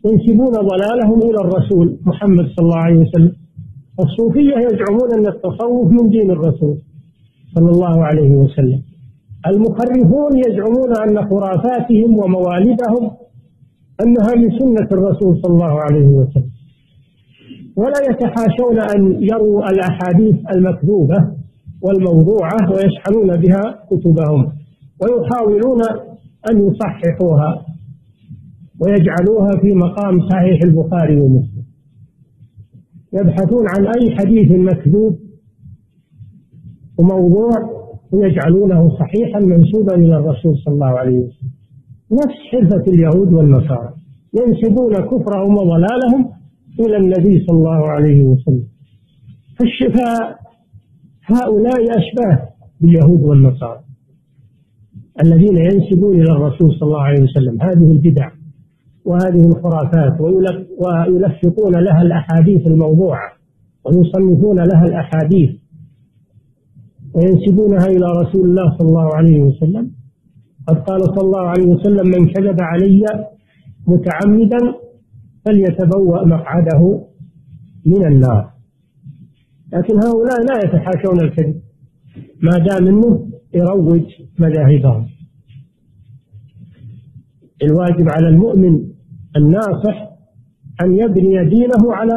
ينسبون 0.04 0.52
ضلالهم 0.52 1.18
إلى 1.22 1.40
الرسول 1.40 1.96
محمد 2.06 2.44
صلى 2.46 2.64
الله 2.66 2.76
عليه 2.78 2.96
وسلم 3.00 3.32
الصوفية 4.00 4.54
يزعمون 4.56 5.14
أن 5.18 5.26
التصوف 5.26 5.92
من 5.92 6.10
دين 6.10 6.30
الرسول 6.30 6.78
صلى 7.54 7.70
الله 7.70 8.04
عليه 8.04 8.30
وسلم 8.36 8.82
المخرفون 9.46 10.38
يزعمون 10.38 10.96
أن 11.08 11.28
خرافاتهم 11.30 12.18
وموالدهم 12.18 13.10
أنها 14.02 14.34
من 14.36 14.58
سنة 14.58 14.88
الرسول 14.92 15.40
صلى 15.42 15.52
الله 15.54 15.80
عليه 15.80 16.06
وسلم 16.08 16.50
ولا 17.76 18.00
يتحاشون 18.10 18.78
أن 18.96 19.22
يروا 19.22 19.70
الأحاديث 19.70 20.34
المكذوبة 20.54 21.28
والموضوعة 21.82 22.70
ويشحنون 22.72 23.36
بها 23.36 23.84
كتبهم 23.90 24.52
ويحاولون 25.02 25.82
أن 26.50 26.66
يصححوها 26.70 27.66
ويجعلوها 28.78 29.50
في 29.60 29.72
مقام 29.74 30.28
صحيح 30.28 30.60
البخاري 30.64 31.20
ومسلم 31.20 31.64
يبحثون 33.12 33.64
عن 33.68 33.86
أي 33.86 34.16
حديث 34.16 34.50
مكذوب 34.52 35.18
وموضوع 36.98 37.80
ويجعلونه 38.12 38.96
صحيحا 38.98 39.38
منسوبا 39.40 39.94
إلى 39.94 40.16
الرسول 40.16 40.58
صلى 40.58 40.74
الله 40.74 40.98
عليه 40.98 41.18
وسلم 41.18 41.50
نفس 42.12 42.38
حرفة 42.50 42.84
اليهود 42.92 43.32
والنصارى 43.32 43.94
ينسبون 44.46 44.92
كفرهم 44.94 45.54
وضلالهم 45.56 46.30
إلى 46.80 46.96
النبي 46.96 47.46
صلى 47.46 47.56
الله 47.58 47.88
عليه 47.90 48.22
وسلم 48.24 48.64
فالشفاء 49.58 50.40
هؤلاء 51.24 51.82
أشباه 51.98 52.48
باليهود 52.80 53.22
والنصارى 53.22 53.80
الذين 55.22 55.56
ينسبون 55.58 56.20
الى 56.22 56.32
الرسول 56.32 56.70
صلى 56.72 56.82
الله 56.86 57.02
عليه 57.02 57.22
وسلم 57.22 57.62
هذه 57.62 57.90
البدع 57.92 58.30
وهذه 59.04 59.44
الخرافات 59.46 60.20
ويلفقون 60.78 61.72
لها 61.76 62.02
الاحاديث 62.02 62.66
الموضوعه 62.66 63.32
ويصنفون 63.84 64.56
لها 64.58 64.84
الاحاديث 64.84 65.50
وينسبونها 67.14 67.86
الى 67.86 68.06
رسول 68.06 68.44
الله 68.50 68.78
صلى 68.78 68.88
الله 68.88 69.14
عليه 69.14 69.40
وسلم 69.42 69.90
قد 70.66 70.78
قال 70.78 71.00
صلى 71.04 71.20
الله 71.22 71.40
عليه 71.48 71.66
وسلم 71.66 72.06
من 72.10 72.26
كذب 72.28 72.56
علي 72.60 73.04
متعمدا 73.86 74.58
فليتبوأ 75.46 76.26
مقعده 76.26 77.04
من 77.86 78.06
النار 78.06 78.50
لكن 79.72 79.94
هؤلاء 79.94 80.38
لا 80.40 80.58
يتحاشون 80.64 81.20
الكذب 81.24 81.60
ما 82.42 82.58
دام 82.58 82.86
انه 82.86 83.29
يروج 83.54 84.02
مذاهبهم 84.38 85.06
الواجب 87.62 88.08
على 88.08 88.28
المؤمن 88.28 88.88
الناصح 89.36 90.10
أن 90.84 90.94
يبني 90.94 91.44
دينه 91.44 91.94
على 91.94 92.16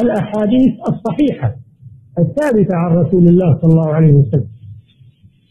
الأحاديث 0.00 0.72
الصحيحة 0.88 1.56
الثابتة 2.18 2.76
عن 2.76 2.96
رسول 2.96 3.28
الله 3.28 3.58
صلى 3.62 3.70
الله 3.72 3.94
عليه 3.94 4.12
وسلم 4.12 4.48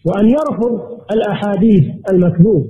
وأن 0.05 0.30
يرفض 0.30 0.80
الأحاديث 1.11 1.84
المكذوب 2.11 2.67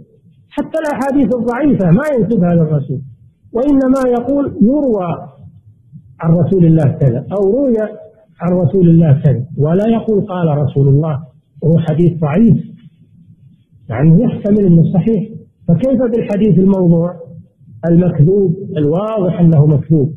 حتى 0.49 0.77
الأحاديث 0.79 1.35
الضعيفة 1.35 1.91
ما 1.91 2.03
ينسبها 2.19 2.55
للرسول 2.55 3.01
وإنما 3.51 3.99
يقول 4.19 4.57
يروى 4.61 5.29
عن 6.19 6.33
رسول 6.33 6.65
الله 6.65 6.83
كذا 6.87 7.25
أو 7.31 7.51
روي 7.51 7.75
عن 8.41 8.53
رسول 8.57 8.89
الله 8.89 9.21
كذا 9.25 9.43
ولا 9.57 9.87
يقول 9.89 10.25
قال 10.25 10.57
رسول 10.57 10.87
الله 10.87 11.23
وهو 11.65 11.79
حديث 11.79 12.13
ضعيف 12.17 12.57
يعني 13.89 14.21
يحتمل 14.23 14.65
انه 14.65 14.83
صحيح 14.93 15.23
فكيف 15.67 16.01
بالحديث 16.01 16.59
الموضوع 16.59 17.15
المكذوب 17.89 18.55
الواضح 18.77 19.39
انه 19.39 19.65
مكذوب 19.65 20.15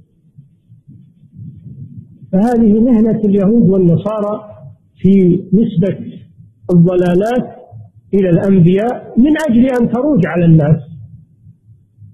فهذه 2.32 2.72
مهنة 2.80 3.18
اليهود 3.24 3.68
والنصارى 3.70 4.42
في 4.96 5.44
نسبة 5.53 5.96
الضلالات 6.72 7.59
إلى 8.14 8.30
الأنبياء 8.30 9.20
من 9.20 9.32
أجل 9.49 9.66
أن 9.80 9.92
تروج 9.92 10.26
على 10.26 10.44
الناس 10.44 10.82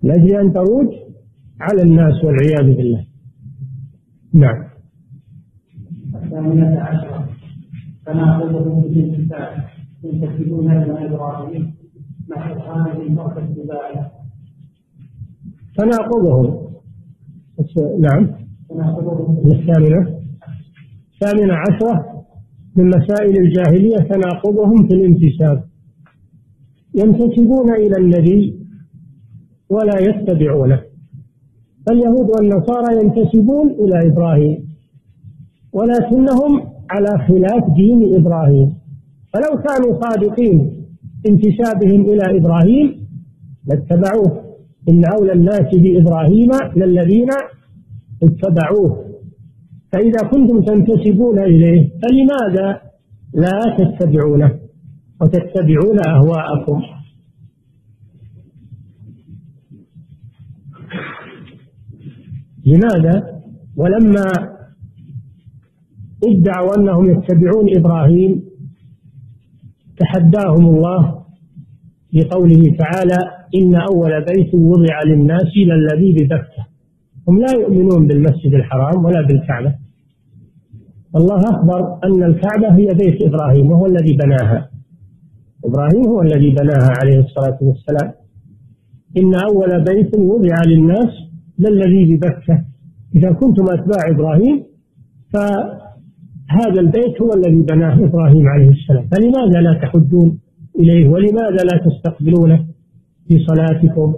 من 0.03 0.11
أجل 0.11 0.37
أن 0.37 0.53
تروج 0.53 0.89
على 1.61 1.83
الناس 1.83 2.25
والعياذ 2.25 2.77
بالله 2.77 3.05
نعم 4.35 4.65
الثامنة 6.23 6.81
عشرة 6.81 7.14
فما 8.07 8.37
به 8.37 8.75
من 8.75 9.29
فاعل 9.29 9.63
ينتسبون 10.05 10.71
الى 10.71 11.05
ابراهيم 11.07 11.75
مع 12.29 12.51
اظهاره 12.53 13.03
الموت 13.03 13.33
اتباعه 13.37 14.13
تناقضهم 15.79 16.65
نعم 18.01 18.31
الثامنة 19.53 20.23
الثامنة 21.21 21.55
عشرة 21.55 22.23
من 22.77 22.87
مسائل 22.89 23.37
الجاهلية 23.41 23.97
تناقضهم 23.97 24.89
في 24.89 24.95
الانتساب 24.95 25.65
ينتسبون 26.95 27.71
إلى 27.75 27.95
النبي 27.99 28.67
ولا 29.69 29.99
يتبعونه 30.01 30.81
اليهود 31.91 32.31
والنصارى 32.37 33.05
ينتسبون 33.05 33.71
إلى 33.71 34.13
إبراهيم 34.13 34.69
ولكنهم 35.73 36.74
على 36.95 37.27
خلاف 37.29 37.71
دين 37.77 38.17
إبراهيم 38.17 38.75
فلو 39.33 39.63
كانوا 39.63 40.01
صادقين 40.01 40.87
في 41.23 41.29
انتسابهم 41.31 42.01
إلى 42.01 42.39
إبراهيم 42.39 43.07
لاتبعوه 43.69 44.45
إن 44.89 45.03
أولى 45.19 45.33
الناس 45.33 45.75
بإبراهيم 45.75 46.51
للذين 46.77 47.29
اتبعوه 48.23 49.05
فإذا 49.93 50.29
كنتم 50.33 50.61
تنتسبون 50.63 51.39
إليه 51.39 51.91
فلماذا 52.03 52.81
لا 53.35 53.59
تتبعونه 53.79 54.59
وتتبعون 55.21 55.99
أهواءكم 56.09 56.83
لماذا 62.67 63.41
ولما 63.77 64.54
ادعوا 66.27 66.77
أنهم 66.79 67.11
يتبعون 67.11 67.77
إبراهيم 67.77 68.43
تحداهم 69.97 70.67
الله 70.77 71.25
بقوله 72.13 72.77
تعالى 72.79 73.19
إن 73.55 73.75
أول 73.75 74.25
بيت 74.25 74.55
وضع 74.55 75.03
للناس 75.07 75.47
للذي 75.57 76.13
ببكة 76.25 76.67
هم 77.29 77.39
لا 77.41 77.53
يؤمنون 77.53 78.07
بالمسجد 78.07 78.55
الحرام 78.55 79.05
ولا 79.05 79.21
بالكعبة 79.27 79.75
الله 81.17 81.39
أخبر 81.41 81.99
أن 82.05 82.23
الكعبة 82.23 82.75
هي 82.75 82.87
بيت 82.87 83.25
إبراهيم 83.27 83.71
وهو 83.71 83.87
الذي 83.87 84.13
بناها 84.17 84.69
إبراهيم 85.65 86.09
هو 86.09 86.23
الذي 86.23 86.51
بناها 86.51 86.91
عليه 87.03 87.21
الصلاة 87.21 87.59
والسلام 87.63 88.13
إن 89.17 89.35
أول 89.35 89.85
بيت 89.85 90.19
وضع 90.19 90.55
للناس 90.67 91.09
للذي 91.59 92.17
ببكة 92.17 92.65
إذا 93.15 93.33
كنتم 93.33 93.65
أتباع 93.65 94.09
إبراهيم 94.11 94.63
ف 95.33 95.37
هذا 96.49 96.81
البيت 96.81 97.23
هو 97.23 97.33
الذي 97.35 97.63
بناه 97.63 98.05
إبراهيم 98.05 98.49
عليه 98.49 98.71
السلام 98.71 99.07
فلماذا 99.09 99.61
لا 99.61 99.73
تحجون 99.75 100.39
إليه 100.79 101.09
ولماذا 101.09 101.65
لا 101.73 101.77
تستقبلونه 101.79 102.67
في 103.29 103.39
صلاتكم 103.39 104.15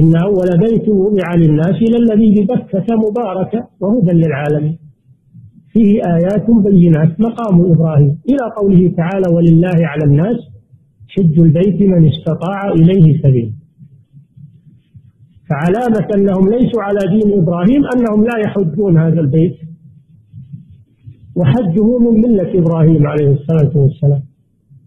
إن 0.00 0.16
أول 0.16 0.48
بيت 0.58 0.88
وضع 0.88 1.34
للناس 1.34 1.74
الى 1.76 1.96
الذي 1.96 2.34
ببكة 2.42 2.94
مباركة 3.10 3.68
وهدى 3.80 4.10
للعالمين 4.12 4.78
فيه 5.72 6.02
آيات 6.06 6.50
بينات 6.50 7.20
مقام 7.20 7.60
إبراهيم 7.72 8.18
إلى 8.28 8.50
قوله 8.56 8.92
تعالى 8.96 9.34
ولله 9.34 9.76
على 9.86 10.04
الناس 10.04 10.36
حج 11.08 11.40
البيت 11.40 11.82
من 11.82 12.08
استطاع 12.08 12.68
إليه 12.72 13.22
سبيلا 13.22 13.52
فعلامة 15.50 16.06
أنهم 16.14 16.48
ليسوا 16.50 16.82
على 16.82 16.98
دين 17.18 17.38
إبراهيم 17.42 17.82
أنهم 17.96 18.24
لا 18.24 18.38
يحجون 18.44 18.98
هذا 18.98 19.20
البيت 19.20 19.56
وحجه 21.36 21.98
من 21.98 22.20
ملة 22.20 22.50
إبراهيم 22.60 23.06
عليه 23.06 23.30
الصلاة 23.32 23.70
والسلام 23.78 24.22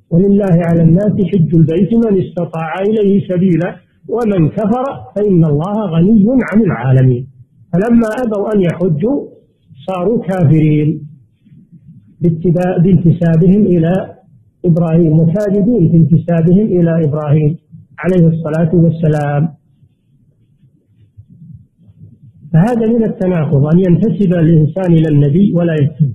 ولله 0.10 0.48
على 0.70 0.82
الناس 0.84 1.12
حج 1.32 1.52
البيت 1.62 1.92
من 1.94 2.14
استطاع 2.28 2.72
إليه 2.90 3.28
سبيلا 3.28 3.70
ومن 4.16 4.50
كفر 4.50 4.84
فإن 5.16 5.46
الله 5.52 5.78
غني 5.96 6.28
عن 6.54 6.60
العالمين 6.62 7.28
فلما 7.74 8.08
أبوا 8.26 8.54
أن 8.56 8.62
يحجوا 8.62 9.18
صاروا 9.88 10.22
كافرين 10.28 10.90
بانتسابهم 12.84 13.62
إلى 13.74 14.16
إبراهيم 14.66 15.20
وكاذبين 15.20 15.84
في 15.90 15.98
انتسابهم 15.98 16.66
إلى 16.66 16.92
إبراهيم 17.06 17.58
عليه 18.04 18.28
الصلاة 18.28 18.72
والسلام 18.76 19.50
فهذا 22.54 22.86
من 22.88 23.04
التناقض 23.04 23.64
أن 23.74 23.80
ينتسب 23.80 24.34
الإنسان 24.34 24.94
إلى 24.94 25.08
النبي 25.10 25.54
ولا 25.56 25.74
يتم 25.74 26.10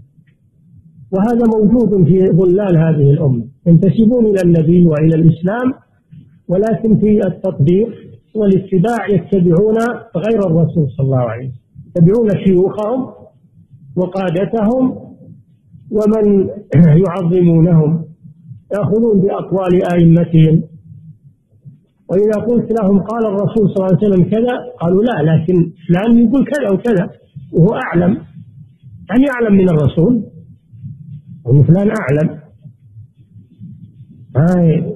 وهذا 1.11 1.43
موجود 1.47 2.05
في 2.07 2.31
ظلال 2.31 2.77
هذه 2.77 3.11
الأمة 3.11 3.45
ينتسبون 3.67 4.27
إلى 4.27 4.41
النبي 4.43 4.87
وإلى 4.87 5.15
الإسلام 5.15 5.75
ولكن 6.49 6.99
في 6.99 7.27
التطبيق 7.27 7.89
والاتباع 8.35 9.09
يتبعون 9.09 9.79
غير 10.17 10.39
الرسول 10.47 10.91
صلى 10.91 11.05
الله 11.07 11.19
عليه 11.19 11.47
وسلم 11.49 11.55
يتبعون 11.97 12.45
شيوخهم 12.47 13.07
وقادتهم 13.97 14.99
ومن 15.91 16.49
يعظمونهم 17.07 18.05
يأخذون 18.75 19.21
بأقوال 19.21 19.93
أئمتهم 19.93 20.63
وإذا 22.09 22.41
قلت 22.47 22.81
لهم 22.83 22.99
قال 23.03 23.27
الرسول 23.27 23.71
صلى 23.71 23.77
الله 23.87 23.99
عليه 23.99 24.09
وسلم 24.09 24.25
كذا 24.31 24.53
قالوا 24.81 25.03
لا 25.03 25.23
لكن 25.23 25.71
فلان 25.89 26.25
يقول 26.27 26.45
كذا 26.47 26.71
وكذا 26.73 27.11
وهو 27.53 27.75
أعلم 27.75 28.13
هل 28.13 28.23
يعني 29.21 29.25
يعلم 29.27 29.55
من 29.59 29.69
الرسول 29.69 30.23
أبو 31.47 31.63
فلان 31.63 31.89
أعلم 32.01 32.39
هاي 34.37 34.93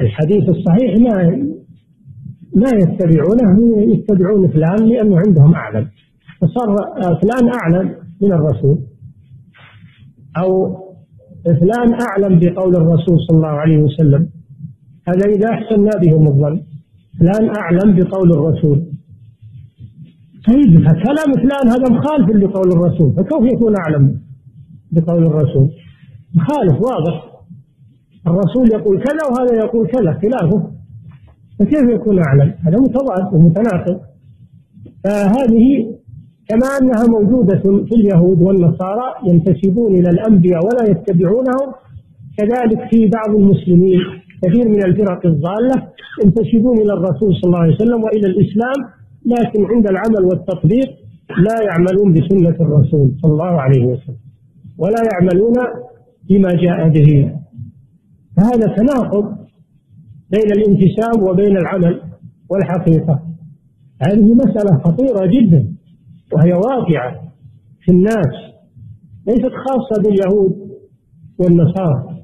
الحديث 0.00 0.48
الصحيح 0.48 0.94
ما 0.96 1.24
ما 2.54 2.68
يتبعونه 2.68 3.80
يتبعون 3.92 4.48
فلان 4.48 4.86
لأنه 4.88 5.16
عندهم 5.26 5.54
أعلم 5.54 5.88
فصار 6.40 6.76
فلان 7.22 7.50
أعلم 7.60 7.94
من 8.20 8.32
الرسول 8.32 8.78
أو 10.36 10.78
فلان 11.44 11.98
أعلم 12.10 12.38
بقول 12.38 12.76
الرسول 12.76 13.20
صلى 13.20 13.36
الله 13.36 13.48
عليه 13.48 13.78
وسلم 13.78 14.28
هذا 15.08 15.26
إذا 15.30 15.46
أحسنا 15.50 15.90
بهم 16.02 16.26
الظن 16.28 16.60
فلان 17.20 17.54
أعلم 17.56 17.96
بقول 17.96 18.32
الرسول 18.32 18.82
طيب 20.48 20.78
فكلام 20.88 21.32
فلان 21.36 21.68
هذا 21.68 21.94
مخالف 21.96 22.30
لقول 22.30 22.72
الرسول 22.72 23.12
فكيف 23.12 23.52
يكون 23.54 23.74
أعلم 23.76 24.16
بقول 24.92 25.26
الرسول 25.26 25.70
مخالف 26.34 26.80
واضح 26.82 27.32
الرسول 28.26 28.72
يقول 28.72 29.02
كذا 29.02 29.26
وهذا 29.30 29.54
يقول 29.64 29.86
كذا 29.86 30.12
خلافه 30.22 30.70
فكيف 31.58 31.82
يكون 31.90 32.18
أعلم 32.26 32.54
هذا 32.66 32.76
متضاد 32.78 33.34
ومتناقض 33.34 34.00
فهذه 35.04 35.94
كما 36.48 36.66
أنها 36.80 37.06
موجودة 37.06 37.58
في 37.58 37.94
اليهود 37.94 38.40
والنصارى 38.42 39.02
ينتسبون 39.26 39.92
إلى 39.94 40.10
الأنبياء 40.10 40.60
ولا 40.66 40.90
يتبعونهم 40.90 41.72
كذلك 42.38 42.88
في 42.90 43.06
بعض 43.06 43.34
المسلمين 43.36 44.00
كثير 44.42 44.68
من 44.68 44.84
الفرق 44.84 45.26
الضالة 45.26 45.82
ينتسبون 46.24 46.78
إلى 46.78 46.92
الرسول 46.92 47.34
صلى 47.34 47.44
الله 47.44 47.58
عليه 47.58 47.74
وسلم 47.74 48.04
وإلى 48.04 48.26
الإسلام 48.26 48.88
لكن 49.26 49.64
عند 49.74 49.88
العمل 49.90 50.24
والتطبيق 50.24 50.88
لا 51.38 51.62
يعملون 51.62 52.12
بسنة 52.12 52.56
الرسول 52.66 53.12
صلى 53.22 53.32
الله 53.32 53.60
عليه 53.60 53.84
وسلم 53.86 54.16
ولا 54.78 55.02
يعملون 55.12 55.54
بما 56.24 56.54
جاء 56.54 56.88
به 56.88 57.38
فهذا 58.36 58.66
تناقض 58.76 59.36
بين 60.30 60.52
الانتساب 60.52 61.22
وبين 61.22 61.56
العمل 61.56 62.02
والحقيقة 62.48 63.22
هذه 64.02 64.34
مسألة 64.34 64.78
خطيرة 64.78 65.26
جدا 65.26 65.74
وهي 66.32 66.52
واقعة 66.52 67.32
في 67.80 67.92
الناس 67.92 68.28
ليست 69.26 69.48
خاصة 69.66 70.02
باليهود 70.02 70.78
والنصارى 71.38 72.16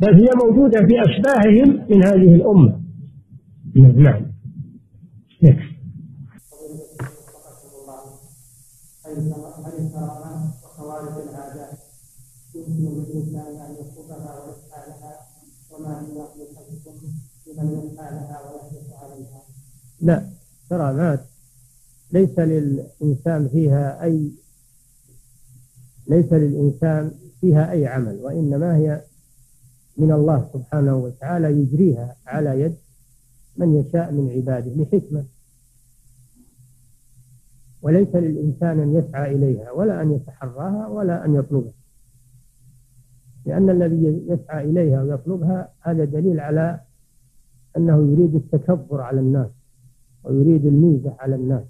بل 0.00 0.14
هي 0.14 0.28
موجودة 0.46 0.86
في 0.86 0.94
أشباههم 1.00 1.86
من 1.90 2.02
هذه 2.04 2.34
الأمة 2.34 2.80
نعم 3.76 3.92
you. 5.42 5.48
نعم. 5.48 5.76
للإنسان 13.16 13.60
أن 13.60 13.74
يصفها 13.74 14.56
وما 15.70 16.00
هي 16.00 16.28
لمن 17.54 17.78
ويحرص 17.92 18.84
عليها 19.02 19.42
لا 20.00 20.22
كرامات 20.68 21.20
ليس 22.12 22.38
للإنسان 22.38 23.48
فيها 23.48 24.02
أي 24.02 24.30
ليس 26.06 26.32
للإنسان 26.32 27.12
فيها 27.40 27.70
أي 27.72 27.86
عمل 27.86 28.20
وإنما 28.22 28.76
هي 28.76 29.02
من 29.96 30.12
الله 30.12 30.48
سبحانه 30.52 30.96
وتعالى 30.96 31.50
يجريها 31.62 32.16
على 32.26 32.60
يد 32.60 32.74
من 33.56 33.74
يشاء 33.74 34.12
من 34.12 34.30
عباده 34.36 34.82
لحكمة 34.82 35.24
وليس 37.82 38.14
للإنسان 38.14 38.80
أن 38.80 38.94
يسعى 38.96 39.34
إليها 39.34 39.70
ولا 39.72 40.02
أن 40.02 40.12
يتحراها 40.12 40.88
ولا 40.88 41.24
أن 41.24 41.34
يطلبها 41.34 41.72
لأن 43.46 43.70
الذي 43.70 44.20
يسعى 44.28 44.64
إليها 44.70 45.02
ويطلبها 45.02 45.68
هذا 45.80 46.04
دليل 46.04 46.40
على 46.40 46.80
أنه 47.76 48.12
يريد 48.12 48.34
التكبر 48.34 49.00
على 49.00 49.20
الناس 49.20 49.48
ويريد 50.24 50.66
الميزة 50.66 51.14
على 51.20 51.34
الناس 51.36 51.64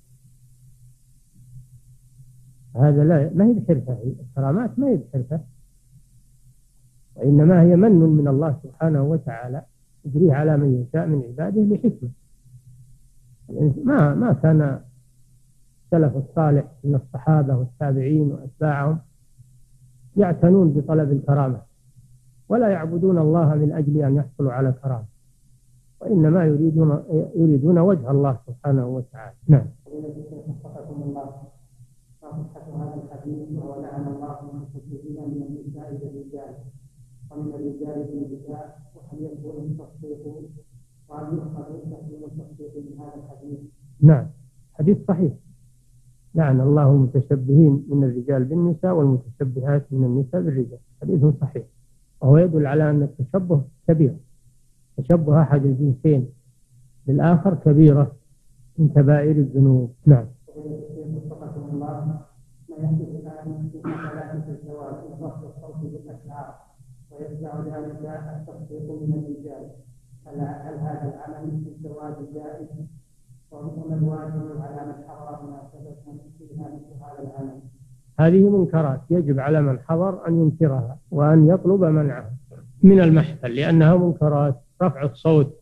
هذا 2.77 3.05
لا 3.05 3.31
ما 3.35 3.45
هي 3.47 3.53
بحرفة 3.53 3.99
الكرامات 4.37 4.79
ما 4.79 4.87
هي 4.89 4.97
بحرفة 4.97 5.41
وإنما 7.15 7.63
هي 7.63 7.77
من 7.77 7.93
من 7.93 8.29
الله 8.29 8.59
سبحانه 8.63 9.03
وتعالى 9.03 9.63
يجريه 10.05 10.33
على 10.33 10.57
من 10.57 10.85
يشاء 10.89 11.07
من 11.07 11.23
عباده 11.27 11.63
لحكمة 11.63 12.11
يعني 13.49 13.73
ما 13.85 14.15
ما 14.15 14.33
كان 14.33 14.81
السلف 15.85 16.17
الصالح 16.17 16.65
من 16.85 16.95
الصحابة 16.95 17.57
والتابعين 17.57 18.33
وأتباعهم 18.33 18.99
يعتنون 20.17 20.71
بطلب 20.73 21.13
الكرامة 21.13 21.61
ولا 22.49 22.69
يعبدون 22.69 23.19
الله 23.19 23.55
من 23.55 23.73
أجل 23.73 24.03
أن 24.03 24.17
يحصلوا 24.17 24.53
على 24.53 24.73
كرامة 24.73 25.05
وإنما 26.01 26.45
يريدون 26.45 27.03
يريدون 27.37 27.79
وجه 27.79 28.11
الله 28.11 28.39
سبحانه 28.47 28.87
وتعالى 28.87 29.35
نعم 29.49 29.67
من 29.87 30.13
النساء 30.23 31.53
وهل 38.95 39.23
يكون 39.23 39.71
التصديق 39.71 40.27
وهل 41.09 41.27
يؤخذ 41.27 41.75
التصديق 41.75 42.77
من 42.77 42.99
هذا 42.99 43.13
الحديث؟ 43.17 43.59
نعم 44.03 44.27
حديث 44.75 44.99
صحيح 45.09 45.33
لعن 46.37 46.61
الله 46.61 46.91
المتشبهين 46.93 47.85
من 47.89 48.05
الرجال 48.05 48.45
بالنساء 48.45 48.95
والمتشبهات 48.99 49.87
من 49.93 50.05
النساء 50.05 50.41
بالرجال 50.41 50.79
حديث 51.03 51.25
صحيح 51.41 51.65
وهو 52.21 52.39
يدل 52.39 52.67
على 52.67 52.91
أن 52.91 53.03
التشبه 53.03 53.63
كبير 53.89 54.15
تشبه 54.97 55.41
أحد 55.43 55.65
الجنسين 55.65 56.29
بالآخر 57.07 57.55
كبيرة 57.55 58.13
من 58.79 58.89
كبائر 58.89 59.31
الذنوب 59.37 59.93
نعم 60.07 60.27
ويدفع 67.19 67.97
التصديق 68.37 68.91
من 68.91 69.15
الرجال 69.15 69.71
هل 70.67 70.77
هذا 70.79 71.13
العمل 71.15 71.51
في 71.51 71.69
الزواج 71.79 72.13
جائز 72.35 72.69
الواجب 73.93 74.11
على 74.61 74.95
هذه 78.21 78.49
منكرات 78.59 79.01
يجب 79.11 79.41
على 79.41 79.63
من 79.63 79.79
حضر 79.79 80.29
أن 80.29 80.41
ينكرها 80.43 80.99
وأن 81.11 81.49
يطلب 81.49 81.85
منعها 81.85 82.33
من 82.83 83.01
المحفل 83.01 83.55
لأنها 83.57 83.97
منكرات 83.97 84.61
رفع 84.83 85.03
الصوت 85.03 85.53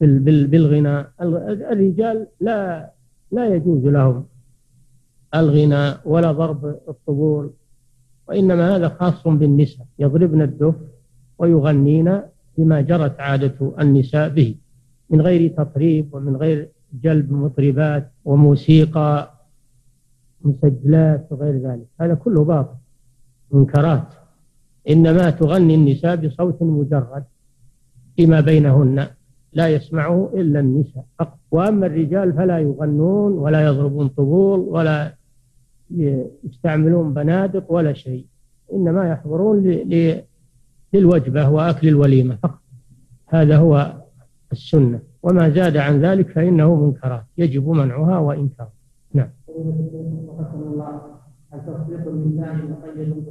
بالغناء 0.00 1.10
الرجال 1.72 2.26
لا 2.40 2.90
لا 3.32 3.54
يجوز 3.54 3.84
لهم 3.84 4.24
الغناء 5.34 6.00
ولا 6.04 6.32
ضرب 6.32 6.64
الطبول 6.64 7.50
وإنما 8.28 8.76
هذا 8.76 8.88
خاص 8.88 9.28
بالنساء 9.28 9.86
يضربن 9.98 10.42
الدف 10.42 10.74
ويغنين 11.38 12.20
بما 12.58 12.80
جرت 12.80 13.20
عادة 13.20 13.72
النساء 13.80 14.28
به 14.28 14.54
من 15.10 15.20
غير 15.20 15.54
تطريب 15.56 16.14
ومن 16.14 16.36
غير 16.36 16.68
جلب 17.04 17.32
مطربات 17.32 18.12
وموسيقى 18.24 19.32
مسجلات 20.44 21.26
وغير 21.30 21.54
ذلك 21.70 21.86
هذا 22.00 22.14
كله 22.14 22.44
باطل 22.44 22.74
منكرات 23.52 24.06
إنما 24.88 25.30
تغني 25.30 25.74
النساء 25.74 26.16
بصوت 26.16 26.62
مجرد 26.62 27.24
فيما 28.16 28.40
بينهن 28.40 29.06
لا 29.52 29.68
يسمعه 29.68 30.30
إلا 30.34 30.60
النساء 30.60 31.04
فقط 31.18 31.38
وأما 31.50 31.86
الرجال 31.86 32.32
فلا 32.32 32.58
يغنون 32.58 33.32
ولا 33.32 33.64
يضربون 33.66 34.08
طبول 34.08 34.60
ولا 34.60 35.14
يستعملون 36.44 37.14
بنادق 37.14 37.72
ولا 37.72 37.92
شيء 37.92 38.26
إنما 38.72 39.08
يحضرون 39.10 39.82
للوجبة 40.94 41.48
وأكل 41.48 41.88
الوليمة 41.88 42.36
فقط 42.42 42.58
هذا 43.26 43.56
هو 43.56 43.92
السنة 44.52 45.00
وما 45.26 45.50
زاد 45.50 45.76
عن 45.76 46.00
ذلك 46.00 46.28
فإنه 46.28 46.74
منكرات 46.74 47.24
يجب 47.38 47.68
منعها 47.68 48.18
وإنكار 48.18 48.68
نعم 49.14 49.28
التصديق 51.52 52.04
بالله 52.04 52.52
مقيد 52.52 53.24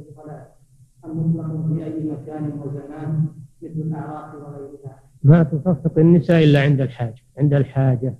في 1.68 1.84
أي 1.84 2.04
مكان 2.10 2.60
وزمان 2.64 3.26
مثل 3.62 3.92
وغيرها 4.42 5.00
ما 5.22 5.42
تصفق 5.42 5.98
النساء 5.98 6.44
إلا 6.44 6.62
عند 6.62 6.80
الحاجة 6.80 7.22
عند 7.38 7.54
الحاجة 7.54 8.14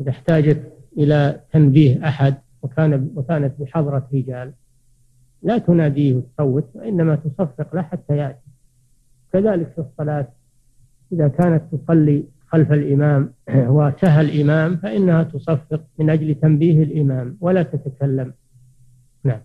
إذا 0.00 0.10
احتاجت 0.10 0.72
إلى 0.98 1.40
تنبيه 1.52 2.08
أحد 2.08 2.34
وكان 2.62 3.10
وكانت 3.16 3.60
بحضرة 3.60 4.06
رجال 4.14 4.52
لا 5.42 5.58
تناديه 5.58 6.14
وتصوت 6.14 6.68
وإنما 6.74 7.14
تصفق 7.16 7.74
له 7.74 7.82
حتى 7.82 8.16
يأتي 8.16 8.48
كذلك 9.32 9.72
في 9.74 9.80
الصلاة 9.80 10.28
إذا 11.12 11.28
كانت 11.28 11.62
تصلي 11.74 12.24
خلف 12.52 12.72
الإمام 12.72 13.32
وتهى 13.76 14.20
الإمام 14.20 14.76
فإنها 14.76 15.22
تصفق 15.22 15.80
من 15.98 16.10
أجل 16.10 16.34
تنبيه 16.34 16.82
الإمام 16.82 17.36
ولا 17.40 17.62
تتكلم 17.62 18.32
نعم 19.24 19.40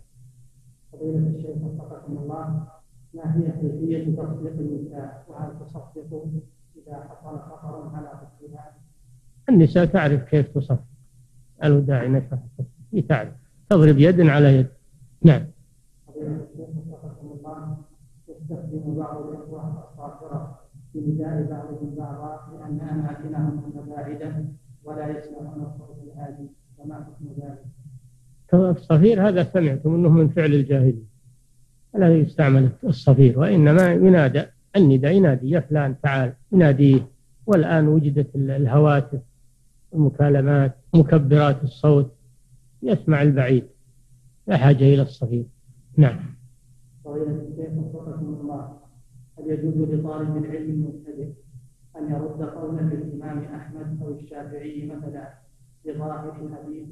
الشيخ 1.04 1.46
وفقكم 1.64 2.18
الله 2.18 2.64
ما 3.14 3.36
هي 3.38 3.52
كيفية 3.52 4.04
النساء 4.04 4.38
وهل 4.44 4.88
إذا 6.88 7.08
حصل 7.10 7.40
خطر 7.40 7.84
على 7.94 8.10
النساء 9.50 9.86
تعرف 9.86 10.24
كيف 10.24 10.48
تصفق 10.48 10.84
الوداع 11.64 12.08
داعي 12.08 12.24
هي 12.94 13.02
تعرف 13.02 13.32
تضرب 13.70 14.00
يد 14.00 14.22
على 14.22 14.58
يد 14.58 14.68
نعم 15.24 15.42
الشيخ 16.10 16.42
وفقكم 16.90 17.28
الله 17.38 17.78
يستخدم 18.30 18.96
بعض 18.98 19.30
الإخوة 19.30 19.55
بنداء 20.96 21.48
بعضهم 21.50 21.96
بعضا 21.98 22.42
لأن 22.60 22.80
أماكنهم 22.90 23.64
متباعدة 23.68 24.34
ولا 24.84 25.18
يسمعون 25.18 25.74
الصوت 25.74 25.98
الهادي 26.04 26.48
فما 26.78 26.96
حكم 26.96 27.28
ذلك؟ 27.42 27.66
الصفير 28.54 29.28
هذا 29.28 29.44
سمعتم 29.44 29.94
انه 29.96 30.10
من 30.10 30.28
فعل 30.30 30.54
الجاهليه 30.54 31.04
الذي 31.96 32.14
يستعمل 32.20 32.70
الصفير 32.84 33.40
وانما 33.40 33.94
ينادى 33.94 34.44
النداء 34.76 35.12
ينادي 35.12 35.50
يا 35.50 35.60
فلان 35.60 35.96
تعال 36.02 36.34
يناديه 36.52 37.08
والان 37.46 37.88
وجدت 37.88 38.36
الهواتف 38.36 39.20
المكالمات 39.94 40.76
مكبرات 40.94 41.64
الصوت 41.64 42.12
يسمع 42.84 43.22
البعيد 43.22 43.64
لا 44.48 44.58
حاجه 44.58 44.84
الى 44.94 45.02
الصفير 45.02 45.46
نعم. 45.98 46.20
الله 47.06 48.76
يجوز 49.46 49.76
لطالب 49.90 50.38
العلم 50.46 50.70
المبتدئ 50.70 51.28
أن 51.98 52.12
يرد 52.12 52.42
قولا 52.50 52.82
للإمام 52.82 53.40
أحمد 53.40 54.00
أو 54.02 54.10
الشافعي 54.14 54.86
مثلا 54.96 55.30
بظاهر 55.86 56.52
حديث 56.64 56.88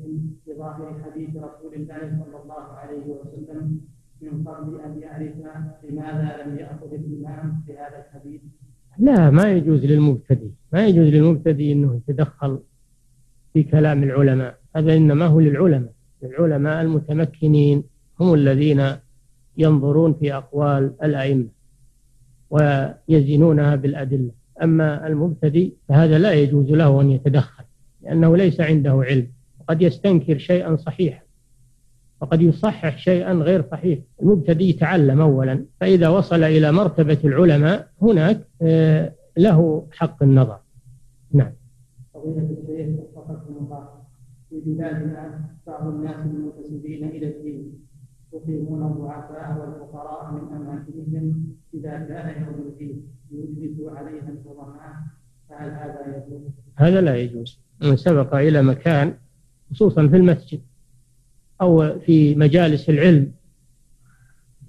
بظاهر 0.48 1.02
حديث 1.04 1.30
رسول 1.30 1.76
الله 1.76 2.00
صلى 2.00 2.42
الله 2.44 2.54
عليه 2.80 3.04
وسلم 3.08 3.80
من 4.22 4.44
قبل 4.48 4.80
أن 4.82 5.02
يعرف 5.02 5.34
لماذا 5.90 6.44
لم 6.44 6.58
يأخذ 6.60 6.94
الإمام 6.94 7.62
بهذا 7.68 8.06
الحديث 8.06 8.42
لا 9.00 9.30
ما 9.30 9.52
يجوز 9.52 9.86
للمبتدئ 9.86 10.50
ما 10.74 10.88
يجوز 10.88 11.06
للمبتدئ 11.08 11.72
أنه 11.72 11.96
يتدخل 12.08 12.60
في 13.54 13.64
كلام 13.64 14.04
العلماء 14.04 14.58
هذا 14.76 14.96
إنما 14.96 15.26
هو 15.26 15.40
للعلماء 15.40 15.94
العلماء 16.24 16.82
المتمكنين 16.82 17.84
هم 18.20 18.34
الذين 18.34 18.84
ينظرون 19.58 20.14
في 20.14 20.34
أقوال 20.34 20.94
الأئمة 21.04 21.48
ويزنونها 22.54 23.76
بالأدلة 23.76 24.32
أما 24.64 25.08
المبتدي 25.08 25.74
فهذا 25.90 26.18
لا 26.18 26.34
يجوز 26.34 26.70
له 26.72 27.02
أن 27.02 27.10
يتدخل 27.12 27.64
لأنه 28.04 28.38
ليس 28.38 28.62
عنده 28.62 28.92
علم 29.08 29.28
قد 29.68 29.82
يستنكر 29.82 30.38
شيئا 30.38 30.76
صحيحا 30.76 31.24
وقد 32.22 32.42
يصحح 32.42 32.98
شيئا 32.98 33.34
غير 33.34 33.64
صحيح 33.72 34.00
المبتدي 34.22 34.70
يتعلم 34.70 35.22
أولا 35.22 35.66
فإذا 35.82 36.08
وصل 36.10 36.44
إلى 36.44 36.72
مرتبة 36.72 37.18
العلماء 37.24 37.88
هناك 38.02 38.48
آه، 38.62 39.14
له 39.38 39.88
حق 39.92 40.24
النظر 40.24 40.58
نعم 41.34 41.52
الشيخ 42.16 42.90
وفقكم 43.16 43.68
في 44.50 44.62
بلادنا 44.66 45.40
بعض 45.68 45.88
الناس 45.88 46.16
المنتسبين 46.26 47.10
إلى 47.10 47.28
الدين 47.28 47.83
يقيمون 48.34 48.84
الضعفاء 48.92 49.58
والفقراء 49.62 50.32
من 50.32 50.56
أماكنهم 50.56 51.54
إذا 51.74 51.92
كان 51.92 52.44
يوم 52.44 52.68
الدين 52.68 53.04
ليجلسوا 53.32 53.92
عليها 53.92 54.30
الفضلاء 54.30 54.94
فهل 55.50 55.72
هذا 55.72 56.18
يجوز؟ 56.18 56.42
هذا 56.76 57.02
لا 57.02 57.16
يجوز 57.16 57.60
من 57.82 57.98
سبق 57.98 58.36
إلى 58.36 58.62
مكان 58.62 59.14
خصوصا 59.72 60.08
في 60.08 60.16
المسجد 60.18 60.62
أو 61.62 62.00
في 62.00 62.36
مجالس 62.36 62.90
العلم 62.90 63.32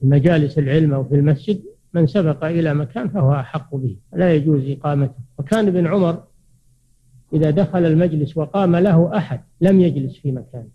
في 0.01 0.07
مجالس 0.07 0.59
العلم 0.59 0.95
أو 0.95 1.05
في 1.05 1.15
المسجد 1.15 1.63
من 1.95 2.07
سبق 2.07 2.45
إلى 2.45 2.75
مكان 2.75 3.09
فهو 3.09 3.33
أحق 3.35 3.75
به 3.75 3.97
لا 4.13 4.35
يجوز 4.35 4.63
إقامته 4.71 5.19
وكان 5.39 5.67
ابن 5.69 5.87
عمر 5.87 6.23
إذا 7.33 7.51
دخل 7.51 7.85
المجلس 7.87 8.37
وقام 8.37 8.77
له 8.77 9.17
أحد 9.17 9.41
لم 9.61 9.81
يجلس 9.81 10.17
في 10.19 10.33
مكانه 10.33 10.74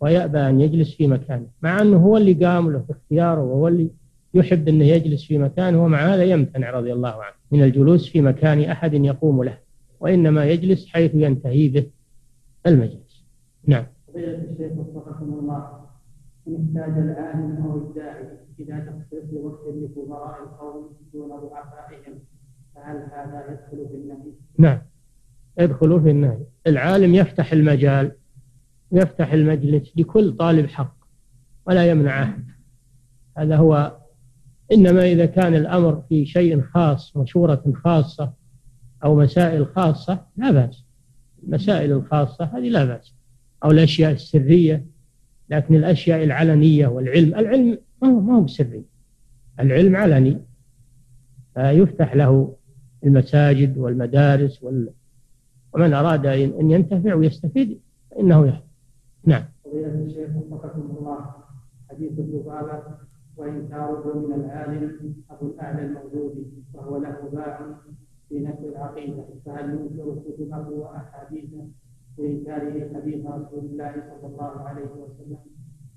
ويأبى 0.00 0.38
أن 0.38 0.60
يجلس 0.60 0.94
في 0.96 1.06
مكانه 1.06 1.46
مع 1.62 1.80
أنه 1.82 1.96
هو 1.96 2.16
اللي 2.16 2.32
قام 2.46 2.70
له 2.72 2.84
اختياره 2.90 3.40
وهو 3.42 3.68
اللي 3.68 3.90
يحب 4.34 4.68
أنه 4.68 4.84
يجلس 4.84 5.24
في 5.24 5.38
مكانه 5.38 5.84
ومع 5.84 5.98
هذا 6.06 6.24
يمتنع 6.24 6.70
رضي 6.70 6.92
الله 6.92 7.08
عنه 7.08 7.34
من 7.52 7.62
الجلوس 7.62 8.08
في 8.08 8.20
مكان 8.20 8.60
أحد 8.60 8.94
يقوم 8.94 9.42
له 9.44 9.58
وإنما 10.00 10.44
يجلس 10.44 10.86
حيث 10.88 11.10
ينتهي 11.14 11.68
به 11.68 11.86
المجلس 12.66 13.24
نعم 13.66 13.84
فضيلة 14.08 14.38
الشيخ 14.52 14.72
وفقكم 14.78 15.38
الله 15.40 15.66
إن 16.48 16.74
احتاج 16.78 16.98
العالم 17.04 17.56
أو 17.64 17.78
الداعي 17.78 18.24
إلى 18.60 18.80
تخصيص 18.80 19.24
وقت 19.42 19.60
لفقراء 19.76 20.38
القوم 20.42 20.90
دون 21.14 21.28
ضعفائهم 21.28 22.18
فهل 22.74 22.96
هذا 22.96 23.44
يدخل 23.50 23.88
في 23.88 23.94
النهي؟ 23.94 24.32
نعم 24.58 24.78
يدخل 25.58 26.02
في 26.02 26.10
النهي 26.10 26.38
العالم 26.66 27.14
يفتح 27.14 27.52
المجال 27.52 28.12
يفتح 28.92 29.32
المجلس 29.32 29.92
لكل 29.96 30.32
طالب 30.36 30.68
حق 30.68 30.94
ولا 31.66 31.90
يمنع 31.90 32.22
أحد 32.22 32.44
هذا 33.38 33.56
هو 33.56 33.96
إنما 34.72 35.12
إذا 35.12 35.26
كان 35.26 35.54
الأمر 35.54 36.02
في 36.08 36.26
شيء 36.26 36.60
خاص 36.62 37.16
مشورة 37.16 37.72
خاصة 37.84 38.32
أو 39.04 39.16
مسائل 39.16 39.66
خاصة 39.66 40.26
لا 40.36 40.50
بأس 40.50 40.84
المسائل 41.42 41.92
الخاصة 41.92 42.44
هذه 42.44 42.68
لا 42.68 42.84
بأس 42.84 43.14
أو 43.64 43.70
الأشياء 43.70 44.12
السرية 44.12 44.84
لكن 45.50 45.74
الأشياء 45.74 46.24
العلنية 46.24 46.86
والعلم 46.86 47.34
العلم 47.34 47.78
ما 48.02 48.08
هو 48.34 48.46
سري 48.46 48.82
العلم 49.60 49.96
علني 49.96 50.40
فيفتح 51.54 52.14
له 52.16 52.54
المساجد 53.04 53.78
والمدارس 53.78 54.62
وال... 54.62 54.90
ومن 55.74 55.94
أراد 55.94 56.26
أن 56.26 56.70
ينتفع 56.70 57.14
ويستفيد 57.14 57.78
فإنه 58.10 58.46
يحفظ 58.46 58.67
نعم 59.28 59.44
فضيلة 59.64 59.94
الشيخ 60.06 60.28
وفقكم 60.36 60.96
الله 60.98 61.26
حديث 61.90 62.12
الذبابة 62.18 62.82
وإنكاره 63.36 64.18
من 64.28 64.32
العالم 64.34 65.14
أبو 65.30 65.46
الأعلى 65.50 65.82
الموجود 65.86 66.52
وهو 66.74 66.96
له 66.98 67.28
باع 67.32 67.60
في 68.28 68.38
نشر 68.40 68.68
العقيدة 68.68 69.24
فهل 69.46 69.70
ينكر 69.70 70.14
كتبه 70.30 70.68
وأحاديثه 70.68 71.64
وإنكاره 72.18 72.94
حديث 72.94 73.26
رسول 73.26 73.64
الله 73.64 73.92
صلى 73.92 74.32
الله 74.32 74.52
عليه 74.60 74.82
وسلم 74.84 75.38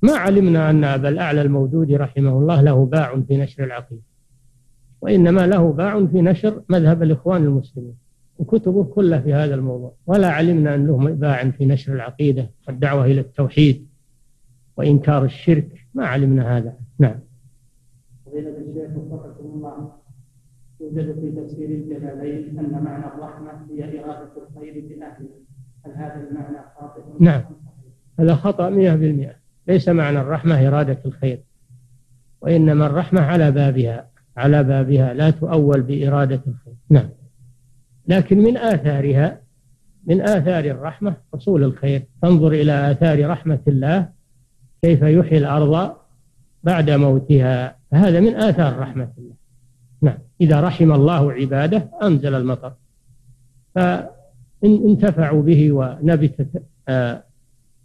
ما 0.02 0.14
علمنا 0.14 0.70
أن 0.70 0.84
أبا 0.84 1.10
الأعلى 1.10 1.42
الموجود 1.42 1.92
رحمه 1.92 2.30
الله 2.38 2.62
له 2.62 2.86
باع 2.86 3.20
في 3.22 3.38
نشر 3.38 3.64
العقيدة 3.64 4.02
وإنما 5.02 5.48
له 5.48 5.72
باع 5.74 6.06
في 6.06 6.22
نشر 6.22 6.62
مذهب 6.70 7.04
الإخوان 7.04 7.44
المسلمين 7.44 7.98
وكتبه 8.42 8.84
كلها 8.84 9.20
في 9.20 9.34
هذا 9.34 9.56
الموضوع 9.56 9.94
ولا 10.08 10.30
علمنا 10.30 10.76
أن 10.76 10.88
له 10.88 10.98
باع 10.98 11.50
في 11.52 11.66
نشر 11.66 11.94
العقيدة 11.94 12.50
والدعوة 12.68 13.06
إلى 13.06 13.22
التوحيد 13.22 13.88
وإنكار 14.78 15.24
الشرك 15.26 15.70
ما 15.94 16.06
علمنا 16.06 16.58
هذا 16.58 16.74
نعم 17.00 17.20
فضيلة 18.26 18.50
الشيخ 18.50 18.98
وفقكم 18.98 19.46
الله 19.46 19.92
يوجد 20.82 21.20
في 21.22 21.32
تفسير 21.42 21.70
الجلالين 21.70 22.60
أن 22.60 22.84
معنى 22.84 23.04
الرحمة 23.06 23.52
هي 23.72 24.04
إرادة 24.04 24.30
الخير 24.38 24.74
بأهله 24.90 25.30
هل 25.86 25.92
هذا 25.96 26.28
المعنى 26.30 26.58
خاطئ؟ 26.80 27.02
نعم 27.20 27.42
هذا 28.20 28.36
خطأ 28.36 28.70
100% 28.70 29.36
ليس 29.68 29.90
معنى 29.90 30.22
الرحمة 30.22 30.68
إرادة 30.68 31.00
الخير 31.06 31.44
وإنما 32.42 32.88
الرحمة 32.88 33.22
على 33.22 33.52
بابها 33.52 34.10
على 34.38 34.64
بابها 34.64 35.14
لا 35.14 35.30
تؤول 35.30 35.82
بإرادة 35.82 36.42
الخير 36.48 36.74
نعم 36.90 37.10
لكن 38.08 38.38
من 38.40 38.58
آثارها 38.58 39.42
من 40.06 40.22
آثار 40.22 40.66
الرحمة 40.66 41.14
حصول 41.34 41.64
الخير 41.64 42.04
فانظر 42.22 42.48
إلى 42.52 42.92
آثار 42.92 43.28
رحمة 43.30 43.60
الله 43.68 44.10
كيف 44.82 45.02
يحيي 45.02 45.38
الأرض 45.38 45.94
بعد 46.64 46.90
موتها 46.90 47.76
فهذا 47.92 48.20
من 48.20 48.36
آثار 48.36 48.80
رحمة 48.80 49.10
الله 49.18 49.34
نعم 50.02 50.18
إذا 50.42 50.62
رحم 50.62 50.92
الله 50.92 51.32
عباده 51.32 51.90
أنزل 52.04 52.36
المطر 52.36 52.74
فانتفعوا 53.76 55.42
به 55.42 55.72
ونبتت 55.72 56.64
آه 56.88 57.24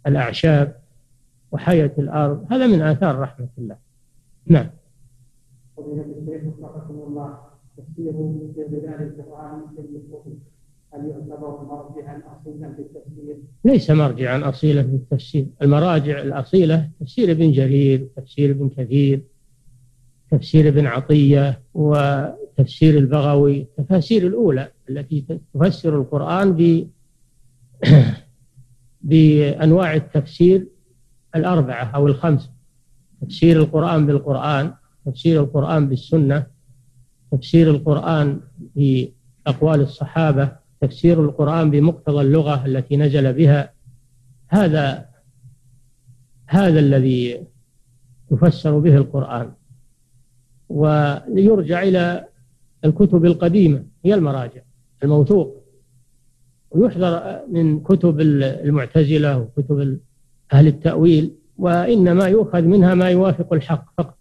الأعشاب 0.07 0.75
وحيت 1.51 1.99
الأرض 1.99 2.45
هذا 2.51 2.67
من 2.67 2.81
آثار 2.81 3.19
رحمة 3.19 3.47
الله 3.59 3.75
نعم 4.47 4.67
في 7.95 8.11
ظلال 8.71 9.13
القرآن 9.19 9.61
بالنصوص 9.77 10.33
هل 10.93 11.09
يعتبر 11.09 11.63
مرجعا 11.63 12.21
أصيلا 12.41 12.73
في 12.73 12.79
التفسير؟ 12.81 13.37
ليس 13.65 13.89
مرجعا 13.91 14.49
أصيلا 14.49 14.83
في 14.83 14.89
التفسير، 14.95 15.45
المراجع 15.61 16.21
الأصيلة 16.21 16.89
تفسير 16.99 17.31
ابن 17.31 17.51
جرير، 17.51 18.07
تفسير 18.17 18.49
ابن 18.51 18.69
كثير، 18.77 19.21
تفسير 20.31 20.67
ابن 20.67 20.85
عطية 20.85 21.59
وتفسير 21.73 22.97
البغوي، 22.97 23.61
التفاسير 23.79 24.27
الأولى 24.27 24.71
التي 24.89 25.25
تفسر 25.53 25.97
القرآن 26.01 26.53
ب 26.53 26.87
بأنواع 29.09 29.93
التفسير 29.95 30.67
الأربعة 31.35 31.83
أو 31.95 32.07
الخمسة 32.07 32.49
تفسير 33.21 33.57
القرآن 33.61 34.05
بالقرآن 34.05 34.71
تفسير 35.05 35.41
القرآن 35.43 35.87
بالسنة 35.89 36.45
تفسير 37.31 37.69
القرآن 37.71 38.39
بأقوال 38.75 39.81
الصحابة 39.81 40.51
تفسير 40.81 41.23
القرآن 41.23 41.71
بمقتضى 41.71 42.21
اللغة 42.21 42.65
التي 42.65 42.97
نزل 42.97 43.33
بها 43.33 43.73
هذا 44.47 45.05
هذا 46.47 46.79
الذي 46.79 47.43
يفسر 48.31 48.79
به 48.79 48.95
القرآن 48.97 49.51
ويرجع 50.69 51.83
إلى 51.83 52.25
الكتب 52.85 53.25
القديمة 53.25 53.83
هي 54.05 54.13
المراجع 54.13 54.61
الموثوق 55.03 55.63
ويحذر 56.71 57.41
من 57.51 57.79
كتب 57.79 58.21
المعتزلة 58.21 59.37
وكتب 59.39 59.99
أهل 60.53 60.67
التأويل 60.67 61.31
وإنما 61.57 62.25
يؤخذ 62.27 62.61
منها 62.61 62.93
ما 62.95 63.09
يوافق 63.09 63.53
الحق 63.53 63.87
فقط 63.97 64.17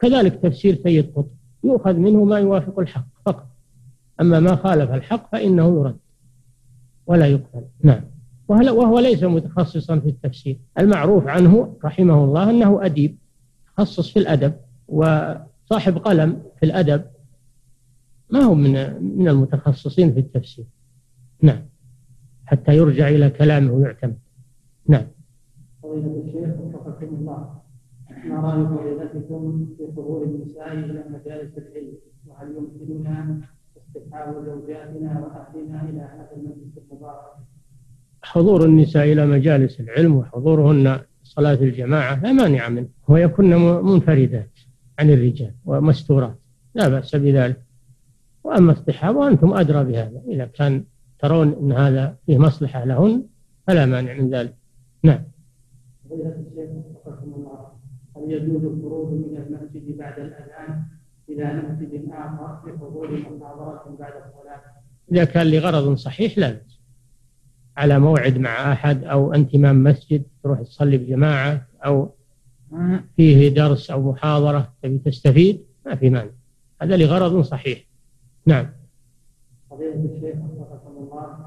كذلك 0.00 0.34
تفسير 0.42 0.78
سيد 0.84 1.12
قطب 1.16 1.37
يؤخذ 1.64 1.94
منه 1.96 2.24
ما 2.24 2.38
يوافق 2.38 2.78
الحق 2.78 3.06
فقط 3.26 3.46
أما 4.20 4.40
ما 4.40 4.56
خالف 4.56 4.90
الحق 4.90 5.30
فإنه 5.32 5.64
يرد 5.80 5.96
ولا 7.06 7.26
يقبل 7.26 7.64
نعم 7.82 8.00
وهو 8.48 8.98
ليس 8.98 9.22
متخصصا 9.24 9.98
في 9.98 10.08
التفسير 10.08 10.58
المعروف 10.78 11.26
عنه 11.26 11.76
رحمه 11.84 12.24
الله 12.24 12.50
أنه 12.50 12.84
أديب 12.84 13.16
تخصص 13.76 14.10
في 14.12 14.18
الأدب 14.18 14.54
وصاحب 14.88 15.96
قلم 16.04 16.42
في 16.60 16.66
الأدب 16.66 17.04
ما 18.30 18.40
هو 18.40 18.54
من 18.54 19.02
من 19.18 19.28
المتخصصين 19.28 20.12
في 20.14 20.20
التفسير 20.20 20.64
نعم 21.42 21.62
حتى 22.46 22.76
يرجع 22.76 23.08
إلى 23.08 23.30
كلامه 23.30 23.72
ويعتمد 23.72 24.18
نعم 24.88 25.04
ما 28.28 28.40
راي 28.40 28.64
فضيلتكم 28.66 29.66
في 29.78 29.84
حضور 29.96 30.24
النساء 30.24 30.72
الى 30.72 31.04
مجالس 31.08 31.50
العلم 31.58 31.94
وهل 32.26 32.46
يمكننا 32.56 33.40
استدعاء 33.76 34.34
زوجاتنا 34.46 35.20
واهلنا 35.20 35.82
الى 35.82 35.98
هذا 36.00 36.28
المجلس 36.36 36.78
المبارك؟ 36.90 37.24
حضور 38.22 38.64
النساء 38.64 39.12
الى 39.12 39.26
مجالس 39.26 39.80
العلم 39.80 40.14
وحضورهن 40.16 41.00
صلاه 41.24 41.54
الجماعه 41.54 42.22
لا 42.22 42.32
مانع 42.32 42.68
منه 42.68 42.88
ويكن 43.08 43.50
منفردات 43.86 44.50
عن 44.98 45.10
الرجال 45.10 45.54
ومستورات 45.64 46.38
لا 46.74 46.88
باس 46.88 47.16
بذلك 47.16 47.62
واما 48.44 48.72
اصطحاب 48.72 49.16
وانتم 49.16 49.52
ادرى 49.52 49.84
بهذا 49.84 50.22
اذا 50.28 50.44
كان 50.44 50.84
ترون 51.18 51.48
ان 51.60 51.72
هذا 51.72 52.16
فيه 52.26 52.38
مصلحه 52.38 52.84
لهن 52.84 53.22
فلا 53.66 53.86
مانع 53.86 54.14
من 54.14 54.30
ذلك 54.30 54.54
نعم 55.02 55.22
يجوز 58.30 58.64
الخروج 58.64 59.10
من 59.12 59.36
المسجد 59.36 59.96
بعد 59.98 60.18
الأذان 60.20 60.82
إلى 61.28 61.62
مسجد 61.68 62.08
آخر 62.12 62.74
لحضور 62.74 63.10
محاضرة 63.10 63.96
بعد 63.98 64.12
الصلاة 64.12 64.60
إذا 65.12 65.24
كان 65.24 65.46
لغرض 65.50 65.94
صحيح 65.96 66.38
لا 66.38 66.56
على 67.76 67.98
موعد 67.98 68.38
مع 68.38 68.72
أحد 68.72 69.04
أو 69.04 69.34
أنت 69.34 69.54
إمام 69.54 69.82
مسجد 69.84 70.22
تروح 70.42 70.62
تصلي 70.62 70.98
بجماعة 70.98 71.66
أو 71.84 72.10
فيه 73.16 73.48
درس 73.48 73.90
أو 73.90 74.12
محاضرة 74.12 74.72
تبي 74.82 74.98
تستفيد 74.98 75.62
ما 75.86 75.94
في 75.94 76.10
مانع 76.10 76.30
هذا 76.82 76.96
لغرض 76.96 77.40
صحيح 77.42 77.78
نعم 78.46 78.66
قضية 79.70 79.92
الشيخ 79.94 80.36
وفقكم 80.42 80.96
الله 81.02 81.46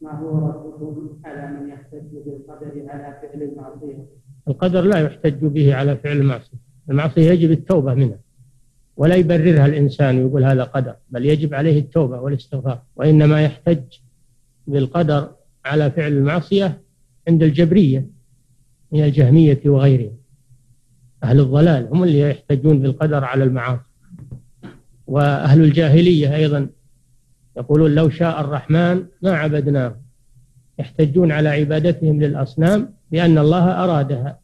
ما 0.00 0.18
هو 0.20 0.48
ردكم 0.48 1.12
على 1.24 1.46
من 1.60 1.68
يحتج 1.68 2.02
بالقدر 2.26 2.84
على 2.90 3.18
فعل 3.22 3.42
المعصية 3.42 4.04
القدر 4.48 4.80
لا 4.80 4.98
يحتج 4.98 5.34
به 5.44 5.74
على 5.74 5.96
فعل 5.96 6.16
المعصية 6.16 6.48
المعصية 6.90 7.30
يجب 7.30 7.50
التوبة 7.50 7.94
منها 7.94 8.18
ولا 8.96 9.14
يبررها 9.14 9.66
الإنسان 9.66 10.18
ويقول 10.18 10.44
هذا 10.44 10.64
قدر 10.64 10.94
بل 11.10 11.26
يجب 11.26 11.54
عليه 11.54 11.78
التوبة 11.78 12.20
والاستغفار 12.20 12.82
وإنما 12.96 13.42
يحتج 13.44 13.78
بالقدر 14.66 15.30
على 15.64 15.90
فعل 15.90 16.12
المعصية 16.12 16.80
عند 17.28 17.42
الجبرية 17.42 18.06
من 18.92 19.04
الجهمية 19.04 19.60
وغيرهم 19.66 20.16
أهل 21.24 21.40
الضلال 21.40 21.88
هم 21.92 22.04
اللي 22.04 22.20
يحتجون 22.20 22.78
بالقدر 22.82 23.24
على 23.24 23.44
المعاصي 23.44 23.80
وأهل 25.06 25.60
الجاهلية 25.64 26.36
أيضا 26.36 26.66
يقولون 27.56 27.94
لو 27.94 28.10
شاء 28.10 28.40
الرحمن 28.40 29.04
ما 29.22 29.32
عبدناه 29.32 29.96
يحتجون 30.78 31.32
على 31.32 31.48
عبادتهم 31.48 32.20
للأصنام 32.20 32.92
لأن 33.12 33.38
الله 33.38 33.84
أرادها 33.84 34.38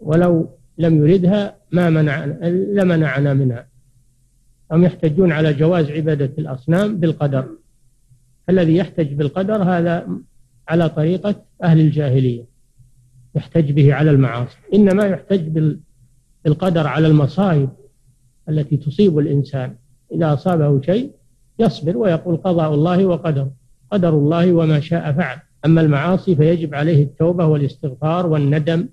ولو 0.00 0.58
لم 0.78 1.06
يردها 1.06 1.56
ما 1.72 1.90
منعنا 1.90 2.48
لمنعنا 2.50 3.34
منها 3.34 3.66
هم 4.72 4.84
يحتجون 4.84 5.32
على 5.32 5.52
جواز 5.54 5.90
عبادة 5.90 6.30
الأصنام 6.38 6.96
بالقدر 6.96 7.46
الذي 8.50 8.76
يحتج 8.76 9.12
بالقدر 9.14 9.62
هذا 9.62 10.08
على 10.68 10.88
طريقة 10.88 11.34
أهل 11.62 11.80
الجاهلية 11.80 12.44
يحتج 13.34 13.70
به 13.72 13.94
على 13.94 14.10
المعاصي 14.10 14.56
إنما 14.74 15.04
يحتج 15.04 15.74
بالقدر 16.44 16.86
على 16.86 17.06
المصائب 17.06 17.68
التي 18.48 18.76
تصيب 18.76 19.18
الإنسان 19.18 19.76
إذا 20.12 20.32
أصابه 20.32 20.80
شيء 20.80 21.12
يصبر 21.58 21.96
ويقول 21.96 22.36
قضاء 22.36 22.74
الله 22.74 23.06
وقدر 23.06 23.50
قدر 23.90 24.08
الله 24.08 24.52
وما 24.52 24.80
شاء 24.80 25.12
فعل 25.12 25.38
أما 25.66 25.80
المعاصي 25.80 26.36
فيجب 26.36 26.74
عليه 26.74 27.02
التوبة 27.04 27.46
والاستغفار 27.46 28.26
والندم 28.26 28.88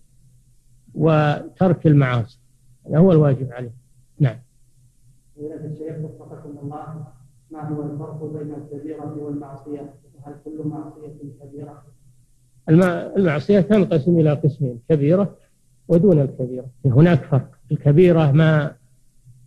وترك 0.95 1.87
المعاصي 1.87 2.39
هذا 2.87 2.97
هو 2.97 3.11
الواجب 3.11 3.51
عليه 3.51 3.73
نعم 4.19 4.37
الشيخ 5.39 5.95
وفقكم 6.03 6.57
الله 6.63 7.05
ما 7.51 7.67
هو 7.69 7.83
الفرق 7.93 8.23
بين 8.35 8.53
الكبيرة 8.53 9.15
والمعصية 9.23 9.93
وهل 10.19 10.33
كل 10.45 10.63
معصية 10.67 11.13
كبيرة؟ 11.43 11.81
المعصية 13.15 13.59
تنقسم 13.59 14.19
إلى 14.19 14.33
قسمين 14.33 14.79
كبيرة 14.89 15.37
ودون 15.87 16.21
الكبيرة 16.21 16.65
هناك 16.85 17.21
فرق 17.25 17.49
الكبيرة 17.71 18.31
ما 18.31 18.75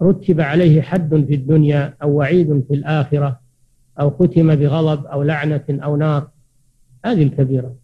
رتب 0.03 0.41
عليه 0.41 0.83
حد 0.83 1.25
في 1.29 1.35
الدنيا 1.35 1.95
أو 2.03 2.11
وعيد 2.13 2.65
في 2.69 2.75
الآخرة 2.75 3.41
أو 4.01 4.11
ختم 4.11 4.55
بغضب 4.55 5.07
أو 5.07 5.23
لعنة 5.23 5.65
أو 5.85 5.97
نار 5.97 6.29
هذه 7.05 7.23
الكبيرة 7.23 7.75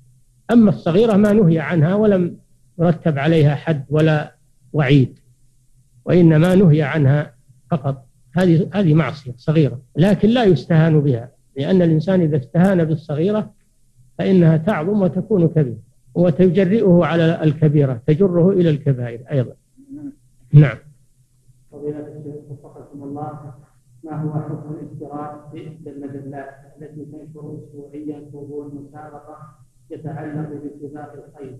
أما 0.50 0.70
الصغيرة 0.70 1.16
ما 1.16 1.32
نهي 1.32 1.58
عنها 1.58 1.94
ولم 1.94 2.36
يرتب 2.78 3.18
عليها 3.18 3.54
حد 3.54 3.84
ولا 3.90 4.34
وعيد 4.72 5.18
وإنما 6.04 6.54
نهي 6.54 6.82
عنها 6.82 7.34
فقط 7.70 8.06
هذه 8.36 8.68
هذه 8.72 8.94
معصية 8.94 9.32
صغيرة 9.36 9.80
لكن 9.96 10.28
لا 10.28 10.44
يستهان 10.44 11.00
بها 11.00 11.30
لأن 11.56 11.82
الإنسان 11.82 12.20
إذا 12.20 12.36
استهان 12.36 12.84
بالصغيرة 12.84 13.52
فإنها 14.18 14.56
تعظم 14.56 15.02
وتكون 15.02 15.48
كبيرة 15.48 15.78
وتجرئه 16.14 17.04
على 17.04 17.42
الكبيرة 17.42 18.02
تجره 18.06 18.50
إلى 18.50 18.70
الكبائر 18.70 19.20
أيضا 19.30 19.52
نعم 20.52 20.76
فضيلة 21.72 21.98
الشيخ 21.98 22.34
وفقكم 22.50 23.02
الله 23.02 23.38
ما 24.08 24.16
هو 24.22 24.32
حكم 24.42 24.70
الاشتراك 24.72 25.36
في 25.52 25.68
إحدى 25.68 25.90
المجلات 25.90 26.48
التي 26.78 27.04
تنشر 27.04 27.54
أسبوعيا 27.58 28.30
وهو 28.32 28.64
مسابقة 28.68 29.36
يتعلق 29.90 30.48
بسباق 30.64 31.12
الخير 31.24 31.58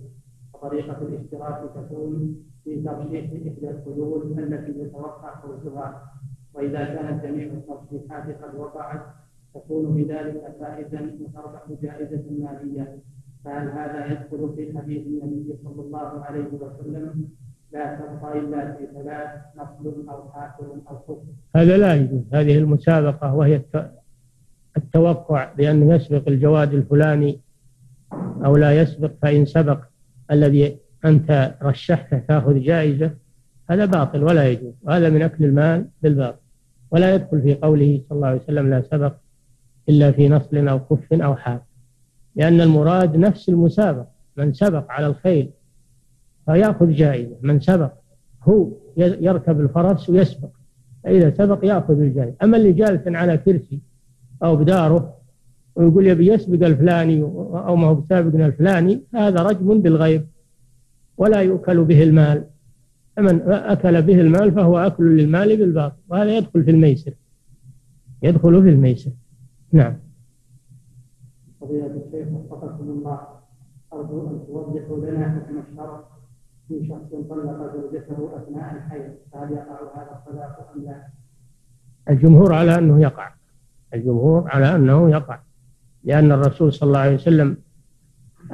وطريقة 0.55 0.99
الاشتراك 1.03 1.63
تكون 1.75 2.43
في 2.65 2.83
ترشيح 2.83 3.33
إحدى 3.33 3.71
الحلول 3.71 4.39
التي 4.39 4.79
يتوقع 4.81 5.35
فوزها 5.41 6.13
وإذا 6.55 6.85
كانت 6.85 7.25
جميع 7.25 7.53
الترشيحات 7.53 8.43
قد 8.45 8.55
وقعت 8.59 9.01
تكون 9.55 9.95
بذلك 9.95 10.57
فائزا 10.61 11.17
وتربح 11.21 11.73
جائزة 11.83 12.25
مالية 12.31 12.99
فهل 13.45 13.69
هذا 13.69 14.07
يدخل 14.07 14.53
في 14.57 14.79
حديث 14.79 15.07
النبي 15.07 15.57
صلى 15.65 15.83
الله 15.83 16.25
عليه 16.25 16.47
وسلم 16.53 17.29
لا 17.73 17.95
تبقى 17.95 18.39
إلا 18.39 18.73
في 18.73 18.87
ثلاث 18.95 19.31
نصل 19.57 20.07
أو 20.09 20.29
أو 20.91 21.21
هذا 21.57 21.77
لا 21.77 21.95
يجوز 21.95 22.23
هذه 22.33 22.59
المسابقة 22.59 23.35
وهي 23.35 23.63
التوقع 24.77 25.53
بأنه 25.57 25.95
يسبق 25.95 26.23
الجواد 26.29 26.75
الفلاني 26.75 27.41
أو 28.45 28.57
لا 28.57 28.81
يسبق 28.83 29.11
فإن 29.23 29.47
سبق 29.47 29.79
الذي 30.31 30.77
أنت 31.05 31.55
رشحته 31.63 32.19
تأخذ 32.19 32.61
جائزة 32.61 33.11
هذا 33.71 33.85
باطل 33.85 34.23
ولا 34.25 34.49
يجوز 34.49 34.73
وهذا 34.83 35.09
من 35.09 35.23
أكل 35.23 35.45
المال 35.45 35.85
بالباطل 36.03 36.41
ولا 36.91 37.15
يدخل 37.15 37.43
في 37.43 37.55
قوله 37.55 38.01
صلى 38.09 38.17
الله 38.17 38.29
عليه 38.29 38.41
وسلم 38.41 38.71
لا 38.71 38.83
سبق 38.91 39.13
إلا 39.89 40.13
في 40.13 40.29
نصل 40.29 40.69
أو 40.69 40.79
كف 40.79 41.13
أو 41.13 41.37
حاف 41.37 41.61
لأن 42.37 42.61
المراد 42.61 43.17
نفس 43.17 43.49
المسابقة 43.49 44.09
من 44.37 44.53
سبق 44.55 44.91
على 44.91 45.07
الخيل 45.07 45.51
فيأخذ 46.49 46.91
جائزة 46.91 47.37
من 47.43 47.61
سبق 47.61 47.93
هو 48.45 48.69
يركب 48.97 49.61
الفرس 49.61 50.11
ويسبق 50.11 50.49
فإذا 51.05 51.31
سبق 51.31 51.59
يأخذ 51.65 52.01
الجائزة 52.01 52.35
أما 52.43 52.57
اللي 52.57 52.73
جالس 52.73 53.03
على 53.07 53.37
كرسي 53.39 53.81
أو 54.45 54.57
بداره 54.57 55.15
ويقول 55.75 56.07
يبي 56.07 56.27
يسبق 56.33 56.67
الفلاني 56.67 57.23
أو 57.53 57.77
ما 57.77 57.87
هو 57.87 57.95
بسابقنا 57.95 58.47
الفلاني 58.47 59.01
هذا 59.15 59.43
رجم 59.43 59.81
بالغيب 59.83 60.27
ولا 61.19 61.41
يؤكل 61.41 61.85
به 61.85 62.03
المال 62.03 62.45
فمن 63.17 63.41
أكل 63.49 64.03
به 64.03 64.21
المال 64.21 64.53
فهو 64.53 64.79
أكل 64.79 65.17
للمال 65.17 65.57
بالباطل 65.57 66.01
وهذا 66.09 66.37
يدخل 66.37 66.65
في 66.65 66.71
الميسر 66.71 67.13
يدخل 68.23 68.63
في 68.63 68.69
الميسر 68.69 69.11
نعم 69.73 69.97
فضيلة 71.61 71.87
الشيخ 71.87 72.27
وفقكم 72.33 72.85
الله 72.91 73.19
أرجو 73.93 74.27
أن 74.29 74.41
توضحوا 74.49 75.11
لنا 75.11 75.29
حكم 75.31 75.55
الشرع 75.59 76.01
في 76.69 76.89
شخص 76.89 77.11
طلق 77.31 77.73
زوجته 77.75 78.31
اثناء 78.37 78.75
الحيض 78.77 79.15
فهل 79.33 79.53
يقع 79.53 80.03
هذا 80.03 80.13
الطلاق 80.27 80.73
ام 80.77 80.83
لا؟ 80.85 81.07
الجمهور 82.11 82.53
على 82.55 82.75
انه 82.79 83.01
يقع 83.01 83.31
الجمهور 83.95 84.45
على 84.51 84.75
انه 84.75 85.11
يقع 85.11 85.39
لان 86.05 86.33
الرسول 86.33 86.73
صلى 86.73 86.87
الله 86.87 86.99
عليه 86.99 87.15
وسلم 87.15 87.57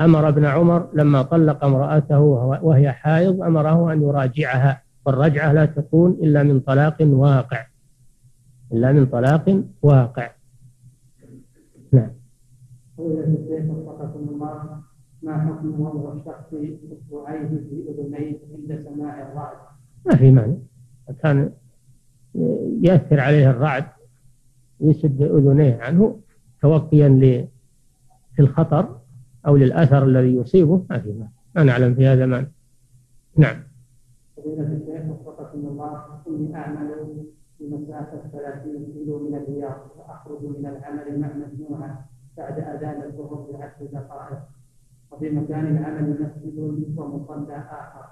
امر 0.01 0.29
ابن 0.29 0.45
عمر 0.45 0.89
لما 0.93 1.23
طلق 1.23 1.65
امراته 1.65 2.21
وهي 2.63 2.93
حائض 2.93 3.43
امره 3.43 3.93
ان 3.93 4.03
يراجعها 4.03 4.83
والرجعه 5.07 5.53
لا 5.53 5.67
تكون 5.67 6.11
الا 6.11 6.43
من 6.43 6.61
طلاق 6.61 6.97
واقع 7.01 7.67
الا 8.73 8.93
من 8.93 9.07
طلاق 9.07 9.63
واقع 9.83 10.31
نعم. 11.93 12.11
ما 15.25 15.39
حكم 15.41 15.81
وضع 15.81 16.13
الشخص 16.13 16.55
اصبعيه 16.55 17.47
في 17.49 17.83
اذنيه 17.89 18.39
عند 18.59 18.81
سماع 18.81 19.23
الرعد؟ 19.23 19.57
ما 20.07 20.17
في 20.17 20.31
مانع 20.31 20.55
كان 21.23 21.53
ياثر 22.83 23.21
عليه 23.21 23.51
الرعد 23.51 23.85
ويسد 24.81 25.23
اذنيه 25.23 25.79
عنه 25.81 26.21
توقيا 26.63 27.09
للخطر 27.09 27.49
في 28.37 28.43
الخطر 28.43 28.99
او 29.47 29.57
للاثر 29.57 30.05
الذي 30.05 30.35
يصيبه 30.37 30.85
ما 30.91 30.99
في 30.99 31.13
مانع 31.13 31.31
ما 31.57 31.63
نعلم 31.65 31.95
في 31.95 32.07
هذا 32.07 32.27
مانع 32.27 32.49
نعم 33.37 33.57
فضيلة 34.37 34.63
الشيخ 34.63 35.03
وفقكم 35.11 35.59
الله 35.59 36.03
إني 36.31 36.55
أعمل 36.55 36.95
بمسافة 37.61 38.23
30 38.33 38.87
كيلو 38.95 39.29
من 39.29 39.35
الرياض 39.35 39.77
وأخرج 39.99 40.43
من 40.43 40.67
العمل 40.67 41.21
مع 41.21 41.29
مجموعة 41.37 42.09
بعد 42.37 42.59
أذان 42.59 43.03
الظهر 43.03 43.47
بعشر 43.53 43.87
دقائق 43.93 44.39
وفي 45.15 45.31
مكان 45.31 45.77
العمل 45.77 46.11
مسجد 46.11 46.59
ومصلى 46.97 47.57
آخر 47.57 48.05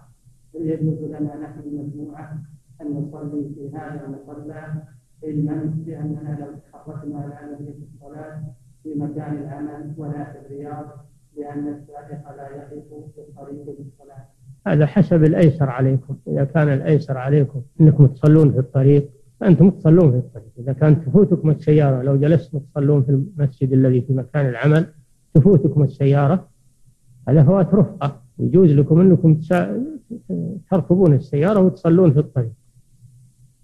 هل 0.54 0.68
يجوز 0.70 1.04
لنا 1.10 1.36
نحن 1.36 1.60
المجموعة 1.66 2.38
أن 2.82 2.86
نصلي 2.86 3.50
في 3.54 3.76
هذا 3.76 4.06
المصلى 4.06 4.62
علما 5.24 5.74
بأننا 5.86 6.36
لو 6.40 6.46
تحركنا 6.72 7.14
لا 7.26 7.46
نملك 7.56 7.74
الصلاة 7.94 8.40
في 8.82 8.94
مكان 8.94 9.36
العمل 9.38 9.92
ولا 9.96 10.24
في 10.32 10.38
الرياض 10.38 11.06
لأن 11.36 11.58
السائق 11.68 12.36
لا 12.36 12.48
يقف 12.48 12.84
في 13.14 13.20
الطريق 13.20 13.76
للصلاة 13.78 14.24
هذا 14.66 14.86
حسب 14.86 15.24
الأيسر 15.24 15.70
عليكم 15.70 16.16
إذا 16.28 16.44
كان 16.44 16.68
الأيسر 16.68 17.18
عليكم 17.18 17.62
أنكم 17.80 18.06
تصلون 18.06 18.52
في 18.52 18.58
الطريق 18.58 19.10
فأنتم 19.40 19.70
تصلون 19.70 20.10
في 20.10 20.16
الطريق 20.16 20.50
إذا 20.58 20.72
كانت 20.72 21.08
تفوتكم 21.08 21.50
السيارة 21.50 22.02
لو 22.02 22.16
جلستم 22.16 22.58
تصلون 22.58 23.02
في 23.02 23.10
المسجد 23.10 23.72
الذي 23.72 24.00
في 24.00 24.12
مكان 24.12 24.46
العمل 24.48 24.86
تفوتكم 25.34 25.82
السيارة 25.82 26.51
هذا 27.28 27.44
فوات 27.44 27.74
رفقة 27.74 28.06
آه. 28.06 28.22
يجوز 28.42 28.70
لكم 28.70 29.00
أنكم 29.00 29.40
تركبون 30.70 31.12
السيارة 31.14 31.60
وتصلون 31.60 32.12
في 32.12 32.18
الطريق 32.18 32.52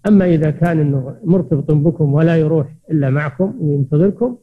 أما 0.07 0.25
إذا 0.25 0.51
كان 0.51 0.79
أنه 0.79 1.15
مرتبط 1.23 1.71
بكم 1.71 2.13
ولا 2.13 2.35
يروح 2.35 2.75
إلا 2.91 3.09
معكم 3.09 3.53
وينتظركم 3.61 4.35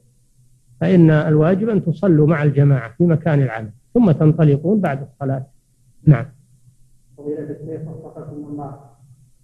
فإن 0.80 1.10
الواجب 1.10 1.68
أن 1.68 1.84
تصلوا 1.84 2.26
مع 2.26 2.42
الجماعة 2.42 2.92
في 2.98 3.04
مكان 3.04 3.42
العمل 3.42 3.70
ثم 3.94 4.10
تنطلقون 4.12 4.80
بعد 4.80 5.02
الصلاة 5.12 5.46
نعم 6.06 6.26
فضيلة 7.18 7.42
الشيخ 7.42 7.88
وفقكم 7.88 8.36
الله 8.48 8.76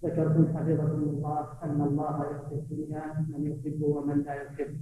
ذكرتم 0.05 0.47
حفظكم 0.53 1.01
الله 1.01 1.47
أن 1.63 1.81
الله 1.81 2.21
يحب 2.31 2.61
الدنيا 2.71 3.03
من 3.37 3.45
يحب 3.51 3.81
ومن 3.81 4.21
لا 4.23 4.33
يحب 4.43 4.75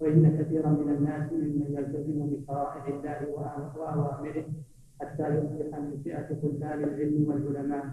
وإن 0.00 0.38
كثيرا 0.38 0.70
من 0.70 0.94
الناس 0.96 1.32
ممن 1.32 1.66
يلتزم 1.70 2.30
بشرائع 2.30 2.86
الله 2.86 3.28
وأوامره 3.76 4.44
حتى 5.00 5.22
يصبح 5.34 5.78
من 5.78 6.00
فئة 6.04 6.28
طلاب 6.42 6.78
العلم 6.78 7.24
والعلماء 7.28 7.84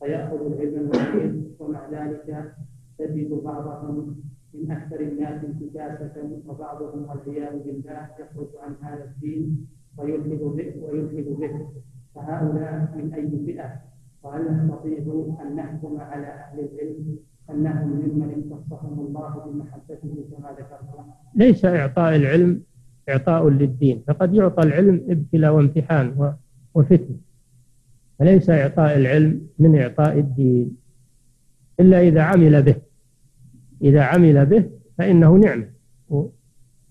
فيأخذ 0.00 0.46
العلم 0.52 0.88
والعلم 0.90 1.54
ومع 1.58 1.90
ذلك 1.90 2.52
تجد 2.98 3.30
بعضهم 3.44 4.16
من 4.54 4.70
أكثر 4.70 5.00
الناس 5.00 5.44
انتكاسة 5.44 6.40
وبعضهم 6.48 7.06
والعياذ 7.10 7.58
بالله 7.62 8.08
يخرج 8.18 8.48
عن 8.62 8.74
هذا 8.82 9.04
الدين 9.04 9.66
ويلحد 9.98 10.38
به 10.38 10.82
ويلحد 10.84 11.28
به 11.40 11.66
فهؤلاء 12.14 12.72
من 12.96 13.12
أي 13.14 13.44
فئة؟ 13.52 13.70
وهل 14.22 14.56
نستطيع 14.56 14.98
أن 15.42 15.56
نحكم 15.56 16.00
على 16.00 16.26
أهل 16.26 16.60
العلم 16.60 17.18
أنهم 17.54 17.88
ممن 17.88 18.42
اختصهم 18.52 19.00
الله 19.06 19.42
بمحبته 19.46 20.24
كما 20.30 20.56
ليس 21.44 21.64
إعطاء 21.64 22.16
العلم 22.16 22.62
إعطاء 23.08 23.48
للدين 23.48 24.02
فقد 24.06 24.34
يعطى 24.34 24.62
العلم 24.62 25.02
ابتلاء 25.08 25.52
وامتحان 25.52 26.34
وفتنة 26.74 27.08
فليس 28.18 28.50
إعطاء 28.50 28.96
العلم 28.96 29.40
من 29.58 29.80
إعطاء 29.80 30.18
الدين 30.18 30.76
إلا 31.80 32.00
إذا 32.00 32.22
عمل 32.22 32.62
به 32.62 32.74
إذا 33.82 34.02
عمل 34.02 34.46
به 34.46 34.64
فإنه 34.98 35.36
نعمة 35.36 35.66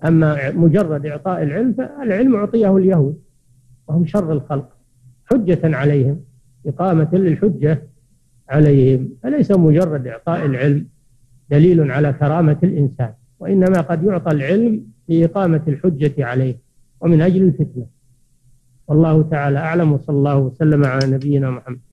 أما 0.06 0.52
مجرد 0.52 1.06
إعطاء 1.06 1.44
العلم 1.44 1.74
فالعلم 1.74 2.36
أعطيه 2.36 2.78
اليهود 2.78 3.20
وهم 3.88 4.06
شر 4.06 4.32
الخلق 4.32 4.74
حجة 5.26 5.60
عليهم 5.76 6.20
إقامة 6.68 7.10
للحجة 7.14 7.89
عليهم 8.50 9.10
فليس 9.24 9.52
مجرد 9.52 10.08
إعطاء 10.08 10.46
العلم 10.46 10.86
دليل 11.52 11.92
على 11.92 12.14
كرامة 12.14 12.58
الإنسان 12.64 13.14
وإنما 13.40 13.82
قد 13.82 14.04
يعطى 14.04 14.32
العلم 14.32 14.84
لإقامة 15.08 15.62
الحجة 15.68 16.26
عليه 16.26 16.56
ومن 17.02 17.22
أجل 17.22 17.44
الفتنة 17.44 17.86
والله 18.88 19.22
تعالى 19.32 19.58
أعلم 19.60 19.92
وصلى 19.92 20.16
الله 20.16 20.38
وسلم 20.38 20.86
على 20.86 21.08
نبينا 21.12 21.50
محمد 21.50 21.89